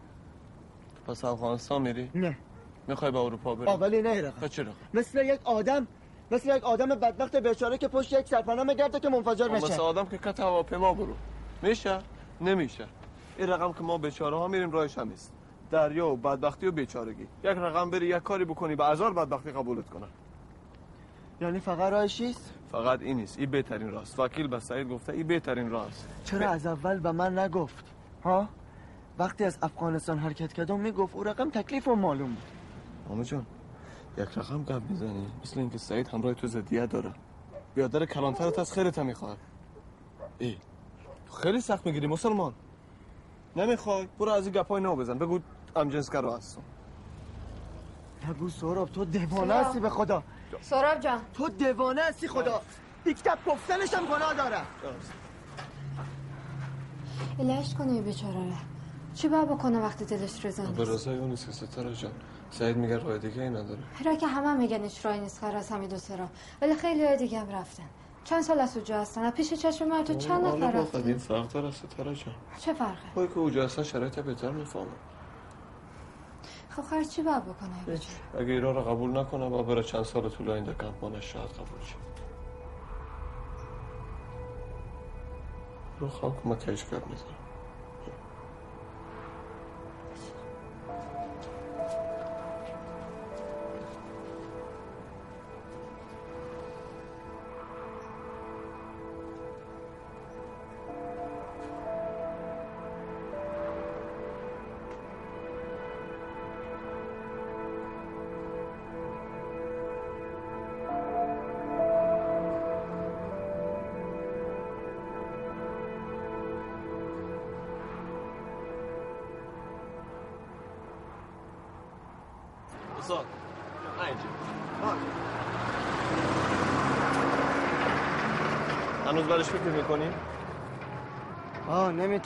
پس 1.06 1.24
افغانستان 1.24 1.82
میری؟ 1.82 2.10
نه. 2.14 2.37
می‌خوای 2.88 3.10
به 3.10 3.18
اروپا 3.18 3.54
بری؟ 3.54 3.70
اولی 3.70 4.02
نه 4.02 4.32
تا 4.40 4.48
چرا 4.48 4.72
مثل 4.94 5.24
یک 5.24 5.40
آدم 5.44 5.87
مثل 6.30 6.56
یک 6.56 6.64
آدم 6.64 6.87
بدبخت 6.87 7.37
بیچاره 7.37 7.78
که 7.78 7.88
پشت 7.88 8.12
یک 8.12 8.28
سرپناه 8.28 8.64
میگرده 8.64 9.00
که 9.00 9.08
منفجر 9.08 9.48
مثل 9.48 9.68
میشه. 9.68 9.80
آدم 9.80 10.06
که 10.06 10.18
کت 10.18 10.40
هواپیما 10.40 10.94
برو. 10.94 11.14
میشه؟ 11.62 11.98
نمیشه. 12.40 12.87
این 13.38 13.48
رقم 13.48 13.72
که 13.72 13.82
ما 13.82 13.98
بیچاره 13.98 14.37
ها 14.37 14.48
میریم 14.48 14.70
راهش 14.70 14.98
هم 14.98 15.08
نیست. 15.08 15.32
دریا 15.70 16.08
و 16.08 16.16
بدبختی 16.16 16.66
و 16.66 16.72
بیچارگی. 16.72 17.22
یک 17.22 17.28
رقم 17.44 17.90
بری 17.90 18.06
یک 18.06 18.22
کاری 18.22 18.44
بکنی 18.44 18.76
به 18.76 18.84
هزار 18.87 19.12
بدبختی 19.12 19.50
قبولت 19.50 19.90
کنن. 19.90 20.08
یعنی 21.40 21.60
فقط 21.60 21.92
راهش 21.92 22.16
چیست؟ 22.16 22.54
فقط 22.74 23.02
این 23.02 23.16
نیست. 23.16 23.38
این 23.38 23.50
بهترین 23.50 23.90
راست. 23.90 24.20
وکیل 24.20 24.48
به 24.48 24.60
سعید 24.60 24.88
گفته 24.88 25.12
این 25.12 25.26
بهترین 25.26 25.70
راست. 25.70 26.08
چرا 26.24 26.50
از 26.50 26.66
اول 26.66 27.00
به 27.00 27.12
من 27.12 27.38
نگفت؟ 27.38 27.84
ها؟ 28.24 28.48
وقتی 29.18 29.44
از 29.44 29.58
افغانستان 29.62 30.18
حرکت 30.18 30.52
کردم 30.52 30.80
می‌گفت 30.80 31.14
او 31.14 31.24
رقم 31.24 31.50
تکلیف 31.50 31.88
و 31.88 31.94
معلوم 31.94 32.28
بود. 32.28 32.44
ماما 33.08 33.24
جان 33.24 33.46
یک 34.18 34.28
رقم 34.37 34.64
گپ 34.64 34.82
می‌زنی 34.90 35.26
مثل 35.42 35.60
اینکه 35.60 35.78
سعید 35.78 36.08
همراه 36.08 36.34
تو 36.34 36.46
زدیت 36.46 36.90
داره. 36.90 37.12
بیادر 37.74 38.04
کلانترت 38.04 38.58
از 38.58 38.72
خیرت 38.72 38.98
هم 38.98 39.06
می‌خواد. 39.06 39.38
ای 40.38 40.56
خیلی 41.42 41.60
سخت 41.60 41.87
می‌گیری 41.87 42.06
مسلمان. 42.06 42.52
نمی‌خوای؟ 43.56 44.08
برو 44.18 44.32
از 44.32 44.46
این 44.46 44.54
گپای 44.54 44.82
نو 44.82 44.96
بزن. 44.96 45.18
بگو 45.18 45.38
امجنسگرا 45.76 46.37
هستم. 46.37 46.62
نگو 48.28 48.48
سهراب 48.48 48.88
تو 48.88 49.04
دیوانه. 49.04 49.54
هستی 49.54 49.80
به 49.80 49.90
خدا. 49.90 50.22
سهراب 50.61 51.00
جان. 51.00 51.20
تو 51.35 51.48
دیوانه 51.48 52.02
هستی 52.02 52.28
خدا. 52.28 52.61
دیکتب 53.04 53.38
گفتنش 53.46 53.94
هم 53.94 54.07
گناه 54.07 54.35
داره. 54.35 54.61
الهش 57.38 57.74
کنه 57.74 57.92
یه 57.92 58.02
بیچاره. 58.02 58.35
رو 58.35 58.52
چی 59.14 59.28
باید 59.28 59.48
بکنه 59.48 59.78
وقتی 59.78 60.04
دلش 60.04 60.46
رزن 60.46 60.72
به 60.72 60.83
رضای 60.83 61.18
اون 61.18 61.30
نیست 61.30 61.46
که 61.46 61.52
ستاره 61.52 61.94
جان. 61.94 62.12
سعید 62.50 62.76
میگه 62.76 62.98
راه 62.98 63.18
دیگه 63.18 63.42
ای 63.42 63.50
نداره. 63.50 63.78
را 64.04 64.14
که 64.14 64.26
همه 64.26 64.54
میگن 64.54 64.83
اشرای 64.83 65.20
نیست 65.20 65.44
خیر 65.44 65.57
از 65.57 65.70
همین 65.70 65.88
دو 65.88 65.96
سرا 65.96 66.28
ولی 66.62 66.74
خیلی 66.74 67.04
های 67.04 67.16
دیگه 67.16 67.40
هم 67.40 67.50
رفتن. 67.50 67.83
چند 68.24 68.42
سال 68.42 68.61
از 68.61 68.76
اونجا 68.76 69.00
هستن؟ 69.00 69.30
پیش 69.30 69.54
چشم 69.54 69.88
من 69.88 70.04
تو 70.04 70.14
چند 70.14 70.44
نفر 70.44 70.70
رفتن 70.70 71.00
قدیم 71.00 71.18
فرق 71.18 71.48
داره 71.48 71.70
ستاره 71.70 72.14
جان. 72.14 72.35
چه 72.59 72.72
فرقه؟ 72.72 72.94
پای 73.14 73.28
که 73.28 73.38
اوجا 73.38 73.64
هستن 73.64 73.83
شرایط 73.83 74.18
بهتر 74.18 74.50
می‌فهمم 74.50 74.87
خب 76.76 77.02
چی 77.02 77.22
باید 77.22 77.44
بکنه 77.44 77.98
اگه 78.38 78.52
ایران 78.52 78.74
رو 78.74 78.82
قبول 78.82 79.18
نکنه 79.18 79.48
با 79.48 79.62
بره 79.62 79.82
چند 79.82 80.02
سال 80.02 80.28
طول 80.28 80.50
آینده 80.50 80.74
کمپانش 80.74 81.32
شاید 81.32 81.50
قبول 81.50 81.80
شه. 81.84 81.94
رو 86.01 86.09
خواه 86.09 86.36
که 86.42 86.49
ما 86.49 86.55
کش 86.55 86.84
گپ 86.84 87.03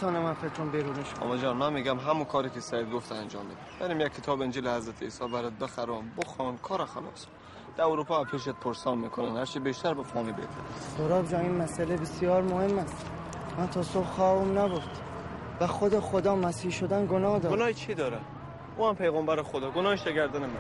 نمی‌تونم 0.03 0.25
من 0.25 0.35
فکرم 0.35 0.71
بیرونش 0.71 1.15
آما 1.21 1.37
جان 1.37 1.57
من 1.57 1.73
میگم 1.73 1.99
همون 1.99 2.25
کاری 2.25 2.51
که 2.51 2.61
سعید 2.61 2.91
گفت 2.91 3.13
انجام 3.13 3.45
بده. 3.45 3.57
بریم 3.87 4.01
یک 4.01 4.15
کتاب 4.15 4.43
انجیل 4.43 4.69
حضرت 4.69 5.03
عیسی 5.03 5.29
برات 5.29 5.53
بخرم. 5.53 6.13
بخوان 6.17 6.57
کار 6.57 6.85
خلاص. 6.85 7.27
در 7.77 7.85
اروپا 7.85 8.25
پیشت 8.25 8.49
پرسان 8.49 8.99
می‌کنن. 8.99 9.37
هرچی 9.37 9.59
بیشتر 9.59 9.95
به 9.95 10.03
فهمی 10.03 10.33
بهتر 10.33 10.49
سراب 10.97 11.29
جان 11.29 11.41
این 11.41 11.55
مسئله 11.55 11.97
بسیار 11.97 12.43
مهم 12.43 12.79
است. 12.79 13.07
من 13.59 13.69
تا 13.69 13.83
صبح 13.83 14.05
خوابم 14.05 14.59
نبود. 14.59 14.83
و 15.61 15.67
خود 15.67 15.99
خدا 15.99 16.37
مسیح 16.37 16.71
شدن 16.71 17.07
گناه 17.07 17.39
داره. 17.39 17.57
گناه 17.57 17.73
چی 17.73 17.95
داره؟ 17.95 18.19
او 18.77 18.87
هم 18.87 18.95
پیغمبر 18.95 19.43
خدا. 19.43 19.71
گناهش 19.71 20.05
گردن 20.05 20.41
من. 20.41 20.51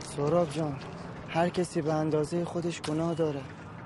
سراب 0.00 0.50
جان 0.50 0.76
هر 1.28 1.48
کسی 1.48 1.82
به 1.82 1.92
اندازه 1.92 2.44
خودش 2.44 2.82
گناه 2.82 3.14
داره 3.14 3.40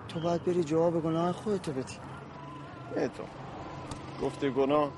تو 0.09 0.21
باید 0.21 0.45
بری 0.45 0.65
جواب 0.65 1.03
گناه 1.03 1.33
خودتو 1.33 1.73
بدی. 1.73 1.95
تو 2.95 3.23
گفتی 4.27 4.51
گناه. 4.51 4.91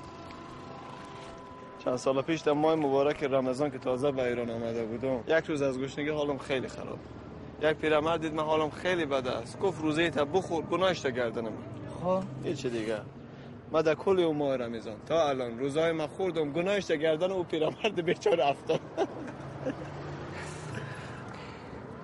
چند 1.85 1.95
سال 1.95 2.21
پیش 2.21 2.41
در 2.41 2.51
ماه 2.51 2.75
مبارک 2.75 3.23
رمضان 3.23 3.71
که 3.71 3.77
تازه 3.77 4.11
به 4.11 4.23
ایران 4.23 4.49
آمده 4.49 4.85
بودم 4.85 5.23
یک 5.27 5.45
روز 5.45 5.61
از 5.61 5.79
گشنگی 5.79 6.09
حالم 6.09 6.37
خیلی 6.37 6.67
خراب 6.67 6.99
یک 7.61 7.77
پیرمرد 7.77 8.21
دید 8.21 8.33
من 8.33 8.43
حالم 8.43 8.69
خیلی 8.69 9.05
بد 9.05 9.27
است. 9.27 9.59
گفت 9.59 9.81
روزه 9.81 10.09
تا 10.09 10.25
بخور 10.25 10.63
گناهش 10.63 10.99
تا 10.99 11.09
گردنم. 11.09 11.51
خب. 12.03 12.23
هیچ 12.43 12.65
دیگه؟ 12.65 12.97
من 13.71 13.81
در 13.81 13.95
کل 13.95 14.19
اون 14.19 14.37
ماه 14.37 14.57
رمضان 14.57 14.95
تا 15.05 15.29
الان 15.29 15.59
روزای 15.59 15.91
من 15.91 16.07
خوردم 16.07 16.51
گناهش 16.51 16.85
تا 16.85 16.95
گردن 16.95 17.31
او 17.31 17.43
پیرمرد 17.43 18.05
بیچاره 18.05 18.47
افتاد 18.47 18.79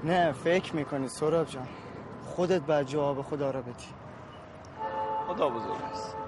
نه 0.03 0.31
فکر 0.31 0.75
می‌کنی 0.75 1.07
سراب 1.07 1.47
جان؟ 1.47 1.67
خودت 2.25 2.61
بعد 2.61 2.87
جواب 2.87 3.21
خدا 3.21 3.51
را 3.51 3.61
بدی. 3.61 3.96
خدا 5.37 5.49
بزرگ 5.49 6.26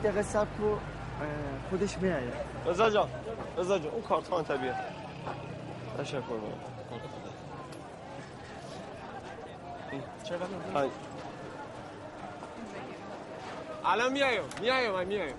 یک 0.00 0.06
دقیقه 0.06 0.22
سب 0.22 0.46
کو 0.58 0.76
خودش 1.70 1.98
میاد 1.98 2.22
رضا 2.66 2.90
جان 2.90 3.08
رضا 3.58 3.78
جان 3.78 3.92
اون 3.92 4.02
کارتان 4.02 4.44
طبیعه 4.44 4.74
تشکر 5.98 6.20
کنم 6.20 6.40
چقدر؟ 10.24 10.88
الان 13.84 14.12
میایم 14.12 14.42
میایم 14.60 14.92
من 14.92 15.04
میایم 15.04 15.34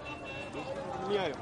میایم 1.10 1.34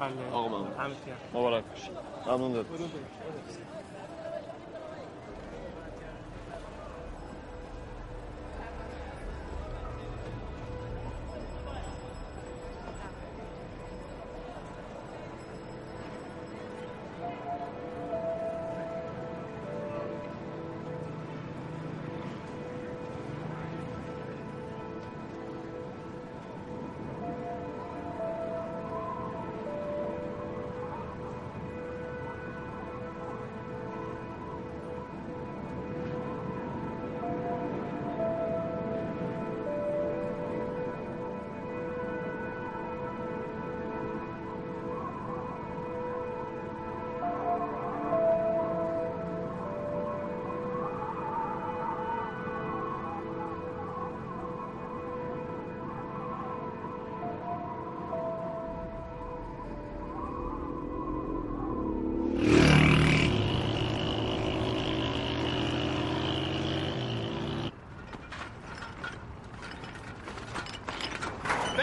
بله. 0.00 0.30
آقا 0.32 0.48
ممنون. 0.48 0.72
مبارک 1.34 1.64
باشی 1.64 1.90
ممنون 2.26 2.52
داد 2.52 2.66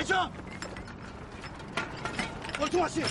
بجا 0.02 0.32
برو 2.60 2.68
تو 2.68 2.80
ماشین 2.80 3.04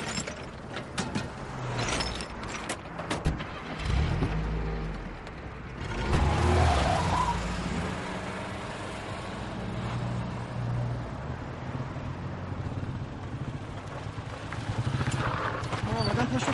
آمدن 15.98 16.26
پشت 16.26 16.46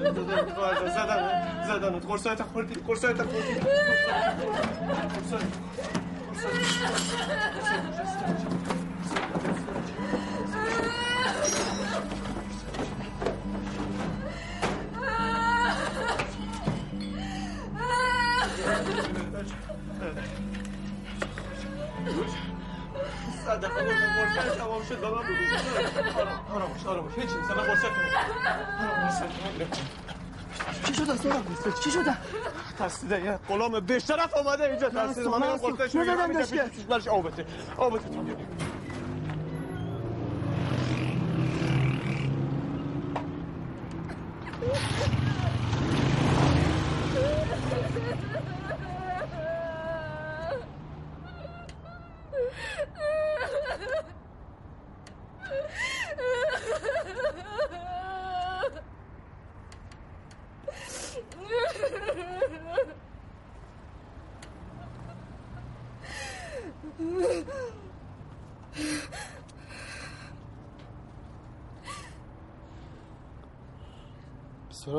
زدن 0.00 1.20
زدن 1.68 1.98
قرصایت 1.98 2.42
خوردی 2.42 2.74
قرصایت 2.86 3.16
خوردی. 3.22 3.60
صد 23.50 23.64
دفعه 23.64 23.84
گفتم 23.84 24.24
قرصایت 24.34 24.58
تمام 24.58 24.82
شد 24.84 25.04
من 25.04 25.10
بگو. 25.10 26.54
آرام 26.54 26.72
باش 26.72 26.86
آرام 26.86 27.04
باش 27.04 27.14
هیچ 27.14 27.30
نیست 27.36 27.50
الان 27.50 27.66
قرصایت 27.66 27.92
آرام 28.80 29.02
باش 29.02 29.14
چی 30.84 30.92
چی 31.84 31.90
شده؟ 31.90 32.16
ترسیده 32.78 33.24
یه 33.24 33.38
غلام 33.48 33.80
بیشرف 33.80 34.34
آمده 34.34 34.64
اینجا 34.64 34.88
ترسیده. 34.88 35.28
من 35.28 35.56
میگم 36.28 36.32
داشته. 36.32 36.62
پیش 36.68 36.84
برش 36.84 37.08
آب 37.08 37.26
بده 37.32 37.46
آب 37.76 37.98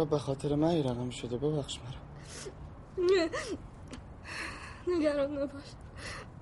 سراب 0.02 0.10
به 0.10 0.20
خاطر 0.20 0.56
من 0.56 0.68
این 0.68 0.84
رقم 0.84 1.10
شده. 1.10 1.38
ببخش 1.38 1.80
مرا. 1.80 2.02
نه. 3.06 3.30
نگران 4.88 5.38
نباش. 5.38 5.64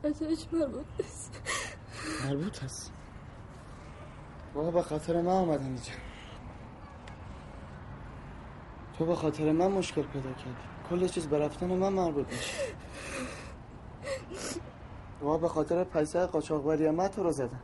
ازش 0.04 0.46
مربوط 0.54 0.86
نیست. 1.00 1.42
مربوط 2.26 2.64
هست. 2.64 2.92
بابا 4.54 4.72
به 4.72 4.82
خاطر 4.82 5.22
من 5.22 5.32
آمدن 5.32 5.66
اینجا. 5.66 5.92
تو 8.98 9.06
به 9.06 9.16
خاطر 9.16 9.52
من 9.52 9.68
مشکل 9.72 10.04
پیدا 10.04 10.32
کردی. 10.32 10.90
کل 10.90 11.08
چیز 11.08 11.28
به 11.28 11.40
رفتن 11.40 11.68
من 11.68 11.94
مربوط 11.94 12.28
میشه. 12.28 12.54
بابا 15.22 15.38
به 15.38 15.48
خاطر 15.48 15.84
پیسه 15.84 16.26
قاچاقبری 16.26 16.90
من 16.90 17.08
تو 17.08 17.24
رو 17.24 17.32
زدن. 17.32 17.62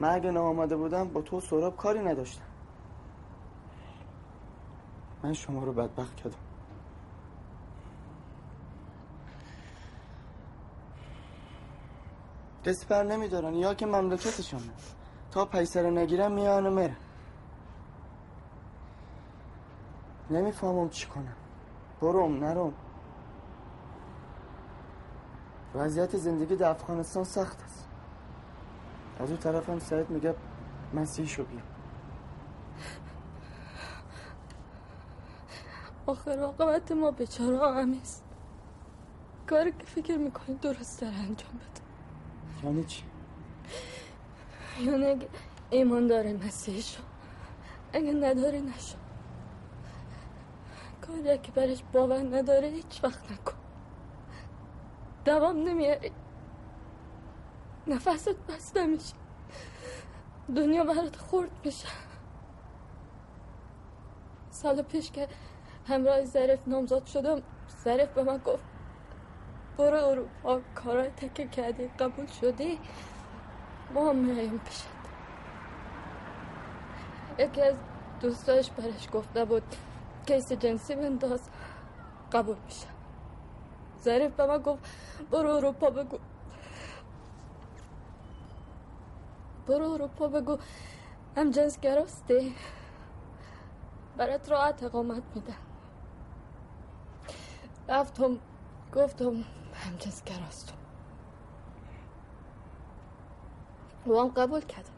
من 0.00 0.08
اگه 0.08 0.38
آمده 0.38 0.76
بودم 0.76 1.08
با 1.08 1.22
تو 1.22 1.40
سراب 1.40 1.76
کاری 1.76 1.98
نداشتم. 1.98 2.47
من 5.22 5.32
شما 5.32 5.64
رو 5.64 5.72
بدبخت 5.72 6.16
کردم. 6.16 6.36
کسی 12.64 12.86
بر 12.86 13.02
نمیدارن. 13.02 13.54
یا 13.54 13.74
که 13.74 13.86
مملکتشون 13.86 14.60
تا 15.30 15.44
پیسر 15.44 15.90
نگیرم 15.90 16.32
میان 16.32 16.66
و 16.66 16.70
میره 16.70 16.96
نمی‌فهمم 20.30 20.88
چی 20.88 21.06
کنم. 21.06 21.36
بروم 22.00 22.44
نروم 22.44 22.72
وضعیت 25.74 26.16
زندگی 26.16 26.56
در 26.56 26.70
افغانستان 26.70 27.24
سخت 27.24 27.62
است. 27.62 27.88
از 29.20 29.28
اون 29.28 29.38
طرف 29.38 29.70
هم 29.70 29.78
سعید 29.78 30.10
میگه 30.10 30.34
مسیحشو 30.94 31.44
بیا 31.44 31.60
آخر 36.08 36.38
عاقبت 36.38 36.92
ما 36.92 37.10
بیچاره 37.10 37.74
همیست 37.74 38.24
کاری 39.46 39.72
که 39.72 39.84
فکر 39.84 40.16
می‌کنی 40.16 40.54
درست 40.54 41.00
داره 41.00 41.14
انجام 41.14 41.50
بده. 41.50 41.82
یعنی 42.64 42.84
چی؟ 42.84 43.02
یعنی 44.80 45.06
اگه 45.06 45.28
ایمان 45.70 46.06
داره 46.06 46.32
مسیحشو 46.32 47.02
اگه 47.92 48.12
نداره 48.12 48.60
نشو. 48.60 48.96
کاری 51.06 51.38
که 51.38 51.52
برش 51.52 51.82
باور 51.92 52.36
نداره 52.36 52.68
هیچ 52.68 53.00
وقت 53.04 53.32
نکن. 53.32 53.54
دوام 55.24 55.56
نمیاری. 55.56 56.12
نفست 57.86 58.36
بسته 58.48 58.86
میشه 58.86 59.14
دنیا 60.56 60.84
برات 60.84 61.16
خورد 61.16 61.50
میشه. 61.64 61.88
سال 64.50 64.82
پیش 64.82 65.10
که 65.10 65.28
همراه 65.88 66.24
ظریف 66.24 66.68
نامزاد 66.68 67.06
شدم. 67.06 67.42
ظریف 67.84 68.08
به 68.08 68.22
من 68.22 68.38
گفت 68.38 68.64
برو 69.78 70.04
اروپا 70.06 70.60
کارای 70.74 71.08
تکه 71.10 71.48
کردی 71.48 71.88
قبول 71.98 72.26
شدی؟ 72.26 72.78
ما 73.94 74.10
هم 74.10 74.16
میایم 74.16 74.58
پیشت. 74.58 74.86
یکی 77.38 77.62
از 77.62 77.74
دوستاش 78.20 78.70
برش 78.70 79.08
گفته 79.12 79.44
بود 79.44 79.62
کیس 80.26 80.52
جنسی 80.52 80.94
بنداز 80.94 81.40
قبول 82.32 82.56
میشه 82.66 82.86
ظریف 84.02 84.32
به 84.32 84.46
من 84.46 84.58
گفت 84.58 84.84
برو 85.30 85.50
اروپا 85.50 85.90
بگو. 85.90 86.18
برو 89.66 89.90
اروپا 89.90 90.28
بگو 90.28 90.58
هم 91.36 91.50
جنس 91.50 91.80
گراستی 91.80 92.54
برات 94.16 94.50
راحت 94.50 94.82
اقامت 94.82 95.22
میده 95.34 95.67
رفتم 97.88 98.38
گفتم 98.94 99.44
هم 99.74 99.96
جنس 99.98 100.24
گراستم 100.24 100.74
و 104.06 104.20
هم 104.20 104.28
قبول 104.28 104.60
کردم. 104.60 104.88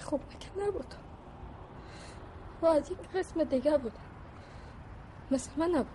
خوب 0.00 0.20
مگه 0.34 0.68
نبود؟ 0.68 0.94
و 2.62 2.66
از 2.66 2.90
یک 2.90 2.98
قسم 3.14 3.44
دیگه 3.44 3.78
بود. 3.78 3.92
مثل 5.30 5.50
من 5.56 5.70
نبود. 5.70 5.86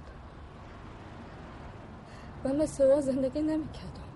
و 2.43 2.49
مثل 2.49 2.83
او 2.83 3.01
زندگی 3.01 3.41
نمی‌کردم 3.41 4.07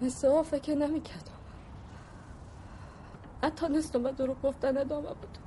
مثل 0.00 0.26
او 0.26 0.42
فکر 0.42 0.74
نمی‌کردم 0.74 1.30
حتی 3.42 3.68
نستم 3.68 4.02
به 4.02 4.12
دروغ 4.12 4.42
گفتن 4.42 4.78
ادامه 4.78 5.08
بود. 5.08 5.38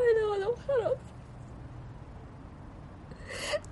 خیلی 0.00 0.28
حالم 0.28 0.54
خراب 0.66 0.96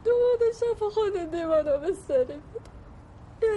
دوباره 0.05 0.53
شب 0.61 0.89
خود 0.89 1.31
دیوانا 1.31 1.77
به 1.77 1.93
سری 1.93 2.25
بود. 2.25 2.69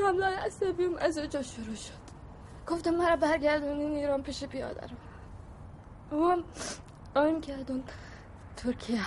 حمله 0.06 0.26
عصبیم 0.26 0.96
از 0.98 1.18
اونجا 1.18 1.42
شروع 1.42 1.76
شد. 1.76 2.02
گفتم 2.68 2.92
مرا 2.92 3.16
برگردونین 3.16 3.92
ایران 3.92 4.24
پیش 4.24 4.44
بیادرم. 4.44 4.98
او 6.12 6.30
هم 6.30 6.44
آیم 7.16 7.42
کردون 7.42 7.84
ترکیه. 8.56 9.06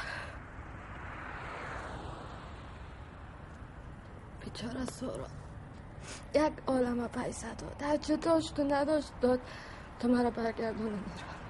بیچاره 4.41 4.85
سورا. 4.85 5.27
یک 6.35 6.53
عالم 6.67 7.09
پیسه 7.09 7.55
داد. 7.55 7.83
هرچه 7.83 8.17
داشت 8.17 8.61
و 8.61 8.65
نداشت 8.65 9.13
داد 9.21 9.41
تا 9.99 10.09
مرا 10.09 10.31
برگردون 10.31 10.87
ایران 10.87 11.44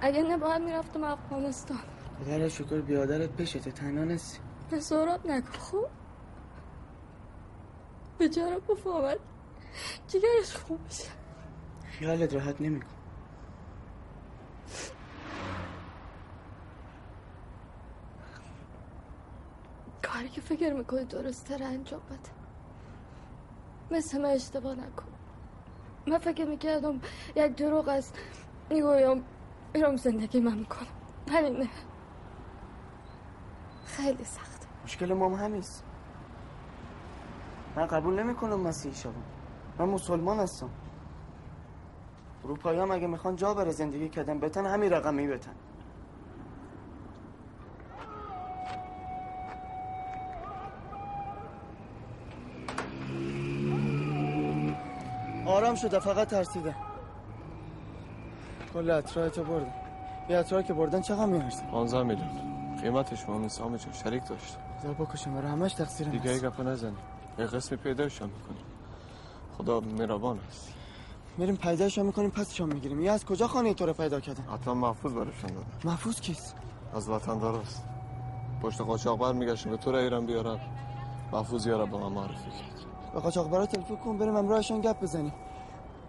اگه 0.00 0.22
نباید 0.22 0.62
می‌رفتم 0.62 1.04
افغانستان. 1.04 1.78
خدا 2.24 2.48
شکر 2.48 2.80
بیادرت 2.80 3.30
پیشته 3.30 3.70
تنها 3.70 4.04
نیستی. 4.04 4.38
به 4.70 4.80
سوراب 4.80 5.26
نگو 5.30 5.52
خوب 5.58 5.86
بیچاره 8.18 8.58
بفهمد 8.58 9.18
جگرش 10.08 10.56
خوب 10.56 10.80
میشه. 10.80 11.08
خیالت 11.84 12.34
راحت 12.34 12.60
نمیکن 12.60 12.86
کاری 20.02 20.28
که 20.28 20.40
فکر 20.40 20.72
می‌کنی 20.72 21.04
درست 21.04 21.44
تر 21.44 21.62
انجام 21.62 22.00
بده. 22.00 22.30
مثل 23.90 24.20
من 24.20 24.28
اشتباه 24.30 24.74
نکن. 24.74 25.08
من 26.06 26.18
فکر 26.18 26.44
می‌کردم 26.44 27.00
یک 27.36 27.56
دروغ 27.56 27.88
است 27.88 28.18
می‌گویم. 28.70 29.24
ایرام 29.74 29.96
زندگی 29.96 30.40
من 30.40 30.58
می‌کنم. 30.58 30.88
ولی 31.32 31.50
نه. 31.50 31.68
خیلی 33.86 34.24
سخت 34.24 34.68
مشکل 34.84 35.12
ما 35.12 35.26
هم 35.28 35.44
همیست 35.44 35.84
من 37.76 37.86
قبول 37.86 38.22
نمی‌کنم 38.22 38.60
مسیحی 38.60 38.94
شوم. 38.94 39.14
من 39.78 39.84
مسلمان 39.84 40.40
هستم. 40.40 40.70
اروپایی 42.44 42.80
هم 42.80 42.90
اگه 42.90 43.06
می‌خوان 43.06 43.36
جا 43.36 43.54
بره 43.54 43.70
زندگی 43.70 44.08
کردن؟ 44.08 44.38
بتن 44.38 44.66
همین 44.66 44.92
رقمی 44.92 45.26
بتن. 45.26 45.54
آرام 55.46 55.74
شده 55.74 55.98
فقط 55.98 56.28
ترسیده. 56.28 56.74
کل 58.78 58.90
اطراحتو 58.90 59.44
بردن. 59.44 59.72
یه 60.28 60.38
اطراح 60.38 60.62
که 60.62 60.72
بردن 60.72 61.00
چقدر 61.00 61.26
میارزه 61.26 61.62
15 61.62 62.02
میلیون. 62.02 62.28
قیمتش 62.82 63.28
مهم 63.28 63.40
نیست 63.40 63.60
آمه 63.60 63.78
جان 63.78 63.92
شریک 63.92 64.28
داشت. 64.28 64.56
خدا 64.82 64.92
بکشم 64.92 65.34
برای 65.34 65.48
همش 65.48 65.72
تقصیر 65.72 66.08
دیگه 66.08 66.30
ای 66.30 66.40
گفت 66.40 66.60
نزنی 66.60 66.96
یه 67.38 67.46
قسمی 67.46 67.78
پیداشم 67.78 68.24
می‌کنی 68.24 68.64
خدا 69.58 69.80
مهربان 69.80 70.38
است. 70.48 70.72
میریم 71.38 71.56
پیداشم 71.56 72.06
می‌کنیم 72.06 72.30
پسشم 72.30 72.68
می‌گیریم؟ 72.68 73.02
یه 73.02 73.12
از 73.12 73.24
کجا 73.24 73.46
خانه 73.46 73.74
تو 73.74 73.86
رو 73.86 73.92
پیدا 73.92 74.20
کردن؟ 74.20 74.44
حتما 74.54 74.74
محفوظ 74.74 75.12
برشون 75.12 75.50
دادن 75.50 75.66
محفوظ 75.84 76.20
کیست؟ 76.20 76.56
از 76.94 77.08
وطن 77.08 77.60
پشت 78.62 78.80
قاچاق 78.80 79.18
بر 79.18 79.32
میگشت 79.32 79.68
به 79.68 79.76
تو 79.76 79.92
را 79.92 79.98
ایران 79.98 80.26
بیارم. 80.26 80.60
محفوظ 81.32 81.66
یارا 81.66 81.86
به 81.86 81.96
من 81.96 82.12
معرفی 82.12 82.50
کرد. 82.50 83.12
به 83.14 83.20
قاچاق 83.20 83.50
برای 83.50 83.66
تلفن 83.66 83.96
کن 83.96 84.18
بریم 84.18 84.36
امراهشان 84.36 84.80
گپ 84.80 85.00
بزنیم. 85.00 85.32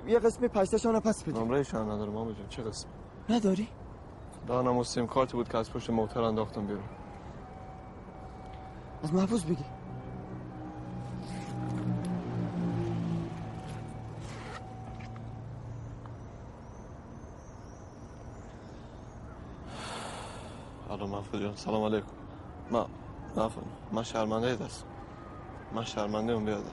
یه 0.08 0.20
قسمی 0.20 0.48
پیسهشون 0.48 0.94
رو 0.94 1.00
پس 1.00 1.24
بدیم 1.24 1.44
نمرهشان 1.44 1.92
ندارم 1.92 2.12
مامی 2.12 2.34
جان. 2.36 2.48
چه 2.50 2.64
قسم 2.64 2.88
نداری؟ 3.30 3.68
دانم 4.48 4.78
و 4.78 4.84
سیم 4.84 5.08
کارتی 5.08 5.34
بود 5.34 5.50
که 5.50 5.58
از 5.58 5.72
پشت 5.72 5.90
موتر 5.90 6.22
انداختم 6.22 6.66
بیرون. 6.66 6.84
از 9.04 9.14
محفوظ 9.14 9.46
بگی. 9.46 9.66
الو 20.90 21.08
محفوظ 21.08 21.42
جان 21.42 21.56
سلام 21.56 21.84
علیکم. 21.84 22.08
ما 22.72 22.88
محفوظ 23.36 23.64
من 23.92 24.04
شرمنده 24.04 24.56
دست 24.56 24.86
من 25.74 25.84
شرمنده 25.86 26.34
اون 26.34 26.46
بیادر. 26.46 26.70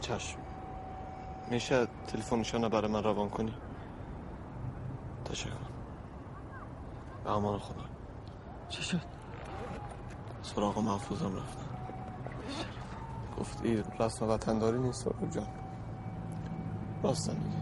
چشم. 0.00 0.38
میشه 1.50 1.86
تلفنشان 2.06 2.68
برای 2.68 2.90
من 2.92 3.02
روان 3.02 3.28
کنی؟ 3.28 3.54
تشکر. 5.24 5.50
به 7.24 7.30
امان 7.30 7.58
خدا. 7.58 7.84
چی 8.68 8.82
شد؟ 8.82 9.00
سراغ 10.42 10.78
محفوظم 10.78 11.36
رفتن 11.36 11.66
گفت 13.40 13.64
این 13.64 13.84
رسم 14.00 14.28
وطنداری 14.28 14.78
نیست 14.78 15.04
سراغ 15.04 15.30
جان. 15.30 15.46
راستن 17.02 17.36
میگه 17.36 17.60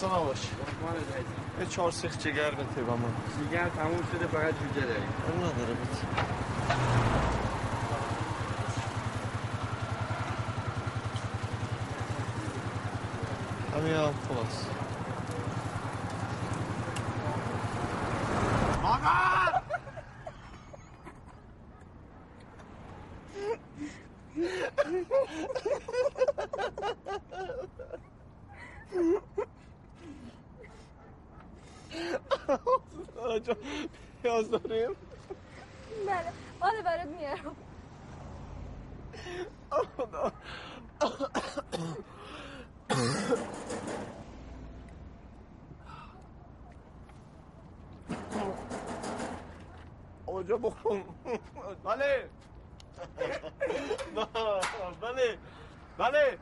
سلام 0.00 0.24
باش 0.26 0.48
یه 1.59 1.59
چهار 1.70 1.90
سیخ 1.90 2.18
جگر 2.18 2.50
بده 2.50 2.82
با 2.82 2.96
من 2.96 3.12
جگر 3.50 3.68
تموم 3.68 4.02
شده 4.12 4.26
فقط 4.26 4.54
جوجه 4.60 4.86
داری 4.86 5.02
نداره 5.38 5.74
بده 5.74 6.00
همین 13.76 13.92
هم 13.94 14.14
خلاص. 14.28 14.66
مادر 18.82 19.29
پیاز 34.22 34.50
داریم 34.50 34.90
بله 36.06 36.32
آره 36.60 36.82
برات 36.82 37.06
میارم 37.06 37.56
آجا 50.26 50.56
بخون 50.56 51.04
بله 51.84 52.30
بله 55.02 55.38
بله 55.98 56.38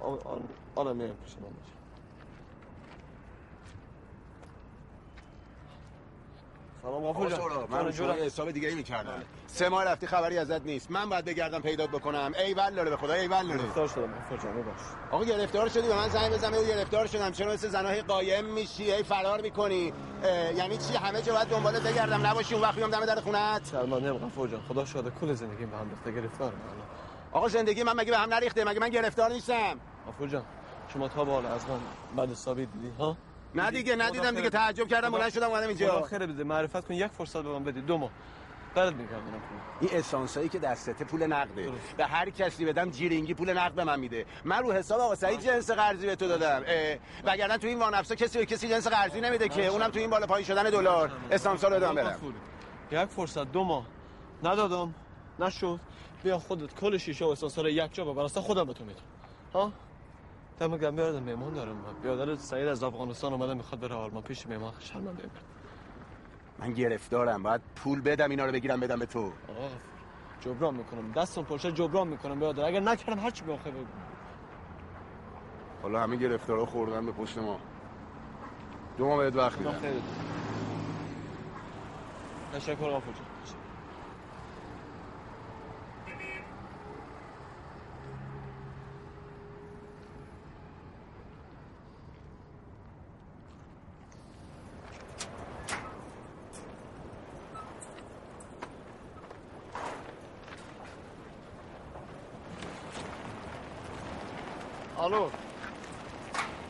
آن 0.00 0.18
آن 0.24 0.48
آن 0.76 0.96
میرم 0.96 1.16
پیش 1.16 1.34
من 1.38 1.48
سلام 6.82 7.04
سورا 7.66 7.82
من 7.82 7.92
شما 7.92 8.12
حساب 8.12 8.50
دیگه 8.50 8.68
ای 8.68 8.74
می‌کردم. 8.74 9.22
سه 9.46 9.68
ماه 9.68 9.84
رفتی 9.84 10.06
خبری 10.06 10.38
ازت 10.38 10.66
نیست. 10.66 10.90
من 10.90 11.08
باید 11.08 11.24
بگردم 11.24 11.60
پیدات 11.60 11.90
بکنم. 11.90 12.32
ای 12.38 12.54
ول 12.54 12.74
داره 12.74 12.90
به 12.90 12.96
خدا 12.96 13.12
ای 13.12 13.26
ول 13.26 13.46
داره 13.46 13.58
گرفتار 13.58 13.88
شدم 13.88 14.14
آقا 15.10 15.24
گرفتار 15.24 15.68
شدی؟ 15.68 15.88
به 15.88 15.96
من 15.96 16.08
زنگ 16.08 16.32
بزن 16.32 16.50
بگو 16.50 16.64
گرفتار 16.64 17.06
شدم. 17.06 17.30
چرا 17.30 17.52
مثل 17.52 17.68
زنای 17.68 18.02
قایم 18.02 18.44
میشی؟ 18.44 18.92
ای 18.92 19.02
فرار 19.02 19.40
می‌کنی. 19.40 19.92
یعنی 20.56 20.76
چی؟ 20.76 20.96
همه 20.96 21.22
جا 21.22 21.34
باید 21.34 21.48
دنبالت 21.48 21.82
بگردم. 21.82 22.26
نباشی 22.26 22.54
اون 22.54 22.62
وقت 22.62 22.74
بیام 22.76 22.90
دم 22.90 23.04
در 23.06 23.20
خونت 23.20 23.70
شرمنده 23.70 24.08
ام 24.08 24.18
غفور 24.18 24.48
جان 24.48 24.60
خدا 24.68 24.84
شاده 24.84 25.10
کل 25.20 25.32
زندگی 25.32 25.66
به 25.66 25.76
هم 25.76 25.90
ریخته. 25.90 26.12
گرفتارم 26.12 26.52
آقا 27.32 27.48
زندگی 27.48 27.82
من 27.82 27.92
مگه 27.92 28.10
به 28.10 28.18
هم 28.18 28.34
نریخته؟ 28.34 28.64
مگه 28.64 28.80
من 28.80 28.88
گرفتار 28.88 29.32
نیستم؟ 29.32 29.80
غفور 30.08 30.28
جان 30.28 30.42
شما 30.88 31.08
تا 31.08 31.24
بالا 31.24 31.48
از 31.48 31.68
من 31.68 31.78
بعد 32.16 32.30
حسابی 32.30 32.66
دیدی 32.66 32.92
ها؟ 32.98 33.16
نه 33.54 33.70
دیگه 33.70 33.96
ندیدم 33.96 34.30
دیگه 34.30 34.50
تعجب 34.50 34.88
کردم 34.88 35.10
بلند 35.10 35.32
شدم 35.32 35.48
اومدم 35.48 35.68
اینجا. 35.68 36.02
خیر 36.02 36.18
بده. 36.18 36.44
معرفت 36.44 36.88
کن 36.88 36.94
یک 36.94 37.06
فرصت 37.06 37.42
به 37.42 37.48
من 37.48 37.64
بدی 37.64 37.80
دو 37.80 37.98
ماه. 37.98 38.10
بعد 38.74 38.94
میگردم 38.96 39.22
این 39.80 39.90
اسانسایی 39.92 40.48
که 40.48 40.58
دستته 40.58 41.04
پول 41.04 41.26
نقده. 41.26 41.72
به 41.96 42.06
هر 42.06 42.30
کسی 42.30 42.64
بدم 42.64 42.90
جیرینگی 42.90 43.34
پول 43.34 43.58
نقد 43.58 43.72
به 43.74 43.84
من 43.84 44.00
میده. 44.00 44.26
من 44.44 44.58
رو 44.62 44.72
حساب 44.72 45.00
آقا 45.00 45.14
سعید 45.14 45.40
جنس 45.40 45.70
قرضی 45.70 46.06
به 46.06 46.16
تو 46.16 46.28
دادم. 46.28 46.62
وگرنه 47.24 47.58
تو 47.58 47.66
این 47.66 47.78
وانفسا 47.78 48.14
کسی 48.14 48.38
به 48.38 48.46
کسی 48.46 48.68
جنس 48.68 48.86
قرضی 48.86 49.20
نمیده 49.20 49.48
که 49.48 49.66
اونم 49.66 49.88
تو 49.88 49.98
این 49.98 50.10
بالا 50.10 50.26
پایین 50.26 50.46
شدن 50.46 50.62
دلار. 50.62 51.12
اسانسا 51.30 51.68
رو 51.68 51.80
دادم 51.80 51.94
برم 51.94 52.34
یک 52.90 53.04
فرصت. 53.04 53.52
دو 53.52 53.64
ماه. 53.64 53.86
ندادم. 54.44 54.94
نشد. 55.38 55.80
بیا 56.22 56.38
خودت 56.38 56.74
کل 56.74 56.98
شیشه 56.98 57.24
و 57.24 57.28
اسانسا 57.28 57.62
رو 57.62 57.68
یک 57.68 57.94
جا 57.94 58.04
ببر. 58.04 58.22
اصلا 58.22 58.42
خودم 58.42 58.64
به 58.64 58.72
تو 58.72 58.84
میدم. 58.84 59.00
ها؟ 59.54 59.72
دم 60.60 60.76
گرم 60.76 60.96
بیارم 60.96 61.22
مهمان 61.22 61.54
دارم 61.54 61.76
بیادر 62.02 62.36
سعید 62.36 62.68
از 62.68 62.82
افغانستان 62.82 63.32
اومده 63.32 63.54
می‌خواد 63.54 63.80
بره 63.80 63.94
آلمان 63.94 64.22
پیش 64.22 64.46
مهمان 64.46 64.72
شرمنده 64.78 65.30
من 66.58 66.72
گرفتارم 66.72 67.42
باید 67.42 67.60
پول 67.76 68.00
بدم 68.00 68.30
اینا 68.30 68.46
رو 68.46 68.52
بگیرم 68.52 68.80
بدم 68.80 68.98
به 68.98 69.06
تو 69.06 69.20
آقا 69.20 69.68
جبران 70.40 70.74
می‌کنم 70.74 71.12
دستم 71.12 71.42
پرشه 71.42 71.72
جبران 71.72 72.08
می‌کنم 72.08 72.40
بیادر 72.40 72.64
اگر 72.64 72.80
نکردم 72.80 73.20
هر 73.20 73.30
چی 73.30 73.44
بخوای 73.44 73.74
بگو 73.74 73.84
حالا 75.82 76.00
همه 76.02 76.16
گرفتارا 76.16 76.66
خوردن 76.66 77.06
به 77.06 77.12
پشت 77.12 77.38
ما 77.38 77.60
دو 78.98 79.06
ماه 79.06 79.18
بهت 79.18 79.36
وقت 79.36 79.58
میدم 79.58 79.74
تشکر 82.52 82.84
آقا 82.84 83.00
جان 83.00 83.34
الو 104.98 105.28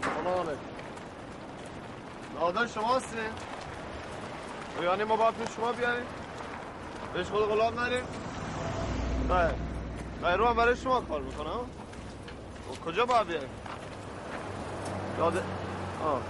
سلام 0.03 0.39
علیکم 0.39 0.59
نادر 2.41 2.67
شما 2.67 2.97
هستی؟ 2.97 3.17
یعنی 4.83 5.05
ما 5.05 5.17
باید 5.17 5.35
شما 5.57 5.73
بیاریم؟ 5.73 6.07
بهش 7.15 7.27
خود 7.27 7.43
غلام 7.43 7.81
نریم؟ 7.81 8.05
نه 9.29 9.55
نه 10.23 10.37
رو 10.37 10.47
هم 10.47 10.57
برای 10.57 10.77
شما 10.77 11.01
کار 11.01 11.21
می‌کنم 11.21 11.61
کجا 12.87 13.07
باید 13.07 13.27
بیاریم؟ 13.27 13.49
یاده 15.19 15.43
آه 16.05 16.21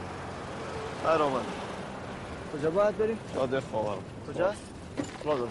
خیر 1.06 1.22
آمد 1.22 1.44
کجا 2.54 2.70
باید 2.70 2.98
بریم؟ 2.98 3.18
یاده 3.34 3.60
خواهرم 3.60 4.04
کجاست؟ 4.28 4.62
لازم 5.24 5.48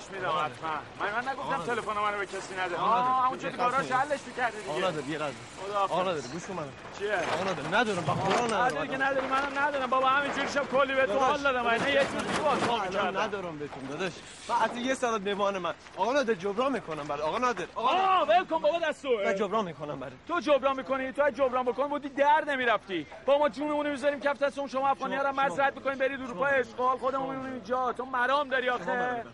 بهش 0.00 0.10
میدم 0.10 0.28
حتما. 0.28 0.70
من 1.00 1.12
من 1.12 1.28
نگفتم 1.28 1.74
تلفن 1.74 2.00
منو 2.00 2.18
به 2.18 2.26
کسی 2.26 2.54
نده. 2.54 2.76
آه 2.76 3.28
اونجا 3.28 3.50
تو 3.50 3.56
گاراژ 3.56 3.92
حلش 3.92 4.20
می‌کردی 4.26 4.56
دیگه. 4.58 4.70
آقا 4.70 4.80
یه 5.08 5.18
لحظه 5.18 5.34
آقا 5.74 6.04
گوش 6.04 6.50
من 6.50 6.68
چیه؟ 6.98 7.14
آقا 7.14 7.76
ندارم 7.76 8.04
با 8.04 8.12
قرآن 8.12 8.44
ندارم. 8.44 8.64
نداری 8.64 8.88
که 8.88 8.96
نداری 8.96 9.26
منم 9.26 9.58
ندارم. 9.58 9.90
بابا 9.90 10.08
همینجوری 10.08 10.48
شب 10.48 10.70
کلی 10.70 10.94
بهتون 10.94 11.16
حال 11.16 11.40
دادم. 11.42 11.62
من 11.62 11.74
یه 11.74 11.80
چیزی 11.80 12.40
باز 12.44 12.80
می‌کردم 12.88 13.18
ندارم 13.18 13.58
بهتون 13.58 13.86
داداش. 13.86 14.12
حتی 14.60 14.80
یه 14.80 14.94
ساعت 14.94 15.20
مهمان 15.20 15.58
من. 15.58 15.74
آقا 15.96 16.12
نداره 16.12 16.38
جبران 16.38 16.72
می‌کنم 16.72 17.04
برای 17.04 17.22
آقا 17.22 17.38
نداره 17.38 17.68
آقا 17.74 18.24
ول 18.24 18.44
کن 18.44 18.58
بابا 18.58 18.78
دستو 18.78 19.08
من 19.24 19.34
جبران 19.34 19.64
می‌کنم 19.64 20.00
برای. 20.00 20.12
تو 20.28 20.40
جبران 20.40 20.76
می‌کنی 20.76 21.12
تو 21.12 21.30
جبران 21.30 21.64
بکن 21.64 21.88
بودی 21.88 22.08
در 22.08 22.44
نمی‌رفتی. 22.48 23.06
با 23.26 23.38
ما 23.38 23.48
جونمون 23.48 23.90
می‌ذاریم 23.90 24.20
کف 24.20 24.38
دست 24.38 24.66
شما 24.66 24.88
افغانی 24.88 25.16
ها 25.16 25.22
رو 25.22 25.40
مزرعت 25.40 25.76
می‌کنیم 25.76 25.98
برید 25.98 26.20
اروپا 26.22 26.46
اشغال 26.46 26.98
خودمون 26.98 27.30
میمونیم 27.30 27.52
اینجا 27.52 27.92
تو 27.92 28.04
مرام 28.04 28.48
داری 28.48 28.68
آخه. 28.70 29.24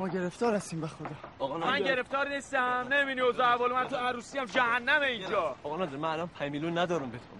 ما 0.00 0.08
گرفتار 0.08 0.54
هستیم 0.54 0.80
به 0.80 0.86
خدا. 0.86 1.08
آقا 1.38 1.58
من 1.58 1.82
گرفتار 1.82 2.28
نیستم. 2.28 2.86
نمی‌بینی 2.90 3.20
اوضاع 3.20 3.52
احوال 3.52 3.72
من 3.72 3.88
تو 3.88 3.96
عروسی 3.96 4.38
هم 4.38 4.44
جهنم 4.44 5.02
اینجا. 5.02 5.56
آقا 5.62 5.76
نداره 5.76 5.98
من 5.98 6.08
الان 6.08 6.28
5 6.28 6.52
میلیون 6.52 6.78
ندارم 6.78 7.10
بهتون 7.10 7.38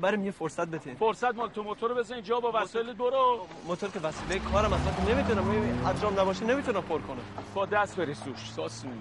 برام 0.00 0.24
یه 0.24 0.30
فرصت 0.30 0.68
بده. 0.68 0.94
فرصت 0.94 1.34
مال 1.34 1.48
تو 1.48 1.62
موتور 1.62 1.94
بزن 1.94 2.14
اینجا 2.14 2.40
با 2.40 2.62
وسایل 2.62 2.92
برو. 2.92 3.46
موتور 3.66 3.90
که 3.90 4.00
وسیله 4.00 4.38
کارم 4.38 4.72
اصلا 4.72 5.14
نمی‌تونم 5.14 5.50
انجام 5.86 6.20
نباشه 6.20 6.44
نمی‌تونم 6.44 6.82
پر 6.82 6.98
کنم. 6.98 7.22
با 7.54 7.66
دست 7.66 7.96
بری 7.96 8.14
سوش 8.14 8.50
ساس 8.50 8.84
بابا 8.84 8.94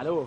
الو. 0.00 0.26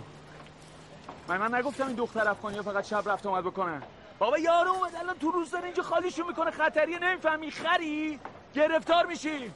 من 1.28 1.36
من 1.36 1.54
نگفتم 1.54 1.86
این 1.86 1.96
دختر 1.96 2.28
افغانی 2.28 2.62
فقط 2.62 2.84
شب 2.84 3.08
رفت 3.08 3.26
اومد 3.26 3.44
بکنن 3.44 3.82
بابا 4.18 4.38
یارو 4.38 4.70
اومد 4.70 4.94
الان 4.94 5.18
تو 5.18 5.30
روز 5.30 5.50
داره 5.50 5.64
اینجا 5.64 5.82
خالیشو 5.82 6.26
می‌کنه. 6.26 6.50
خطریه 6.50 6.98
نمی‌فهمی؟ 6.98 7.50
خری؟ 7.50 8.18
گرفتار 8.54 9.06
میشی. 9.06 9.52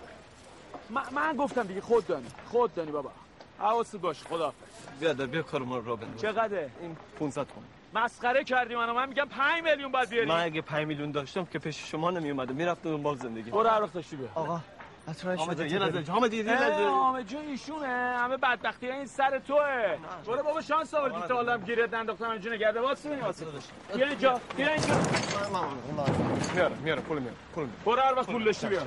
من, 0.91 1.03
من 1.13 1.37
گفتم 1.37 1.63
دیگه 1.63 1.81
خود 1.81 2.07
دانی. 2.07 2.27
خود 2.51 2.75
دانی 2.75 2.91
بابا. 2.91 3.11
حواست 3.59 3.97
باش 3.97 4.23
خدا 4.23 4.53
بیا 5.01 5.13
در 5.13 5.27
بیا 5.27 5.43
کار 5.43 5.63
ما 5.63 5.79
رو 5.79 5.97
بنداز 5.97 6.21
چقدره؟ 6.21 6.71
این 6.81 6.97
500 7.19 7.47
تومن. 7.47 8.05
مسخره 8.05 8.45
کردی 8.45 8.77
منو. 8.77 8.95
من 8.95 9.09
میگم 9.09 9.25
5 9.25 9.65
میلیون 9.65 9.93
باید 9.93 10.09
بیاری. 10.09 10.29
من 10.29 10.41
اگه 10.45 10.63
5 10.63 10.87
میلیون 10.87 11.11
داشتم 11.11 11.45
که 11.45 11.59
پیش 11.59 11.91
شما 11.91 12.11
نمی 12.11 12.31
اومدم 12.31 12.55
می‌رفتم 12.55 12.91
دنبال 12.91 13.17
زندگی. 13.17 13.51
برو 13.51 13.69
هر 13.69 13.83
وقت 13.83 13.93
داشتی 13.93 14.17
بیا. 14.17 14.29
آقا 14.35 14.61
حامد 15.37 15.57
شده. 15.57 15.73
یه 15.73 15.79
لحظه. 15.79 16.13
حامد 16.13 16.33
یه 16.33 16.43
لحظه. 16.43 16.85
حامد 16.85 17.27
جون 17.27 17.45
ایشونه. 17.47 17.87
همه 18.19 18.37
بدبختی 18.37 18.91
این 18.91 19.07
سر 19.07 19.39
توه. 19.39 19.99
برو 20.27 20.43
بابا 20.43 20.61
شانس 20.61 20.95
آوردی. 20.95 21.29
تا 21.29 21.35
حالا 21.35 21.59
گیرت 21.59 21.95
ننداختم 21.95 22.31
اینجا 22.31 22.53
نگرده. 22.53 22.81
واسه 22.81 23.09
ببین 23.09 23.25
واسه 23.25 23.47
بیا 23.95 24.07
اینجا. 24.07 24.41
بیا 24.57 24.69
اینجا. 24.73 24.95
میارم 26.55 26.73
میارم 26.85 27.03
پول 27.03 27.19
میارم 27.19 27.33
پول 27.55 27.65
میارم 27.65 27.81
برو 27.85 28.01
هر 28.01 28.15
وقت 28.15 28.27
پول 28.27 28.45
داشتی 28.45 28.67
بیا. 28.67 28.83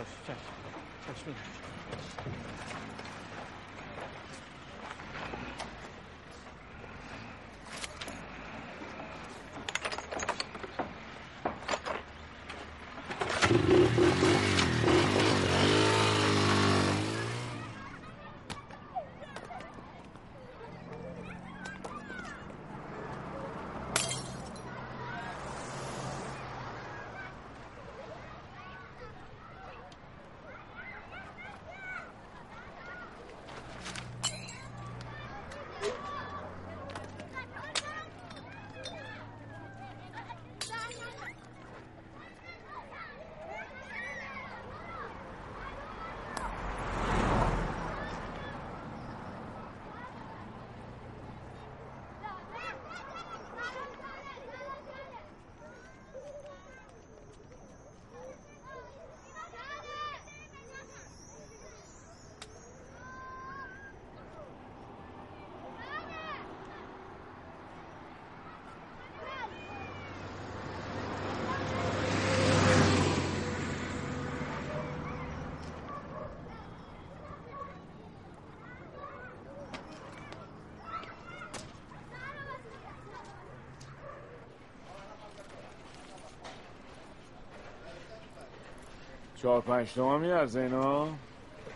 چهار 89.42 89.62
پنج 89.62 89.94
تومن 89.94 90.20
میارزه 90.20 90.60
اینا؟ 90.60 91.08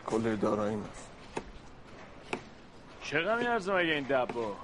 کل 0.05 0.35
دارایی 0.35 0.77
است 0.91 1.09
چقدر 3.03 3.39
میارزه 3.39 3.73
مگه 3.73 3.93
این 3.93 4.03
دبا؟ 4.03 4.55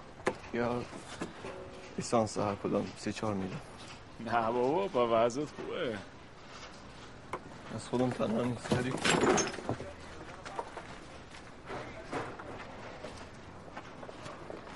یا 0.53 0.81
لیسانس 1.97 2.37
هر 2.37 2.55
کدام 2.55 2.87
سی 2.97 3.13
چهار 3.13 3.33
میدم 3.33 3.61
نه 4.25 4.51
بابا 4.51 4.87
با 4.87 5.25
وضعت 5.25 5.47
خوبه. 5.47 5.97
از 7.75 7.87
خودم 7.87 8.09
تنها 8.09 8.41
نیست 8.43 8.67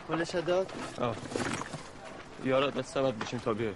کلش 0.08 0.36
داد 0.36 0.74
آه. 1.02 1.16
یارت 2.44 2.74
به 2.74 2.82
سبب 2.82 3.24
بشیم 3.24 3.40
تا 3.40 3.54
بیای 3.54 3.74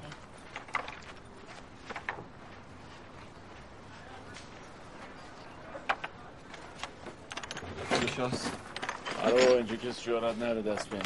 بشاست 8.17 8.51
آره 9.23 9.51
اینجا 9.51 9.75
کسی 9.75 10.01
جورت 10.01 10.37
نره 10.37 10.61
دست 10.61 10.89
بهم 10.89 11.01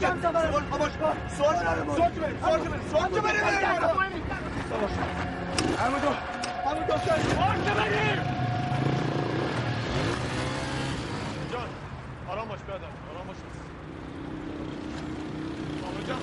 جان 0.00 0.20
آرام 12.28 12.48
باش 12.48 12.60
برادر 12.60 12.84
آرام 13.14 13.26
باش 13.26 13.36
جان 16.08 16.18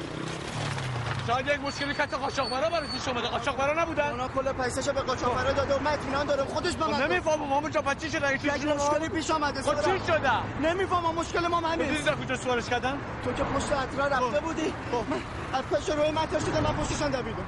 شاید 1.28 1.48
یک 1.48 1.60
مشکلی 1.60 1.94
کت 1.94 2.14
قاچاقبرا 2.14 2.70
برای 2.70 2.88
پیش 2.88 3.08
اومده 3.08 3.28
قاچاقبرا 3.28 3.82
نبودن 3.82 4.10
اونا 4.10 4.28
کل 4.28 4.52
پیساشو 4.52 4.94
به 4.94 5.02
قاچاقبرا 5.02 5.52
داده 5.52 5.76
و 5.76 5.80
من 5.80 5.94
اطمینان 5.94 6.28
دارم 6.28 6.46
خودش 6.46 6.74
به 6.74 6.88
من 6.88 7.04
نمی‌فهمم 7.04 7.48
مامان 7.48 7.72
جان 7.72 7.84
بچه 7.84 8.00
چی 8.00 8.18
شده 8.18 8.34
یک 8.34 8.46
مشکلی 8.46 9.10
پیش 9.10 9.32
آمده 9.32 9.62
خب 9.62 9.82
چی 9.82 10.06
شده 10.08 10.32
نمی‌فهمم 10.62 11.16
مشکل 11.16 11.48
ما 11.48 11.62
من 11.62 11.78
دیدی 11.78 12.26
کجا 12.26 12.36
سوارش 12.36 12.70
کردن 12.70 12.98
تو 13.26 13.34
که 13.34 13.44
پشت 13.44 13.72
اطرا 13.72 14.08
رفته 14.08 14.40
بودی. 14.40 14.74
من 14.92 15.22
از 15.54 15.66
پشت 15.66 15.90
روی 15.90 16.12
من 16.12 16.26
تا 16.26 16.40
شده 16.40 16.62
من 16.62 16.74
پشتشان 16.74 17.12
دویدم. 17.12 17.46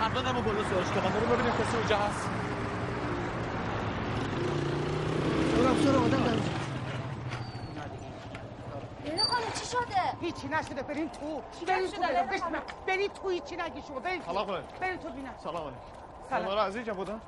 حتما 0.00 0.22
دمو 0.22 0.42
بالا 0.42 0.64
سوارش 0.64 0.86
کردن 0.88 1.10
برو 1.10 1.26
ببینیم 1.26 1.52
کسی 1.52 1.76
اونجا 1.76 1.96
هست. 1.96 2.28
برم 5.56 5.76
سر 5.84 5.96
آدم 5.96 6.40
خانم 9.30 9.52
چی 9.54 9.66
شده؟ 9.66 10.02
هیچی 10.20 10.48
نشده. 10.48 10.82
برین 10.82 11.08
تو. 11.08 11.42
چی 11.58 11.64
برین 11.64 11.90
تو 11.90 12.02
برین 12.86 13.08
تو 13.08 13.28
هیچی 13.28 13.56
نگی 13.56 13.82
شما. 13.88 14.00
برین 14.00 14.22
تو. 14.22 14.32
سلام 14.32 14.50
علیکم. 14.50 14.78
برین 14.80 14.98
تو 14.98 15.10
بینم. 15.10 15.34
سلام 15.44 15.62
علیکم. 15.62 15.80
سلام. 16.30 16.44
شما 16.44 16.54
را 16.54 16.62
از 16.62 16.76
اینجا 16.76 16.94
بودن 16.94 17.20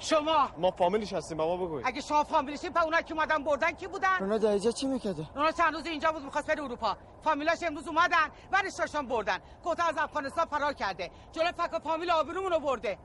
شما! 0.00 0.48
ما 0.58 0.70
فامیلیش 0.70 1.12
هستیم 1.12 1.38
بابا 1.38 1.66
بگوی 1.66 1.82
اگه 1.84 2.00
شما 2.00 2.24
فامیلیشین 2.24 2.72
پس 2.72 2.84
اونا 2.84 3.00
که 3.00 3.14
اومدن 3.14 3.44
بردن؟ 3.44 3.70
کی 3.72 3.86
بودن؟ 3.86 4.18
رونا 4.20 4.38
دایجا 4.38 4.70
چی 4.70 4.86
می‌کرده؟ 4.86 5.26
اونا 5.36 5.52
چند 5.52 5.74
روز 5.74 5.86
اینجا 5.86 6.12
بود 6.12 6.22
می‌خواست 6.22 6.46
بره 6.46 6.62
اروپا. 6.62 6.96
فامیلاش 7.24 7.62
امروز 7.62 7.88
اومدن 7.88 8.30
ورشاشان 8.52 9.06
بردن. 9.06 9.38
گفت 9.64 9.80
از 9.80 9.98
افغانستان 9.98 10.44
فرار 10.44 10.72
کرده. 10.72 11.10
جلو 11.32 11.52
فک 11.52 11.82
فامیل 11.84 12.10
آبرومون 12.10 12.52
رو 12.52 12.60
برده. 12.60 12.98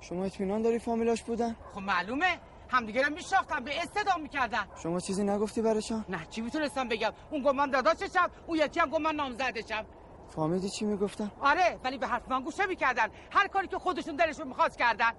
شما 0.00 0.24
اطمینان 0.24 0.62
داری 0.62 0.78
فامیلاش 0.78 1.22
بودن؟ 1.22 1.56
خب 1.74 1.80
معلومه. 1.80 2.40
همدیگه 2.68 3.02
رو 3.02 3.14
میشناختن 3.14 3.64
به 3.64 3.82
استدام 3.82 4.20
می‌کردن. 4.20 4.68
شما 4.82 5.00
چیزی 5.00 5.24
نگفتی 5.24 5.62
براشان 5.62 6.04
نه 6.08 6.26
چی 6.30 6.40
می‌تونستم 6.40 6.88
بگم؟ 6.88 7.12
اون 7.30 7.42
گفت 7.42 7.54
من 7.54 7.70
داداششم 7.70 8.30
اون 8.46 8.58
یکی 8.58 8.80
هم 8.80 8.90
گفت 8.90 9.00
من 9.00 9.14
نامزدشم 9.14 9.86
فهمیدی 10.28 10.70
چی 10.70 10.84
می‌گفتن؟ 10.84 11.30
آره 11.40 11.78
ولی 11.84 11.98
به 11.98 12.06
حرف 12.06 12.28
من 12.28 12.42
گوش 12.42 12.60
نمی‌کردن. 12.60 13.08
هر 13.30 13.48
کاری 13.48 13.68
که 13.68 13.78
خودشون 13.78 14.16
دلشون 14.16 14.48
می‌خواست 14.48 14.78
کردن. 14.78 15.12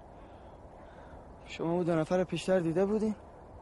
شما 1.47 1.71
اون 1.71 1.83
دو 1.83 1.95
نفر 1.95 2.23
پیشتر 2.23 2.59
دیده 2.59 2.85
بودی؟ 2.85 3.15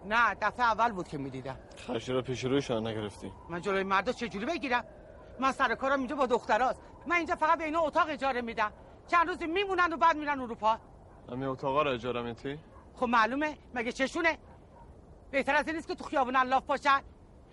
نه 0.06 0.36
دفعه 0.42 0.66
اول 0.66 0.92
بود 0.92 1.08
که 1.08 1.18
می‌دیدم. 1.18 1.58
خرشی 1.88 2.12
رو 2.14 2.22
پیش 2.22 2.44
رویشان 2.46 2.88
نگرفتی. 2.88 3.32
من 3.50 3.62
جلوی 3.62 3.84
مردا 3.84 4.12
چجوری 4.12 4.46
بگیرم؟ 4.46 4.84
من 5.40 5.52
سر 5.52 5.76
کارم 5.76 6.00
اینجا 6.00 6.16
با 6.16 6.26
دختراست. 6.26 6.82
من 7.08 7.16
اینجا 7.16 7.36
فقط 7.36 7.58
به 7.58 7.64
اینا 7.64 7.82
اتاق 7.82 8.06
اجاره 8.10 8.42
میدم. 8.42 8.72
چند 9.08 9.28
روزی 9.28 9.48
میمونن 9.48 9.94
و 9.94 9.98
بعد 9.98 10.18
میرن 10.18 10.40
اروپا. 10.40 10.78
همین 11.32 11.44
اتاقا 11.44 11.82
رو 11.82 11.92
اجاره 11.92 12.22
میتی 12.22 12.60
خب 12.96 13.06
معلومه. 13.06 13.58
مگه 13.74 13.92
چشونه؟ 13.92 14.38
بهتر 15.32 15.56
از 15.56 15.68
این 15.68 15.76
نیست 15.76 15.88
که 15.88 15.96
تو 15.96 16.04
خیابون 16.04 16.36
الاف 16.36 16.66
باشن. 16.66 17.02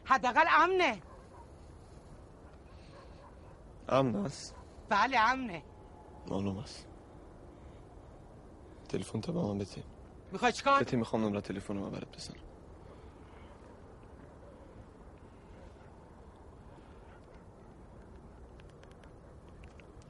حداقل 0.04 0.44
امنه. 0.48 0.98
امن 3.88 4.16
است؟ 4.16 4.54
بله 4.88 5.18
امنه. 5.18 5.62
معلوم 6.30 6.58
است. 6.58 6.86
تلفن 8.88 9.20
تا 9.20 9.32
به 9.32 9.40
من 9.40 9.58
بتی 9.58 9.82
می‌خوای 10.32 10.52
چیکار؟ 10.52 10.82
بتی 10.82 10.96
می‌خوام 10.96 11.24
نمره 11.24 11.40
تلفن 11.40 11.76
رو 11.76 11.90
برات 11.90 12.16
بزنم 12.16 12.36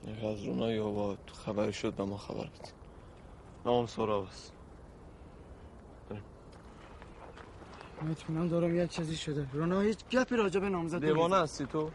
یک 0.06 0.24
از 0.24 0.44
رونای 0.44 0.78
آباد 0.78 1.18
خبری 1.32 1.72
شد 1.72 1.94
به 1.94 2.04
ما 2.04 2.16
خبر 2.16 2.44
بده. 2.44 2.72
نام 3.66 3.86
سراب 3.86 4.24
است. 4.24 4.52
اطمینان 8.10 8.48
دارم 8.48 8.76
یک 8.76 8.90
چیزی 8.90 9.16
شده. 9.16 9.48
رونا 9.52 9.80
هیچ 9.80 9.98
گپی 10.10 10.36
راجع 10.36 10.60
به 10.60 10.68
نامزد 10.68 11.04
دیوانه 11.04 11.36
هستی 11.36 11.66
تو؟ 11.66 11.90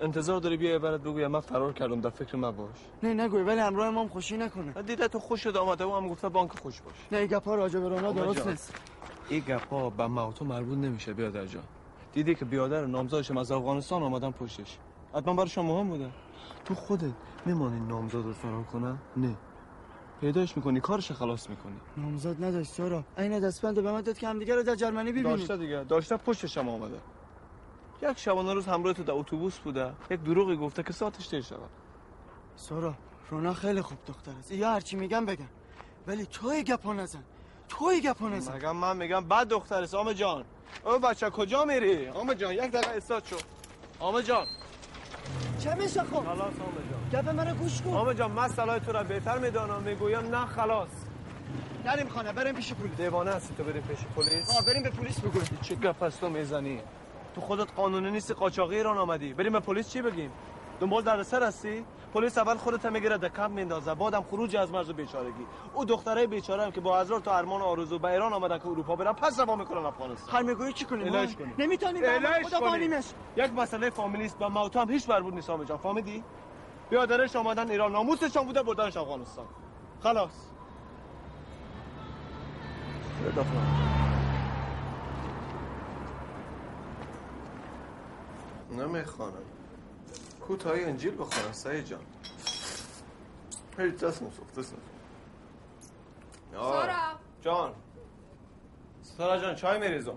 انتظار 0.00 0.40
داری 0.40 0.56
بیای 0.56 0.78
برات 0.78 1.00
بگویم. 1.00 1.30
من 1.30 1.40
فرار 1.40 1.72
کردم 1.72 2.00
در 2.00 2.10
فکر 2.10 2.36
من 2.36 2.50
باش. 2.50 2.68
نه 3.02 3.14
نگوی 3.14 3.42
ولی 3.42 3.60
همراه 3.60 3.90
ما 3.90 4.00
هم 4.00 4.08
خوشی 4.08 4.36
نکنه. 4.36 4.72
من 4.76 4.82
دیده 4.82 5.08
تو 5.08 5.18
خوش 5.18 5.42
شد 5.42 5.56
آمده 5.56 5.84
و 5.84 5.96
هم 5.96 6.08
گفته 6.08 6.28
بانک 6.28 6.58
خوش 6.58 6.80
باش. 6.80 6.94
نه 7.12 7.18
این 7.18 7.26
گپا 7.26 7.54
راجع 7.54 7.80
به 7.80 7.88
رونا 7.88 8.12
درست 8.12 8.46
نیست. 8.46 8.74
این 9.28 9.40
گپا 9.40 9.90
به 9.90 10.06
ما 10.06 10.32
تو 10.32 10.44
مربوط 10.44 10.78
نمیشه 10.78 11.12
بیادر 11.12 11.46
جان. 11.46 11.64
دیدی 12.12 12.34
که 12.34 12.44
بیادر 12.44 12.86
نامزادشم 12.86 13.36
از 13.36 13.52
افغانستان 13.52 14.02
آمدن 14.02 14.30
پشتش. 14.30 14.78
حتما 15.14 15.34
برایشان 15.34 15.66
مهم 15.66 15.88
بوده. 15.88 16.10
تو 16.64 16.74
خودت 16.74 17.12
میمانی 17.46 17.80
نامزاد 17.80 18.24
رو 18.24 18.32
فرار 18.32 18.62
کنه 18.62 18.98
نه. 19.16 19.34
پیداش 20.20 20.56
می‌کنی 20.56 20.80
کارش 20.80 21.12
خلاص 21.12 21.50
می‌کنی. 21.50 21.76
نامزد 21.96 22.44
نداشت 22.44 22.70
سارا. 22.70 23.04
عین 23.18 23.40
دستبند 23.40 23.74
به 23.74 23.92
من 23.92 24.00
داد 24.00 24.18
که 24.18 24.28
همدیگه 24.28 24.54
رو 24.54 24.62
در 24.62 24.74
جرمنی 24.74 25.10
ببینیم 25.12 25.36
داشته 25.36 25.56
دیگه. 25.56 25.84
داشته 25.84 26.16
پشتش 26.16 26.58
هم 26.58 26.68
آمده. 26.68 26.98
یک 28.02 28.18
شبانه 28.18 28.54
روز 28.54 28.66
همراه 28.66 28.92
تو 28.92 29.02
در 29.02 29.12
اتوبوس 29.12 29.58
بوده. 29.58 29.92
یک 30.10 30.20
دروغی 30.22 30.56
گفته 30.56 30.82
که 30.82 30.92
ساعتش 30.92 31.28
دیر 31.28 31.42
شود. 31.42 31.70
سارا 32.56 32.94
رونا 33.30 33.54
خیلی 33.54 33.82
خوب 33.82 33.98
دختر 34.06 34.32
است. 34.38 34.52
یا 34.52 34.70
هرچی 34.70 34.96
میگم 34.96 35.26
بگم. 35.26 35.48
ولی 36.06 36.26
توی 36.26 36.62
گپا 36.62 36.92
نزن. 36.92 37.24
توی 37.68 38.00
گپا 38.00 38.28
نزن. 38.28 38.56
مگم 38.56 38.76
من 38.76 38.96
میگم 38.96 39.20
بعد 39.20 39.48
دختر 39.48 39.86
سام 39.86 40.12
جان. 40.12 40.44
او 40.84 40.98
بچه 40.98 41.30
کجا 41.30 41.64
میری؟ 41.64 42.08
آمه 42.08 42.34
جان 42.34 42.52
یک 42.52 42.60
دقیقه 42.60 42.96
استاد 42.96 43.24
شو. 43.24 43.36
آمه 44.00 44.22
جان. 44.22 44.46
چه 45.58 45.74
میشه 45.74 46.02
خب؟ 46.02 46.24
خلاص 46.24 46.38
آمه 46.40 46.52
جان. 46.90 47.22
گپ 47.22 47.28
منو 47.28 47.54
گوش 47.54 47.82
کن. 47.82 47.90
آمه 47.90 48.14
جان 48.14 48.30
من 48.30 48.48
صلاح 48.48 48.78
تو 48.78 48.92
را 48.92 49.02
بهتر 49.02 49.38
می‌دانم. 49.38 49.82
می‌گویم 49.82 50.34
نه 50.34 50.46
خلاص. 50.46 50.88
نریم 51.84 52.08
خانه 52.08 52.32
بریم 52.32 52.54
پیش 52.54 52.72
پلیس. 52.74 52.96
دیوانه 52.96 53.30
هستی 53.30 53.54
تو 53.54 53.64
بریم 53.64 53.82
پیش 53.82 53.98
پلیس؟ 54.16 54.50
آه 54.50 54.64
بریم 54.66 54.82
به 54.82 54.90
پلیس 54.90 55.20
بگویم 55.20 55.58
چه 55.62 55.74
گپ 55.74 56.02
است 56.02 56.20
تو 56.20 56.28
می‌زنی؟ 56.28 56.80
تو 57.38 57.46
خودت 57.46 57.72
قانونی 57.76 58.10
نیستی 58.10 58.34
قاچاقی 58.34 58.76
ایران 58.76 58.98
آمدی. 58.98 59.34
بریم 59.34 59.52
به 59.52 59.60
پلیس 59.60 59.88
چی 59.90 60.02
بگیم؟ 60.02 60.30
دنبال 60.80 61.02
در 61.02 61.22
سر 61.22 61.42
هستی؟ 61.42 61.84
پلیس 62.14 62.38
اول 62.38 62.56
خودت 62.56 62.86
می‌گیره 62.86 63.18
دکم 63.18 63.50
میندازه 63.50 63.94
بعدم 63.94 64.22
خروج 64.22 64.56
از 64.56 64.70
مرز 64.70 64.90
بیچارگی. 64.90 65.46
او 65.74 65.84
دختره 65.84 66.26
بیچاره 66.26 66.64
هم 66.64 66.70
که 66.70 66.80
با 66.80 66.98
هزار 67.00 67.20
تا 67.20 67.36
ارمان 67.36 67.60
و 67.60 67.64
آرزو 67.64 67.98
به 67.98 68.08
ایران 68.08 68.32
آمدن 68.32 68.58
که 68.58 68.66
اروپا 68.66 68.96
برن 68.96 69.12
پس 69.12 69.40
روا 69.40 69.56
می‌کنن 69.56 69.86
افغانستان. 69.86 70.34
هر 70.34 70.42
می‌گویی 70.42 70.72
چی 70.72 70.84
کنیم؟ 70.84 71.14
الهش 71.14 71.36
کنیم. 71.36 71.54
نمی‌تونیم 71.58 72.02
خدا 72.42 72.58
کنیم. 72.58 72.70
بانیمش 72.70 73.04
یک 73.36 73.52
مسئله 73.52 73.90
فامیلی 73.90 74.24
است 74.24 74.38
با 74.38 74.48
موت 74.48 74.76
هم 74.76 74.90
هیچ 74.90 75.06
بربود 75.06 75.34
نیست 75.34 75.50
آمه 75.50 75.64
جان. 75.64 75.78
فهمیدی 75.78 76.24
بیادرش 76.90 77.36
آمدن 77.36 77.70
ایران. 77.70 77.92
ناموسشان 77.92 78.46
بوده 78.46 78.62
بردنش 78.62 78.96
افغانستان. 78.96 79.46
خلاص. 80.02 80.30
نمی‌خوانم. 88.70 89.34
کوتاهی 90.40 90.84
انجیل 90.84 91.14
بخورم 91.14 91.52
سعی 91.52 91.82
جان. 91.82 92.00
هیچ 93.78 93.94
دست 93.94 94.22
نسوخت 94.22 94.58
دست 94.58 94.74
سارا. 96.52 96.94
جان. 97.42 97.72
سارا 99.02 99.40
جان 99.40 99.54
چای 99.54 99.78
میریزم. 99.78 100.16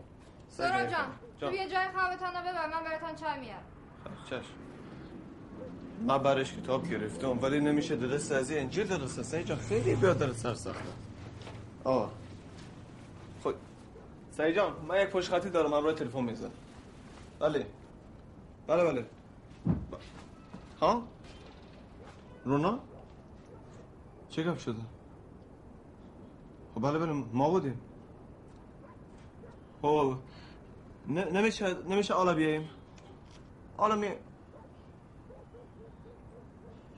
سارا 0.50 0.86
جان 0.86 1.06
تو 1.40 1.52
یه 1.52 1.70
جای 1.70 1.88
خوابتان 1.94 2.34
رو 2.34 2.42
ببر 2.42 2.68
من 2.68 2.84
براتون 2.84 3.16
چای 3.16 3.40
میارم 3.40 3.64
چشم 4.30 4.54
من 6.08 6.18
برش 6.18 6.54
کتاب 6.54 6.90
گرفتم 6.90 7.40
ولی 7.42 7.60
نمیشه 7.60 7.96
در 7.96 8.08
دست 8.08 8.32
از 8.32 8.52
این 8.52 8.60
انجیل 8.60 8.88
درست 8.88 9.22
سعی 9.22 9.44
جان 9.44 9.58
خیلی 9.58 9.96
بیادر 9.96 10.34
سر 10.34 10.54
سخته 10.54 10.80
آه. 11.84 12.12
خود 13.44 13.56
سعی 14.32 14.54
جان 14.54 14.74
من 14.88 15.02
یک 15.02 15.10
پشت 15.10 15.30
خطی 15.30 15.50
دارم 15.50 15.70
من 15.70 15.84
روی 15.84 15.94
تلفن 15.94 16.24
می‌زنم. 16.24 16.52
بله. 17.40 17.66
بله 18.72 18.84
بله. 18.84 19.02
ب- 19.02 19.06
ها؟ 20.82 21.04
رونا؟ 22.46 22.80
چه 24.30 24.44
گپ 24.44 24.58
شده؟ 24.58 24.82
خب 26.76 26.82
بله 26.82 27.00
بله 27.00 27.14
ما 27.34 27.50
بودیم. 27.50 27.82
خب 29.82 30.16
ن- 31.10 31.38
نمیشه 31.38 31.76
نمیشه 31.90 32.14
حالا 32.14 32.34
بیاییم؟ 32.34 32.70
حالا 33.78 33.96
می 33.96 34.08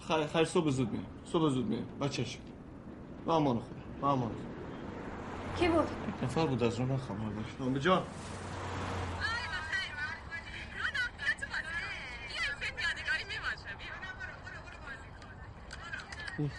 خیر 0.07 0.27
خیر 0.27 0.43
صبح 0.45 0.69
زود 0.69 0.91
میام. 0.91 1.05
صبح 1.25 1.49
زود 1.49 1.65
میام. 1.65 1.85
بچهش 2.01 2.37
با 3.25 3.35
امان 3.35 3.55
خدا. 3.59 3.65
با 4.01 4.11
امان 4.11 4.31
کی 5.59 5.67
بود؟ 5.67 5.87
نفر 6.23 6.45
بود 6.45 6.63
از 6.63 6.79
رونا 6.79 6.97
خبر 6.97 7.29
داشت 7.29 7.57
به 7.57 7.79
جان 16.37 16.51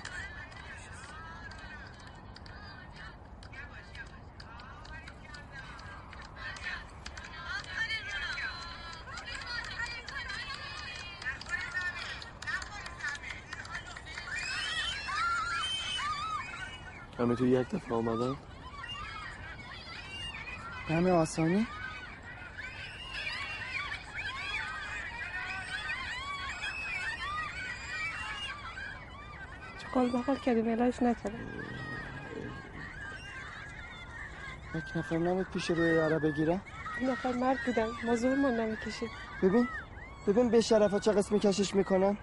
همه 17.19 17.37
تو 17.37 17.47
یک 17.47 17.69
دفعه 17.69 17.95
آمدن؟ 17.95 18.37
همه 20.89 21.11
آسانی؟ 21.11 21.67
قال 30.11 30.23
بقال 30.23 30.37
کردیم 30.37 30.69
الهش 30.69 31.03
نکردم 31.03 31.39
یک 34.75 34.97
نفر 34.97 35.19
نبود 35.19 35.47
پیش 35.53 35.71
روی 35.71 35.95
یاره 35.95 36.19
بگیره؟ 36.19 36.61
این 37.01 37.11
نفر 37.11 37.33
مرد 37.33 37.59
بودن 37.67 37.87
ما 38.05 38.17
زور 38.17 38.35
ما 38.35 38.51
نمی‌کشید. 38.51 39.11
ببین 39.43 39.69
ببین 40.27 40.49
به 40.51 40.61
شرفا 40.61 40.99
چه 40.99 41.13
قسمی 41.13 41.41
کشش 41.41 41.75
می‌کنن؟ 41.75 42.17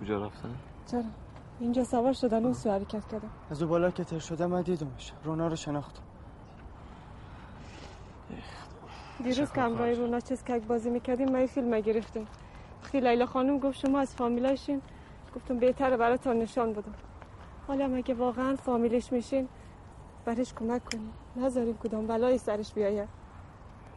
کجا 0.00 0.26
رفتن؟ 0.26 0.56
چرا؟ 0.86 1.02
اینجا 1.60 1.84
سوار 1.84 2.12
شدن 2.12 2.44
اون 2.44 2.52
سو 2.52 2.70
حرکت 2.70 3.08
کردم 3.08 3.30
از 3.50 3.62
او 3.62 3.68
بالا 3.68 3.90
که 3.90 4.04
تر 4.04 4.18
شده 4.18 4.46
من 4.46 4.62
دیدمش. 4.62 5.12
رونا 5.24 5.46
رو 5.46 5.56
شناختم. 5.56 6.02
دیروز 9.24 9.52
که 9.52 9.60
همراه 9.60 9.92
رونا 9.92 10.20
چیز 10.20 10.44
کک 10.44 10.62
بازی 10.62 10.90
می‌کردیم 10.90 11.32
ما 11.32 11.38
یه 11.38 11.46
فیلم 11.46 11.80
گرفتیم. 11.80 12.26
وقتی 12.82 13.00
لیلا 13.00 13.26
خانم 13.26 13.58
گفت 13.58 13.78
شما 13.78 13.98
از 14.00 14.14
فامیلاشین 14.14 14.82
گفتم 15.36 15.58
بهتره 15.58 15.96
براتون 15.96 16.36
نشان 16.36 16.72
بدم. 16.72 16.94
حالا 17.66 17.88
مگه 17.88 18.14
واقعا 18.14 18.56
فامیلش 18.56 19.12
میشین 19.12 19.48
برش 20.24 20.54
کمک 20.54 20.90
کنیم 20.92 21.12
نذاریم 21.36 21.78
کدام 21.78 22.06
بلایی 22.06 22.38
سرش 22.38 22.72
بیاید. 22.72 23.08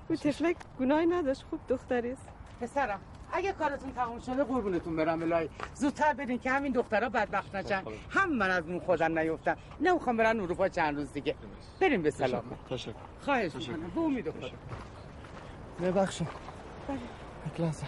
او 0.10 0.16
تفلک 0.16 0.58
گناهی 0.80 1.06
نداشت 1.06 1.43
خوب 1.49 1.60
دختری 1.68 2.12
است 2.12 2.30
پسرم. 2.62 2.99
اگه 3.34 3.51
کارتون 3.53 3.93
تموم 3.93 4.19
شده 4.19 4.43
قربونتون 4.43 4.95
برم 4.95 5.21
الهی. 5.21 5.49
زودتر 5.75 6.13
برین 6.13 6.39
که 6.39 6.51
همین 6.51 6.71
دخترها 6.71 7.09
بدبخت 7.09 7.55
نشن. 7.55 7.84
هم 8.09 8.34
من 8.34 8.49
از 8.49 8.63
اون 8.67 8.79
خودم 8.79 9.19
نیفتن 9.19 9.55
نمی‌خوام 9.81 10.17
برن 10.17 10.39
اروپا 10.39 10.69
چند 10.69 10.95
روز 10.95 11.13
دیگه. 11.13 11.36
بریم 11.79 12.01
به 12.01 12.11
سلام. 12.11 12.43
تشکر. 12.69 12.93
خواهش 13.21 13.55
می‌کنم. 13.55 13.91
به 13.95 14.01
امید 14.01 14.29
خدا 14.29 14.49
ببخشید. 15.81 16.27
لحظه 17.59 17.86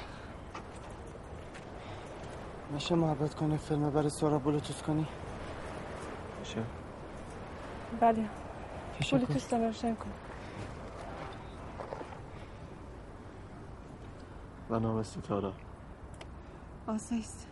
میشه 2.72 2.96
محبت 2.96 3.36
کنی 3.36 3.58
فیلم 3.58 3.90
برای 3.90 4.10
سورا 4.10 4.40
بلوتوس 4.40 4.82
کنی؟ 4.82 5.08
میشه. 6.40 6.64
بله. 8.00 8.26
بلوتوس 9.12 9.54
روشن 9.54 9.96
کن. 9.96 10.12
و 14.70 14.80
نام 14.80 15.04
ستاره 15.04 15.52
آسایست 16.88 17.48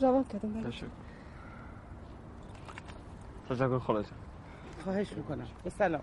روان 0.00 0.24
کردم 0.24 0.52
بله. 0.52 0.70
تشکر. 0.70 0.86
تشکر 3.48 3.78
خاله 3.78 4.02
جان 4.02 4.12
خواهش 4.84 5.12
می‌کنم. 5.12 5.46
به 5.64 5.70
سلام. 5.70 6.02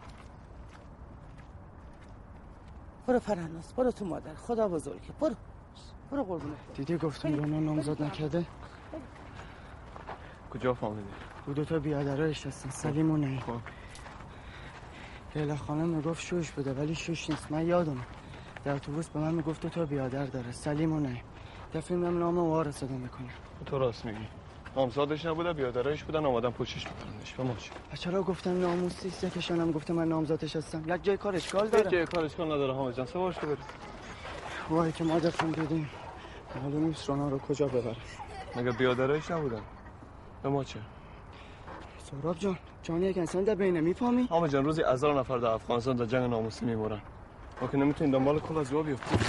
برو 3.08 3.20
فرناس 3.20 3.74
برو 3.74 3.92
تو 3.92 4.06
مادر. 4.06 4.34
خدا 4.34 4.68
بزرگه 4.68 5.12
برو. 5.20 5.36
برو 6.12 6.24
قربونه 6.24 6.56
دیدی 6.76 6.98
گفتم 6.98 7.34
رونا 7.34 7.60
نامزد 7.60 8.04
نکرده؟ 8.04 8.46
کجا 10.54 10.74
فهمیدی؟ 10.74 11.33
دو 11.48 11.54
دوتا 11.54 11.80
بیادرایش 11.80 12.48
هستن. 12.48 12.70
سلیم 12.70 13.12
و 13.12 13.18
نعیم. 13.18 13.44
لیلا 15.36 15.56
خانم 15.56 15.90
می‌گفت 15.90 16.22
شوش 16.22 16.52
بوده 16.52 16.74
ولی 16.74 16.96
شوش 16.96 17.30
نیست. 17.30 17.52
من 17.52 17.68
یادم. 17.68 18.02
در 18.66 18.76
اتوبوس 18.76 19.10
به 19.10 19.20
من 19.20 19.34
می‌گفت 19.34 19.62
دو 19.62 19.70
تا 19.70 19.86
بیادر 19.86 20.26
داره 20.26 20.52
سلیم 20.52 20.94
و 20.94 21.00
نعیم. 21.00 21.24
دفعه 21.74 21.98
میام 21.98 22.20
نام 22.20 22.38
وار 22.38 22.72
صدا 22.72 22.96
می‌کنه 22.96 23.30
تو 23.66 23.80
راست 23.80 24.06
میگی. 24.06 24.28
نامزادش 24.76 25.26
نبوده 25.26 25.54
بیادرایش 25.54 26.04
بودن 26.04 26.26
آمدن 26.26 26.50
پوشش 26.50 26.88
میکننش. 26.88 27.34
به 27.34 27.44
ما 27.44 27.56
چرا 27.94 28.24
گفتم 28.24 28.60
ناموسی 28.62 29.08
است 29.08 29.24
یکشون 29.24 29.60
هم 29.60 29.72
گفته 29.72 29.94
من 29.94 30.08
نامزادش 30.08 30.56
هستم. 30.56 30.84
یک 30.88 31.04
جای 31.04 31.18
کار 31.18 31.36
اشکال 31.36 31.64
هیچ 31.64 31.72
جای 31.72 31.84
داره 31.84 32.06
کار 32.06 32.26
اشکال 32.26 32.46
نداره 32.46 32.74
حامد 32.74 32.94
جان. 32.94 33.06
سوارش 33.06 33.36
تو 33.36 33.48
بریم 33.48 33.58
وای 34.70 34.92
که 34.92 35.04
ما 35.04 35.20
دفعه 35.20 35.52
دیدیم 35.52 35.90
معلوم 36.56 36.84
نیست 36.84 37.10
رونا 37.10 37.30
رو 37.30 37.40
کجا 37.40 37.68
ببره. 37.68 37.96
مگه 38.56 38.72
بیادرایش 38.72 39.32
نبودن 39.32 39.62
به 40.44 40.50
ما 40.50 40.64
چه؟ 40.64 40.80
سهراب 42.22 42.38
جان 42.38 42.58
جان 42.84 43.04
یک 43.04 43.18
انسان 43.18 43.44
در 43.44 43.56
بینه 43.56 43.82
می‌فهمی 43.82 44.24
حامد 44.30 44.50
جان 44.50 44.66
روزی 44.66 44.82
هزار 44.82 45.20
نفر 45.20 45.38
در 45.38 45.48
افغانستان 45.48 45.96
در 45.96 46.06
جنگ 46.06 46.30
ناموسی 46.30 46.66
میمورن 46.66 47.02
ما 47.62 47.68
که 47.68 47.78
نمی‌تونیم 47.78 48.14
دنبال 48.14 48.40
کل 48.40 48.58
از 48.58 48.74
بیفتیم. 48.74 49.20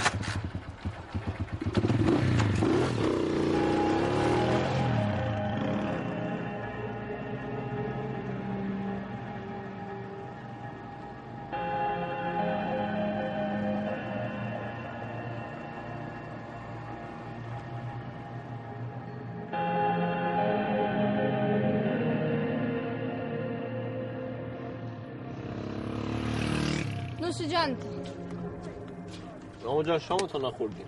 اما 29.95 29.99
جان 29.99 30.17
شامتون 30.19 30.45
نخوردیم. 30.45 30.85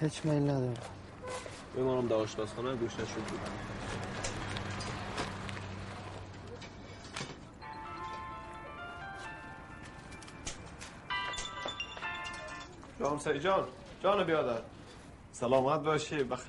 هیچ 0.00 0.24
میل 0.24 0.42
ندارم. 0.42 0.74
بمانم 1.76 2.08
در 2.08 2.14
آشپزخانه 2.14 2.76
گوش 2.76 2.92
نشد 2.92 3.14
بود 3.14 3.40
جان 13.00 13.18
سعی 13.18 13.40
جان 13.40 13.68
جان 14.02 14.24
بیادر. 14.24 14.62
سلامت 15.32 15.80
باشی. 15.80 16.24
بخ 16.24 16.44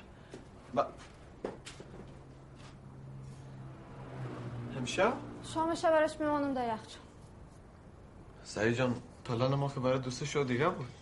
ب... 0.74 0.80
همیشه؟ 4.76 5.12
شامش 5.54 5.84
برش 5.84 6.20
میمانم 6.20 6.54
در 6.54 6.74
یخچال 6.74 7.02
سعی 8.42 8.74
جان 8.74 9.02
پلن 9.24 9.54
ما 9.54 9.68
که 9.68 9.80
برای 9.80 9.98
دوست 9.98 10.24
شو 10.24 10.44
دیگه 10.44 10.68
بود. 10.68 10.97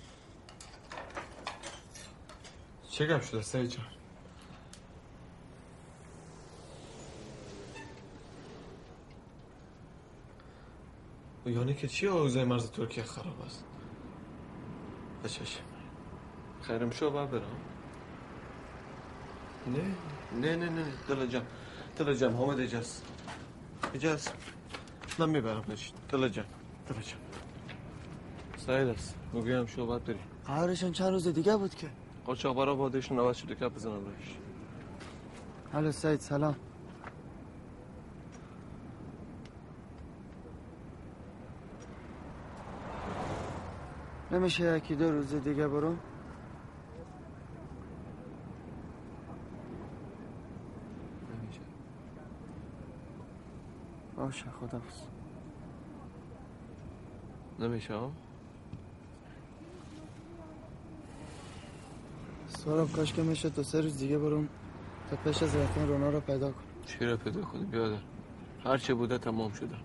چه 2.97 3.07
گپ 3.07 3.23
شده 3.23 3.43
سعی 3.43 3.69
جان 3.69 3.85
یعنی 11.47 11.75
که 11.75 11.89
چی 11.89 12.09
آوزه 12.09 12.45
مرز 12.45 12.71
ترکیه 12.71 13.05
خراب 13.05 13.41
است 13.41 13.65
بچهش 15.25 15.59
خیرم 16.63 16.91
شو 16.91 17.11
بر 17.11 17.27
برم 17.27 17.43
نه 19.67 19.83
نه 20.41 20.57
نه 20.57 20.69
نه 20.69 20.85
دل 21.09 21.27
جم 21.27 21.43
دل 21.97 22.15
جم 22.15 22.37
حامد 22.37 22.61
اجاز 22.61 23.03
اجاز 23.95 24.29
من 25.19 25.29
می‌برم 25.29 25.63
بشین 25.63 25.95
دل 26.09 26.29
جم 26.29 26.45
دل 26.89 27.01
جم 27.01 27.17
سعید 28.57 28.89
است 28.89 29.15
می‌گویم 29.33 29.67
شو 29.67 29.87
باید 29.87 30.05
بری 30.05 30.19
قرارشون 30.47 30.93
چند 30.93 31.13
روز 31.13 31.29
دیگه 31.29 31.57
بود 31.57 31.75
که 31.75 31.91
قاچاق 32.27 32.57
برا 32.57 32.75
بادشون 32.75 33.19
عوض 33.19 33.37
شده 33.37 33.55
که 33.55 33.69
بزنم 33.69 34.05
بهش. 34.05 34.39
الو 35.75 35.93
سعید 35.93 36.21
سلام. 36.21 36.57
نمیشه 44.31 44.77
یکی 44.77 44.95
دو 44.95 45.11
روز 45.11 45.35
دیگه 45.35 45.69
برو؟ 45.69 45.89
نمیشه. 51.35 51.61
باشه 54.17 54.45
خدافز 54.61 55.03
نمیشه 57.59 57.95
ها 57.95 58.13
سارا 62.67 62.87
کاش 62.87 63.13
که 63.13 63.23
میشه 63.23 63.51
تا 63.51 63.63
سه 63.63 63.81
روز 63.81 63.99
دیگه 63.99 64.19
برم 64.19 64.49
تا 65.11 65.17
پیش 65.17 65.43
از 65.43 65.57
رفتن 65.57 65.89
رونا 65.89 66.11
رو 66.11 66.21
پیدا 66.21 66.51
کنم. 66.51 66.65
چی 66.87 67.05
رو 67.05 67.17
پیدا 67.17 67.43
کنی 67.43 67.65
بیادر؟ 67.65 67.99
هر 68.65 68.79
چه 68.79 68.95
بوده 68.95 69.19
تمام 69.19 69.53
شده. 69.53 69.77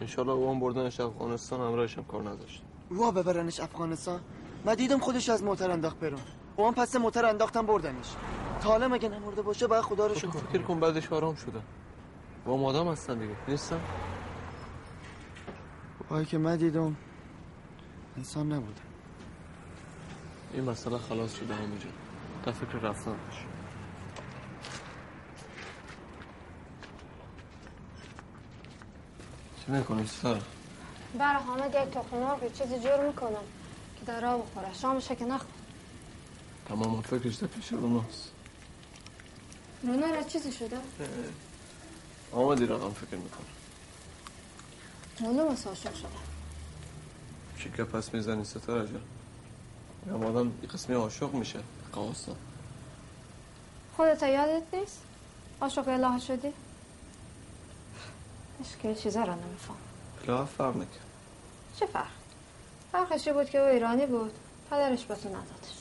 انشالله 0.00 0.32
اون 0.32 0.60
بردنش 0.60 1.00
افغانستان 1.00 1.60
همراهش 1.60 1.98
هم 1.98 2.04
کار 2.04 2.22
نداشت. 2.22 2.62
وا 2.90 3.10
ببرنش 3.10 3.60
افغانستان؟ 3.60 4.20
من 4.64 4.74
دیدم 4.74 4.98
خودش 4.98 5.28
از 5.28 5.42
موتر 5.44 5.70
انداخت 5.70 6.00
برون 6.00 6.20
اون 6.56 6.74
پس 6.74 6.96
موتر 6.96 7.24
انداختم 7.24 7.66
بردنش. 7.66 8.16
تا 8.60 8.68
حالا 8.68 8.88
مگه 8.88 9.08
نمرده 9.08 9.42
باشه 9.42 9.66
باید 9.66 9.82
خدا 9.82 10.06
رو 10.06 10.14
شکر 10.14 10.28
فکر 10.30 10.62
کن 10.62 10.80
بعدش 10.80 11.12
آرام 11.12 11.34
شدن 11.34 11.62
با 12.46 12.56
مادام 12.56 12.88
هستن 12.88 13.18
دیگه. 13.18 13.34
نیستن؟ 13.48 13.80
وای 16.10 16.24
که 16.24 16.38
من 16.38 16.56
دیدم 16.56 16.96
انسان 18.16 18.52
نبوده. 18.52 18.80
این 20.54 20.64
مسئله 20.64 20.98
خلاص 20.98 21.34
شده 21.36 21.54
همینجا 21.54 21.88
تا 22.46 22.52
فکر 22.52 22.78
رفتن 22.78 23.10
باش 23.10 23.36
چی 29.64 29.72
می‌کنی 29.72 30.06
سر؟ 30.06 30.40
برای 31.18 31.42
حامد 31.42 31.74
یک 31.74 31.94
تخم 31.94 32.16
مرغ 32.16 32.52
چیزی 32.52 32.78
جور 32.78 33.06
می‌کنم 33.06 33.42
که 33.98 34.04
در 34.06 34.20
راه 34.20 34.38
بخوره. 34.38 34.74
شامشه 34.74 35.16
که 35.16 35.24
نخور. 35.24 35.48
تمام 36.68 37.02
فکرش 37.02 37.34
در 37.34 37.46
پیش 37.46 37.72
روناست 37.72 38.32
رونا 39.82 40.06
را 40.06 40.22
چیزی 40.22 40.52
شده؟ 40.52 40.76
آمدی 42.32 42.66
رقم 42.66 42.90
فکر 42.90 43.16
می‌کنه 43.16 43.46
معلوم 45.20 45.52
است 45.52 45.66
عاشق 45.66 45.94
شده. 45.94 46.08
چی 47.58 47.70
که 47.76 47.84
پس 47.84 48.14
می‌زنی 48.14 48.44
ستاره 48.44 48.88
جان؟ 50.06 50.24
آدم 50.24 50.52
قسمی 50.74 50.94
عاشق 50.94 51.34
میشه. 51.34 51.60
قواصا 51.96 52.32
خودت 53.96 54.22
یادت 54.22 54.74
نیست؟ 54.74 55.02
عاشق 55.60 55.88
الهه 55.88 56.18
شدی؟ 56.18 56.52
اشکال 58.60 58.94
چیزا 58.94 59.24
را 59.24 59.34
نمیفهم. 59.34 59.76
لا 60.26 60.44
فرق 60.44 60.76
نکن 60.76 60.86
چه 61.80 61.86
فرق؟ 61.86 62.06
فرقش 62.92 63.28
این 63.28 63.36
بود 63.36 63.50
که 63.50 63.58
او 63.58 63.68
ایرانی 63.68 64.06
بود. 64.06 64.32
پدرش 64.70 65.04
به 65.04 65.14
تو 65.14 65.28
ندادش 65.28 65.76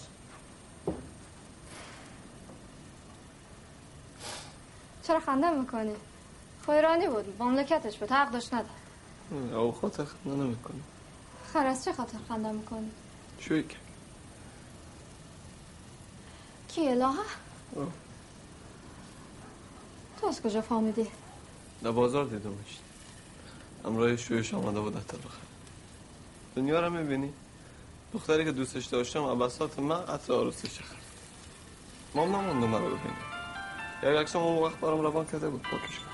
چرا 5.04 5.20
خنده 5.20 5.50
می‌کنی؟ 5.50 5.96
خب 6.66 6.70
ایرانی 6.70 7.08
بود. 7.08 7.36
مملکتش 7.40 7.98
بود 7.98 8.12
حق 8.12 8.32
داشت 8.32 8.54
نداد. 8.54 8.70
او 9.54 9.72
خاطر 9.72 10.06
خنده 10.06 10.36
نمی‌کنی 10.36 10.82
خر 11.54 11.66
از 11.66 11.86
چه 11.86 11.94
خاطر 11.94 12.18
خنده 12.30 12.52
می‌کنی؟ 12.52 12.92
چوی 13.40 13.64
که. 13.64 13.85
کی 16.76 16.88
الهه؟ 16.88 17.20
او. 17.72 17.92
تو 20.22 20.28
از 20.28 20.42
کجا 20.42 20.62
فهمیدی؟ 20.62 21.08
در 21.84 21.92
بازار 21.92 22.26
دیدمش 22.26 22.80
همراه 23.86 24.16
شویش 24.16 24.54
آمده 24.54 24.80
بود 24.80 24.94
بخیر 24.94 25.20
دنیا 26.56 26.80
رو 26.80 26.90
می‌بینی؟ 26.90 27.34
دختری 28.14 28.46
که 28.46 28.52
دوستش 28.52 28.86
داشتم 28.86 29.24
عباسات 29.24 29.80
من 29.80 30.04
عطر 30.06 30.34
آرستش 30.34 30.80
خرد 30.80 30.98
ما 32.16 32.26
نموندم 32.26 32.68
من 32.68 32.82
رو 32.82 32.88
ببینیم 32.88 33.18
یک 34.04 34.10
عکسم 34.10 34.40
اون 34.40 34.64
وقت 34.64 34.76
برام 34.78 35.02
روان 35.02 35.26
کرده 35.26 35.50
بود 35.50 35.62
پاکش 35.62 36.00
کن. 36.00 36.06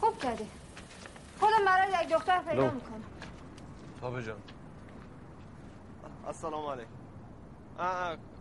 خوب 0.00 0.18
کردی. 0.18 0.46
خودم 1.40 1.64
برای 1.66 2.04
یک 2.04 2.08
دختر 2.08 2.42
پیدا. 2.42 2.70
می‌کنم. 2.70 3.02
تابه 4.00 4.22
جان. 4.22 4.36
السلام 6.26 6.66
علیکم. 6.66 6.90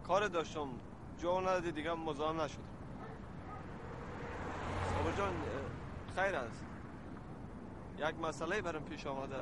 کار 0.07 0.27
داشتم. 0.27 0.67
جو 1.21 1.41
ندادی 1.41 1.71
دیگه 1.71 1.93
مزاحم 1.93 2.41
نشد 2.41 2.59
بابا 4.95 5.11
جان 5.11 5.33
خیر 6.15 6.35
است 6.35 6.65
یک 7.97 8.19
مسئله 8.19 8.61
برام 8.61 8.83
پیش 8.83 9.07
آمده 9.07 9.35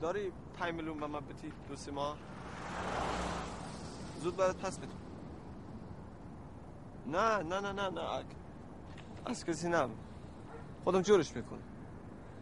داری 0.00 0.32
پنج 0.58 0.74
میلیون 0.74 1.00
به 1.00 1.06
من 1.06 1.20
بتی 1.20 1.52
دو 1.68 1.76
سه 1.76 1.92
ماه 1.92 2.16
زود 4.20 4.36
باید 4.36 4.56
پس 4.56 4.78
بدم 4.78 4.88
نه 7.06 7.42
نه 7.42 7.60
نه 7.60 7.72
نه 7.72 7.88
نه 7.88 8.24
از 9.26 9.44
کسی 9.44 9.68
نه 9.68 9.88
خودم 10.84 11.02
جورش 11.02 11.36
می‌کنم 11.36 11.62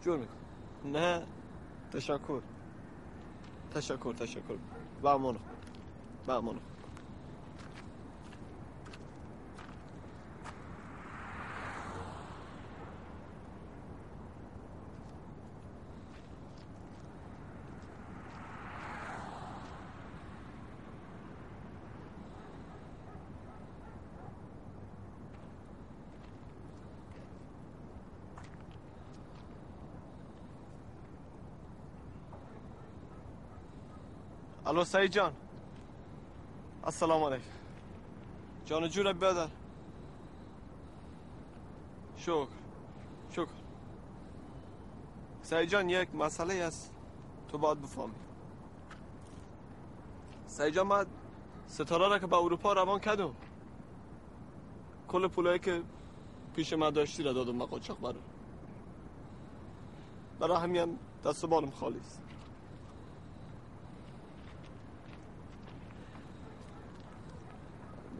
جور 0.01 0.17
می‌کنم 0.17 0.37
نه 0.83 1.27
تشکر 1.91 2.41
تشکر 3.75 4.13
تشکر 4.13 4.57
به 5.01 5.09
امانه 5.09 5.39
به 6.27 6.33
امانه 6.33 6.59
الو 34.73 34.83
سعید 34.83 35.11
جان 35.11 35.33
السلام 36.83 37.23
علیکم 37.23 37.49
جان 38.65 38.87
جور 38.89 39.13
بیادر 39.13 39.47
شکر 42.17 42.47
شکر 43.31 43.47
سعید 45.41 45.69
جان 45.69 45.89
یک 45.89 46.15
مسئله 46.15 46.53
است 46.53 46.91
تو 47.47 47.57
باید 47.57 47.81
بفهمی 47.81 48.13
سعید 50.47 50.73
جان 50.73 50.87
من 50.87 51.05
ستاره 51.67 52.07
را 52.07 52.19
که 52.19 52.27
به 52.27 52.37
اروپا 52.37 52.73
روان 52.73 52.99
کردم 52.99 53.35
کل 55.07 55.27
پولایی 55.27 55.59
که 55.59 55.83
پیش 56.55 56.73
من 56.73 56.89
داشتی 56.89 57.23
را 57.23 57.33
دادم 57.33 57.55
من 57.55 57.65
قاچاق 57.65 57.99
برو 57.99 58.19
برای 60.39 60.57
همین 60.57 60.99
دست 61.25 61.45
بالم 61.45 61.71
خالی 61.71 61.99
است 61.99 62.23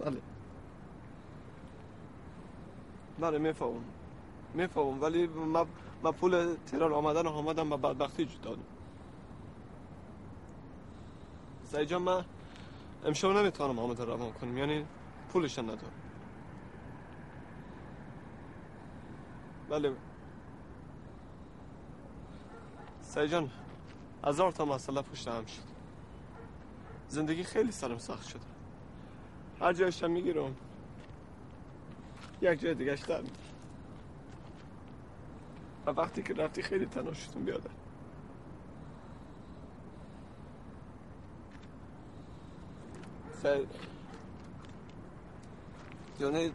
بله 0.05 0.21
بله 3.23 3.37
می‌فهمم. 3.37 3.83
می‌فهمم 4.53 5.01
ولی 5.01 5.27
من 5.27 5.65
من 6.03 6.11
پول 6.11 6.55
تهران 6.65 6.93
آمدن 6.93 7.27
و 7.27 7.29
آمدم 7.29 7.69
به 7.69 7.77
بدبختی 7.77 8.25
دادم 8.43 8.63
سعید 11.63 11.87
جان 11.87 12.01
من 12.01 12.25
امشب 13.05 13.27
نمی‌تونم 13.27 13.79
آمد 13.79 14.01
روان 14.01 14.31
کنم 14.31 14.57
یعنی 14.57 14.85
پولش 15.29 15.59
ندارم. 15.59 15.91
بله. 19.69 19.93
سعید 23.01 23.29
جان 23.31 23.51
هزار 24.23 24.51
تا 24.51 24.65
مسئله 24.65 25.01
پشت 25.01 25.27
هم 25.27 25.45
شد. 25.45 25.61
زندگی 27.07 27.43
خیلی 27.43 27.71
سرم 27.71 27.97
سخت 27.97 28.27
شده. 28.27 28.41
هر 29.59 29.73
جایشم 29.73 30.11
می‌گیرم. 30.11 30.55
یک 32.43 32.59
جای 32.59 32.73
دیگه 32.75 32.95
در 32.95 33.21
و 35.85 35.91
وقتی 35.91 36.23
که 36.23 36.33
رفتی 36.33 36.61
خیلی 36.61 36.85
تنها 36.85 37.13
شدم 37.13 37.43
بیادر 37.45 37.69
سعید 43.43 43.67
یعنی 46.19 46.53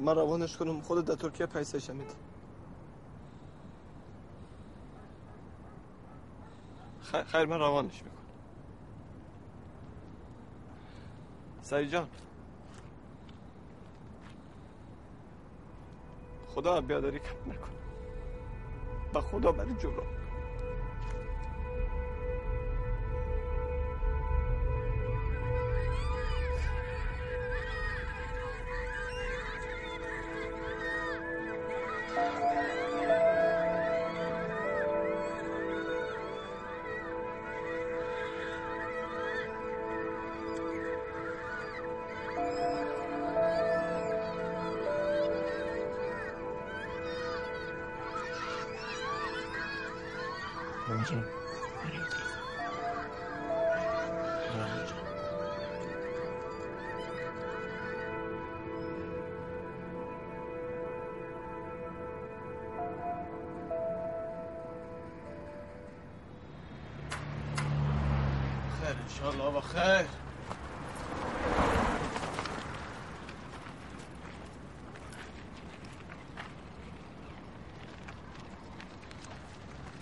من 0.00 0.14
روانش 0.16 0.56
کنم. 0.56 0.80
خودت 0.80 1.04
در 1.04 1.14
ترکیه 1.14 1.46
پیسش 1.46 1.90
میدی. 1.90 2.14
خیر 7.02 7.44
من 7.44 7.58
روانش 7.58 8.02
می‌کنم. 8.02 8.20
سعید 11.62 11.88
جان. 11.88 12.08
خدا 16.54 16.80
بیاداری 16.80 17.18
کم 17.18 17.50
نکنه. 17.52 17.80
و 19.14 19.20
خدا 19.20 19.52
بری 19.52 19.74
جلو. 19.74 20.02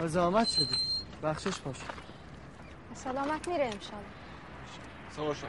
زحمت 0.09 0.49
شدی 0.49 0.77
بخشش 1.23 1.59
باش. 1.59 1.77
سلامت 2.95 3.49
میره 3.49 3.65
امشالله 3.65 4.05
سوار 5.17 5.35
شما 5.35 5.49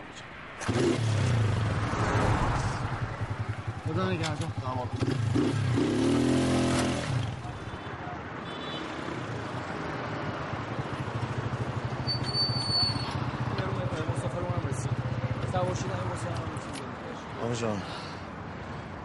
خدا 3.88 4.10
نگهدار. 4.10 4.50
آقا. 4.66 4.88
جان 17.56 17.82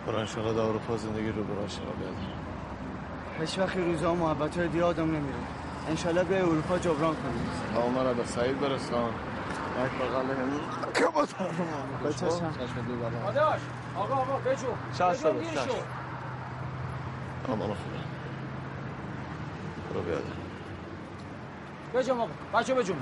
برای 0.06 0.20
انشالله 0.20 0.52
در 0.52 0.60
اروپا 0.60 0.96
زندگی 0.96 1.28
رو 1.28 1.44
برای 1.44 1.68
شما 1.68 1.92
بیاد. 1.92 2.43
هیچ 3.40 3.58
وقت 3.58 3.76
روزا 3.76 4.14
محبت 4.14 4.56
های 4.58 4.68
دیگه 4.68 4.84
آدم 4.84 5.04
نمیره. 5.06 5.34
انشالله 5.88 6.24
به 6.24 6.42
اروپا 6.42 6.78
جبران 6.78 7.14
کنیم. 7.14 7.48
آقا 7.76 7.88
من 7.88 8.14
به 8.14 8.24
سعید 8.24 8.60
برسان. 8.60 9.10
یک 9.84 9.90
بغل 9.92 10.26
هم 10.26 10.92
که 10.94 11.04
با 11.14 11.26
طرف 11.26 11.60
ما 11.60 12.08
بچه 12.08 12.26
چشم 12.26 12.52
آداش 13.26 13.60
آقا 13.96 14.14
آقا 14.14 14.38
بجو. 14.38 14.66
چشم 14.92 15.22
داداش 15.22 15.46
چشم 15.54 15.74
امان 17.48 17.68
خدا 17.68 18.00
برو 19.90 20.02
بیاد 20.02 20.24
بجو 21.94 22.14
آقا 22.14 22.28
بچه 22.54 22.74
بجو. 22.74 22.94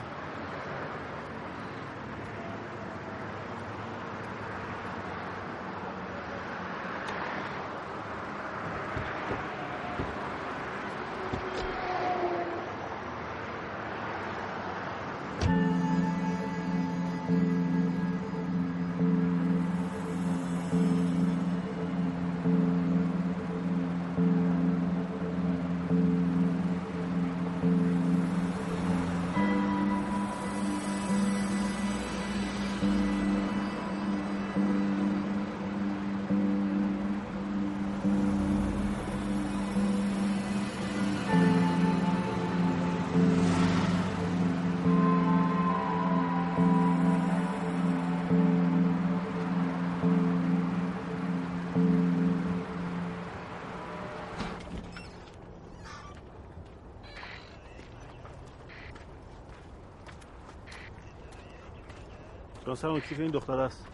راستا 62.73 63.01
کیف 63.01 63.21
این 63.21 63.31
دختر 63.31 63.61
است. 63.61 63.87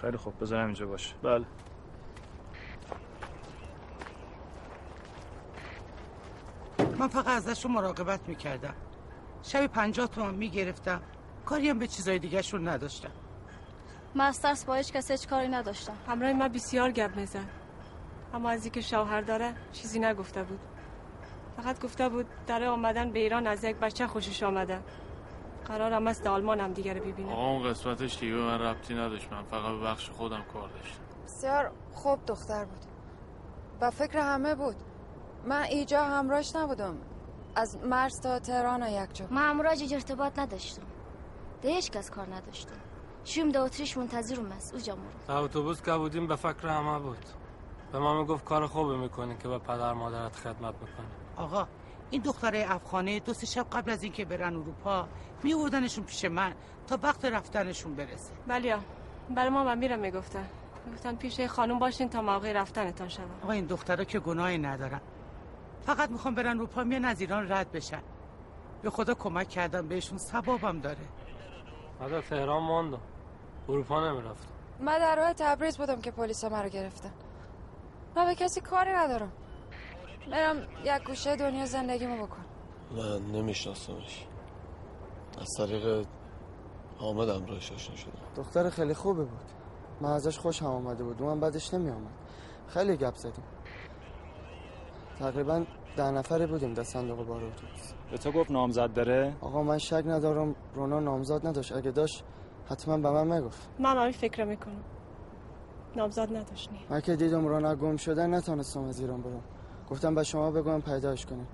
خیلی 0.00 0.16
خوب 0.16 0.40
بذارم 0.40 0.64
اینجا 0.64 0.86
باشه. 0.86 1.14
بله. 1.22 1.44
من 6.98 7.08
فقط 7.08 7.28
ازشون 7.28 7.72
مراقبت 7.72 8.28
می‌کردم. 8.28 8.74
شبی 9.42 9.66
پنجاه 9.66 10.06
تومن 10.06 10.34
می‌گرفتم. 10.34 11.02
کاری 11.44 11.68
هم 11.68 11.78
به 11.78 11.86
چیزای 11.86 12.18
دیگه 12.18 12.42
شون 12.42 12.68
نداشتم. 12.68 13.10
من 14.14 14.24
از 14.24 14.40
ترس 14.40 14.64
با 14.64 14.74
هیچ 14.74 14.92
کسی 14.92 15.12
هیچ 15.12 15.28
کاری 15.28 15.48
نداشتم. 15.48 15.96
همراه 16.08 16.32
من 16.32 16.48
بسیار 16.48 16.90
گپ 16.90 17.16
میزن 17.16 17.46
اما 18.34 18.50
از 18.50 18.64
اینکه 18.64 18.80
شوهر 18.80 19.20
داره 19.20 19.54
چیزی 19.72 19.98
نگفته 19.98 20.42
بود. 20.42 20.60
فقط 21.56 21.84
گفته 21.84 22.08
بود 22.08 22.26
در 22.46 22.64
آمدن 22.64 23.10
به 23.10 23.18
ایران 23.18 23.46
از 23.46 23.64
یک 23.64 23.76
بچه 23.76 24.06
خوشش 24.06 24.42
آمده. 24.42 24.80
قرارم 25.66 26.06
است 26.06 26.26
آلمان 26.26 26.60
هم 26.60 26.72
دیگه 26.72 26.92
رو 26.92 27.00
ببینم. 27.00 27.28
آقا 27.28 27.50
اون 27.50 27.70
قسمتش 27.70 28.18
دیگه 28.18 28.34
من 28.34 28.58
ربطی 28.58 28.94
نداشت. 28.94 29.32
من 29.32 29.42
فقط 29.42 29.70
به 29.70 29.78
بخش 29.78 30.10
خودم 30.10 30.42
کار 30.52 30.68
داشتم. 30.68 31.02
بسیار 31.24 31.72
خوب 31.94 32.18
دختر 32.26 32.64
بود. 32.64 32.84
و 33.80 33.90
فکر 33.90 34.18
همه 34.18 34.54
بود. 34.54 34.76
من 35.46 35.62
ایجا 35.62 36.04
همراهش 36.04 36.56
نبودم. 36.56 36.96
از 37.56 37.78
مرز 37.84 38.20
تا 38.20 38.38
تهران 38.38 38.82
و 38.82 39.02
یک 39.02 39.14
جا. 39.14 39.26
ما 39.30 39.40
همراهش 39.40 39.80
هیچ 39.80 39.92
ارتباط 39.92 40.38
نداشتم. 40.38 40.82
ده 41.62 41.68
هیچ 41.68 41.90
کس 41.90 42.10
کار 42.10 42.34
نداشتم. 42.34 42.76
شویم 43.24 43.48
ده 43.48 43.60
اتریش 43.60 43.96
منتظرم 43.96 44.52
است. 44.52 44.74
او 44.74 44.80
جمهور 44.80 45.12
در 45.28 45.36
اتوبوس 45.36 45.82
که 45.82 45.92
بودیم 45.92 46.26
به 46.26 46.36
فکر 46.36 46.68
همه 46.68 46.98
بود. 46.98 47.26
به 47.92 47.98
ما 47.98 48.20
می‌گفت 48.20 48.44
کار 48.44 48.66
خوبی 48.66 48.96
می‌کنی 48.96 49.36
که 49.36 49.48
به 49.48 49.58
پدر 49.58 49.92
مادرت 49.92 50.36
خدمت 50.36 50.74
می‌کنی. 50.74 51.06
آقا 51.36 51.66
این 52.10 52.22
دختره 52.22 52.66
افغانه 52.68 53.20
دو 53.20 53.32
سه 53.32 53.46
شب 53.46 53.66
قبل 53.72 53.90
از 53.90 54.02
اینکه 54.02 54.24
برن 54.24 54.56
اروپا 54.56 55.08
میوردنشون 55.42 56.04
پیش 56.04 56.24
من 56.24 56.54
تا 56.86 56.98
وقت 57.02 57.24
رفتنشون 57.24 57.94
برسه. 57.94 58.32
بله 58.46 58.78
برای 59.34 59.50
ما 59.50 59.64
من 59.64 59.78
میرم 59.78 59.98
می‌گفتن 59.98 60.48
گفتن 60.92 61.16
پیش 61.16 61.40
خانم 61.40 61.78
باشین 61.78 62.08
تا 62.08 62.22
موقع 62.22 62.52
رفتنتان 62.52 63.08
شود. 63.08 63.30
آقا 63.42 63.52
این 63.52 63.66
دخترها 63.66 64.04
که 64.04 64.20
گناهی 64.20 64.58
ندارن. 64.58 65.00
فقط 65.80 66.10
می‌خوام 66.10 66.34
برن 66.34 66.56
اروپا 66.56 66.84
میان 66.84 67.04
از 67.04 67.20
ایران 67.20 67.52
رد 67.52 67.72
بشن. 67.72 68.02
به 68.82 68.90
خدا 68.90 69.14
کمک 69.14 69.48
کردم 69.48 69.88
بهشون 69.88 70.18
ثوابم 70.18 70.80
داره. 70.80 71.08
من 72.00 72.08
در 72.08 72.20
تهران 72.20 72.62
ماندم 72.62 73.00
اروپا 73.68 74.08
نمی‌رفتم. 74.08 74.48
من 74.80 74.98
در 74.98 75.16
راه 75.16 75.32
تبریز 75.32 75.78
بودم 75.78 76.00
که 76.00 76.10
پلیس 76.10 76.44
ما 76.44 76.60
رو 76.60 76.68
گرفتن. 76.68 77.12
من 78.16 78.26
به 78.26 78.34
کسی 78.34 78.60
کاری 78.60 78.92
ندارم. 78.92 79.32
برم 80.30 80.56
یک 80.84 81.06
گوشه 81.06 81.36
دنیا 81.36 81.66
زندگیمو 81.66 82.26
بکن. 82.26 82.44
من 82.96 83.26
نمیشناسمش. 83.32 84.26
از 85.40 85.48
طریق 85.58 86.06
حامد 86.98 87.28
همراهش 87.28 87.72
آشنا 87.72 87.96
شدم. 87.96 88.12
دختر 88.36 88.70
خیلی 88.70 88.94
خوبه 88.94 89.24
بود. 89.24 89.50
من 90.00 90.10
ازش 90.10 90.38
خوشم 90.38 90.66
آمده 90.66 91.04
بود. 91.04 91.22
من 91.22 91.40
بعدش 91.40 91.74
نمی 91.74 91.90
آمد 91.90 92.12
خیلی 92.68 92.96
گپ 92.96 93.14
زدیم. 93.14 93.44
تقریبا 95.18 95.64
ده 95.96 96.10
نفره 96.10 96.46
بودیم 96.46 96.74
در 96.74 96.82
صندوق 96.82 97.26
بار 97.26 97.44
اتوبوس. 97.44 97.92
به 98.10 98.18
تو 98.18 98.32
گفت 98.32 98.50
نامزد 98.50 98.92
داره 98.92 99.36
آقا 99.40 99.62
من 99.62 99.78
شک 99.78 100.02
ندارم 100.06 100.54
رونا 100.74 101.00
نامزاد 101.00 101.46
نداشت. 101.46 101.72
اگه 101.72 101.90
داشت 101.90 102.24
حتما 102.70 102.96
به 102.96 103.10
من 103.10 103.36
می‌گفت. 103.36 103.68
من 103.78 103.96
همین 103.96 104.12
فکر 104.12 104.44
می‌کنم. 104.44 104.84
نامزاد 105.96 106.36
نداشتنی 106.36 106.78
من 106.90 107.00
که 107.00 107.16
دیدم 107.16 107.46
رونا 107.46 107.74
گم 107.74 107.96
شده 107.96 108.26
نتونستم 108.26 108.84
از 108.84 109.00
ایران 109.00 109.22
برم. 109.22 109.42
گفتم 109.90 110.14
به 110.14 110.22
شما 110.22 110.50
بگویم 110.50 110.80
پیداش 110.80 111.26
کنیم. 111.26 111.46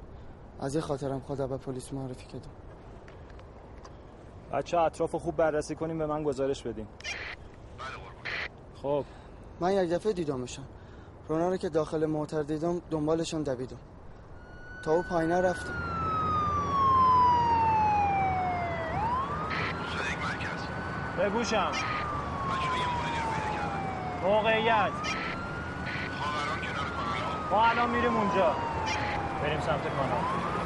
از 0.61 0.75
این 0.75 0.85
خاطرم 0.85 1.21
خدا 1.21 1.47
به 1.47 1.57
پلیس 1.57 1.93
معرفی 1.93 2.27
کردم 2.27 2.51
بچه 4.53 4.79
اطراف 4.79 5.15
خوب 5.15 5.37
بررسی 5.37 5.75
کنیم 5.75 5.99
به 5.99 6.07
من 6.07 6.23
گزارش 6.23 6.63
بدین. 6.63 6.87
خب. 8.83 9.05
من 9.61 9.73
یک 9.73 9.91
دفعه 9.91 10.13
دیدمشان 10.13 10.65
رونا 11.29 11.49
رو 11.49 11.57
که 11.57 11.69
داخل 11.69 12.07
موتر 12.07 12.43
دیدم 12.43 12.83
دنبالشون 12.91 13.43
دویدم. 13.43 13.77
تا 14.85 14.93
او 14.93 15.03
پایینه 15.03 15.41
رفتم. 15.41 15.75
بگوشم. 21.19 21.73
موقعیت. 24.23 24.93
ما 27.53 27.65
الان 27.69 27.91
میریم 27.91 28.17
اونجا. 28.17 28.55
بریم 29.43 29.61
سمت 29.61 29.83
کانال. 29.83 30.62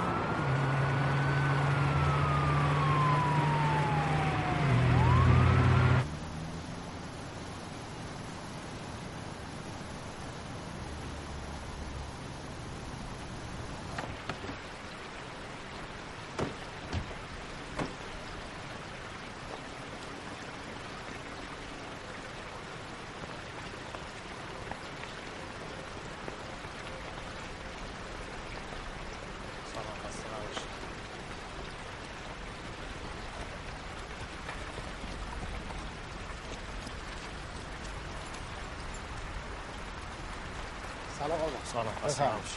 سلام. 41.77 41.95
خسته 42.05 42.25
نباشی 42.25 42.57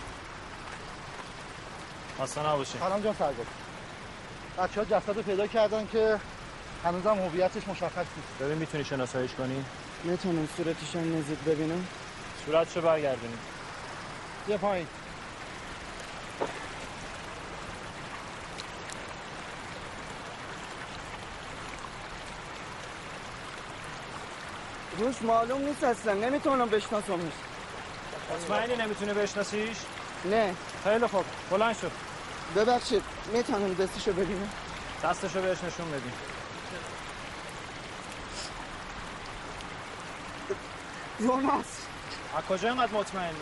خسته 2.21 2.47
نباشی 2.47 2.77
سلام 2.79 3.01
جان 3.01 3.15
بچه 4.57 4.81
ها 4.81 4.85
جسد 4.85 5.15
رو 5.15 5.21
پیدا 5.21 5.47
کردن 5.47 5.87
که 5.87 6.19
هنوزم 6.85 7.19
هویتش 7.19 7.67
مشخص 7.67 7.95
نیست. 7.95 8.41
ببین 8.41 8.57
می‌تونی 8.57 8.83
شناساییش 8.83 9.31
کنی؟ 9.31 9.65
می‌تونم 10.03 10.47
صورتش 10.57 10.95
هم 10.95 11.17
نزدیک 11.17 11.39
ببینم. 11.39 11.87
صورتشو 12.45 12.81
برگردونی 12.81 13.37
یه 14.47 14.57
پایین. 14.57 14.87
روش 24.97 25.21
معلوم 25.21 25.61
نیست 25.61 25.83
اصلا 25.83 26.13
نمی‌تونم 26.13 26.69
بشناسمش. 26.69 27.31
مطمئنی 28.33 28.75
نمی‌تونی 28.75 29.13
بشناسیش؟ 29.13 29.77
نه. 30.25 30.55
خیلی 30.83 31.07
خوب. 31.07 31.25
بلند 31.49 31.75
شو. 31.77 31.89
ببخشید 32.55 33.03
می‌تونم 33.33 33.73
دستشو 33.73 34.13
ببینم 34.13 34.49
دستشو 35.03 35.41
بهش 35.41 35.57
نشون 35.63 35.91
بدی 35.91 36.11
روناس 41.19 41.65
از 42.37 42.43
کجا 42.43 42.69
اینقدر 42.69 42.91
مطمئنی؟ 42.93 43.35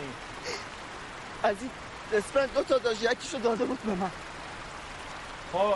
از 1.42 1.56
این 1.60 1.70
اسپرنت 2.12 2.54
دو 2.54 2.62
تا 2.62 2.78
داشت 2.78 3.02
یکیشو 3.02 3.38
داده 3.38 3.64
بود 3.64 3.82
به 3.82 3.94
من. 3.94 4.10
خب. 5.52 5.74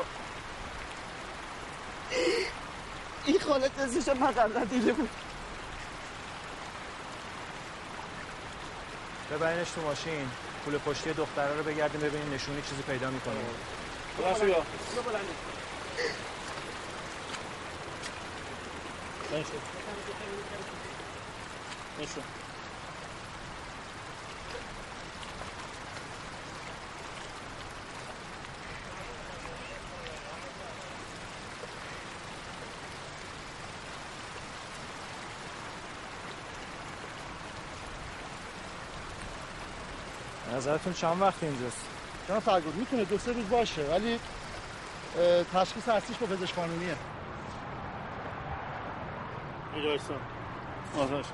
این 3.26 3.40
خاله 3.40 3.68
دستش 3.68 4.16
من 4.16 4.30
قبلا 4.30 4.64
دیده 4.64 4.92
بود. 4.92 5.08
ببرینش 9.32 9.70
تو 9.70 9.82
ماشین. 9.82 10.28
پول 10.64 10.78
پشتی 10.78 11.12
دختره 11.12 11.56
رو 11.56 11.62
بگردیم 11.62 12.00
ببینیم 12.00 12.34
نشونی 12.34 12.62
چیزی 12.62 12.82
پیدا 12.82 13.10
می‌کنیم 13.10 13.46
بلند 22.02 22.41
نظرتون 40.62 40.92
چند 40.92 41.20
وقت 41.22 41.42
اینجاست؟ 41.42 41.86
جان 42.28 42.40
فرگل 42.40 42.72
می‌تونه 42.72 43.04
دو 43.04 43.18
سه 43.18 43.32
روز 43.32 43.48
باشه 43.48 43.82
ولی 43.82 44.20
تشخیص 45.54 45.88
اصلیش 45.88 46.18
با 46.18 46.26
پزشک 46.26 46.54
قانونیه. 46.54 46.96
آزادش 50.98 51.26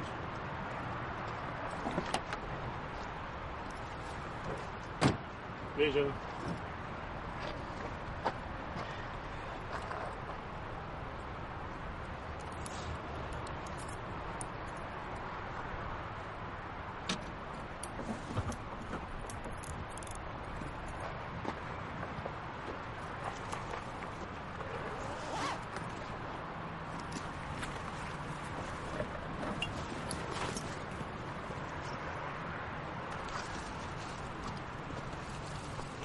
بیا 5.76 5.86
اینجا 5.86 6.04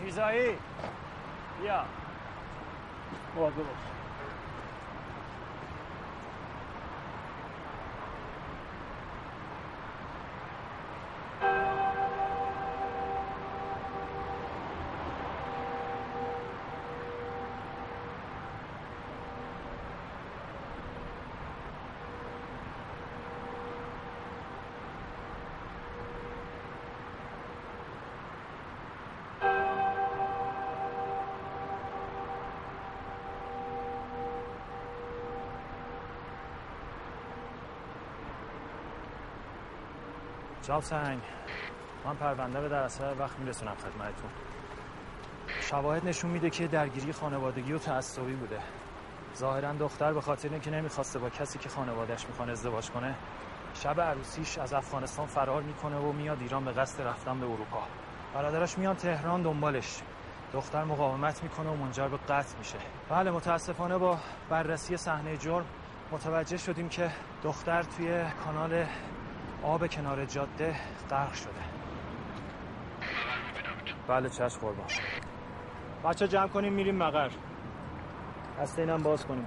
میرزایی 0.01 0.57
بیا 1.61 1.85
مواظب 3.35 3.55
باش 3.55 3.93
جاب 40.63 40.83
سنگ 40.83 41.19
من 42.05 42.15
پرونده 42.15 42.61
به 42.61 42.69
در 42.69 42.83
اثر 42.83 43.15
وقت 43.19 43.39
میرسونم 43.39 43.75
خدمتتون. 43.75 44.29
شواهد 45.61 46.07
نشون 46.07 46.31
میده 46.31 46.49
که 46.49 46.67
درگیری 46.67 47.13
خانوادگی 47.13 47.73
و 47.73 47.77
تعصبی 47.77 48.33
بوده. 48.33 48.59
ظاهرا 49.37 49.73
دختر 49.73 50.13
به 50.13 50.21
خاطر 50.21 50.49
اینکه 50.49 50.71
نمی‌خواسته 50.71 51.19
با 51.19 51.29
کسی 51.29 51.59
که 51.59 51.69
خانوادهش 51.69 52.25
می‌خوان 52.27 52.49
ازدواج 52.49 52.89
کنه 52.89 53.15
شب 53.73 54.01
عروسیش 54.01 54.57
از 54.57 54.73
افغانستان 54.73 55.25
فرار 55.25 55.61
می‌کنه 55.61 55.97
و 55.97 56.11
میاد 56.11 56.41
ایران 56.41 56.65
به 56.65 56.71
قصد 56.71 57.01
رفتن 57.01 57.39
به 57.39 57.45
اروپا. 57.45 57.83
برادرش 58.33 58.77
میان 58.77 58.95
تهران 58.95 59.41
دنبالش. 59.41 60.01
دختر 60.53 60.83
مقاومت 60.83 61.43
می‌کنه 61.43 61.69
و 61.69 61.75
منجر 61.75 62.07
به 62.07 62.17
قتل 62.17 62.57
میشه. 62.59 62.77
بله 63.09 63.31
متاسفانه 63.31 63.97
با 63.97 64.17
بررسی 64.49 64.97
صحنه 64.97 65.37
جرم 65.37 65.65
متوجه 66.11 66.57
شدیم 66.57 66.89
که 66.89 67.11
دختر 67.43 67.83
توی 67.83 68.23
کانال 68.45 68.85
آب 69.63 69.87
کنار 69.87 70.25
جاده 70.25 70.75
غرق 71.09 71.33
شده. 71.33 71.49
بله 74.07 74.29
چشم 74.29 74.59
قربان. 74.59 74.87
بچه 76.05 76.27
جمع 76.27 76.47
کنیم 76.47 76.73
میریم 76.73 76.95
مقر. 76.95 77.29
دست 78.61 78.79
اینم 78.79 79.03
باز 79.03 79.25
کنیم. 79.25 79.45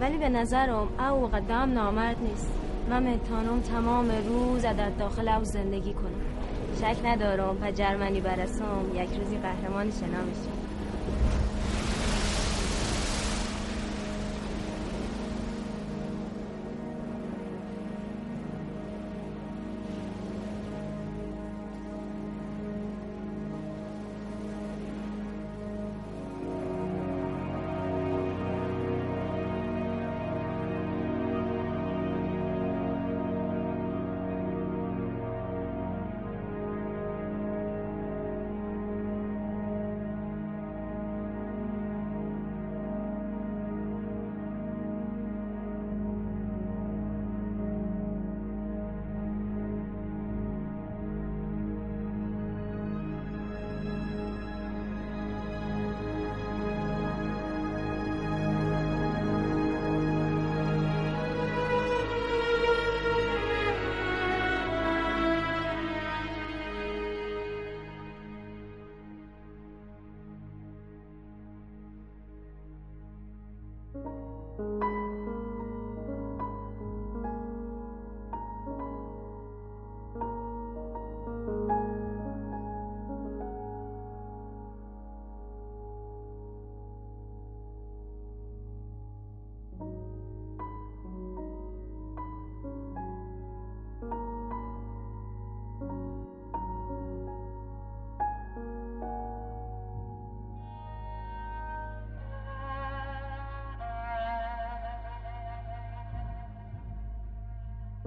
ولی 0.00 0.18
به 0.18 0.28
نظرم 0.28 0.88
او 1.00 1.26
قدم 1.26 1.72
نامرد 1.72 2.20
نیست. 2.20 2.65
من 2.90 3.02
متانم 3.02 3.60
تمام 3.60 4.10
روز 4.28 4.62
در 4.62 4.90
داخل 4.90 5.28
او 5.28 5.44
زندگی 5.44 5.94
کنم. 5.94 6.20
شک 6.80 6.96
ندارم 7.04 7.56
و 7.62 7.70
جرمنی 7.70 8.20
برسم 8.20 8.90
یک 8.94 9.08
روزی 9.18 9.38
قهرمان 9.38 9.90
شنا 9.90 10.22
میشم. 10.22 10.65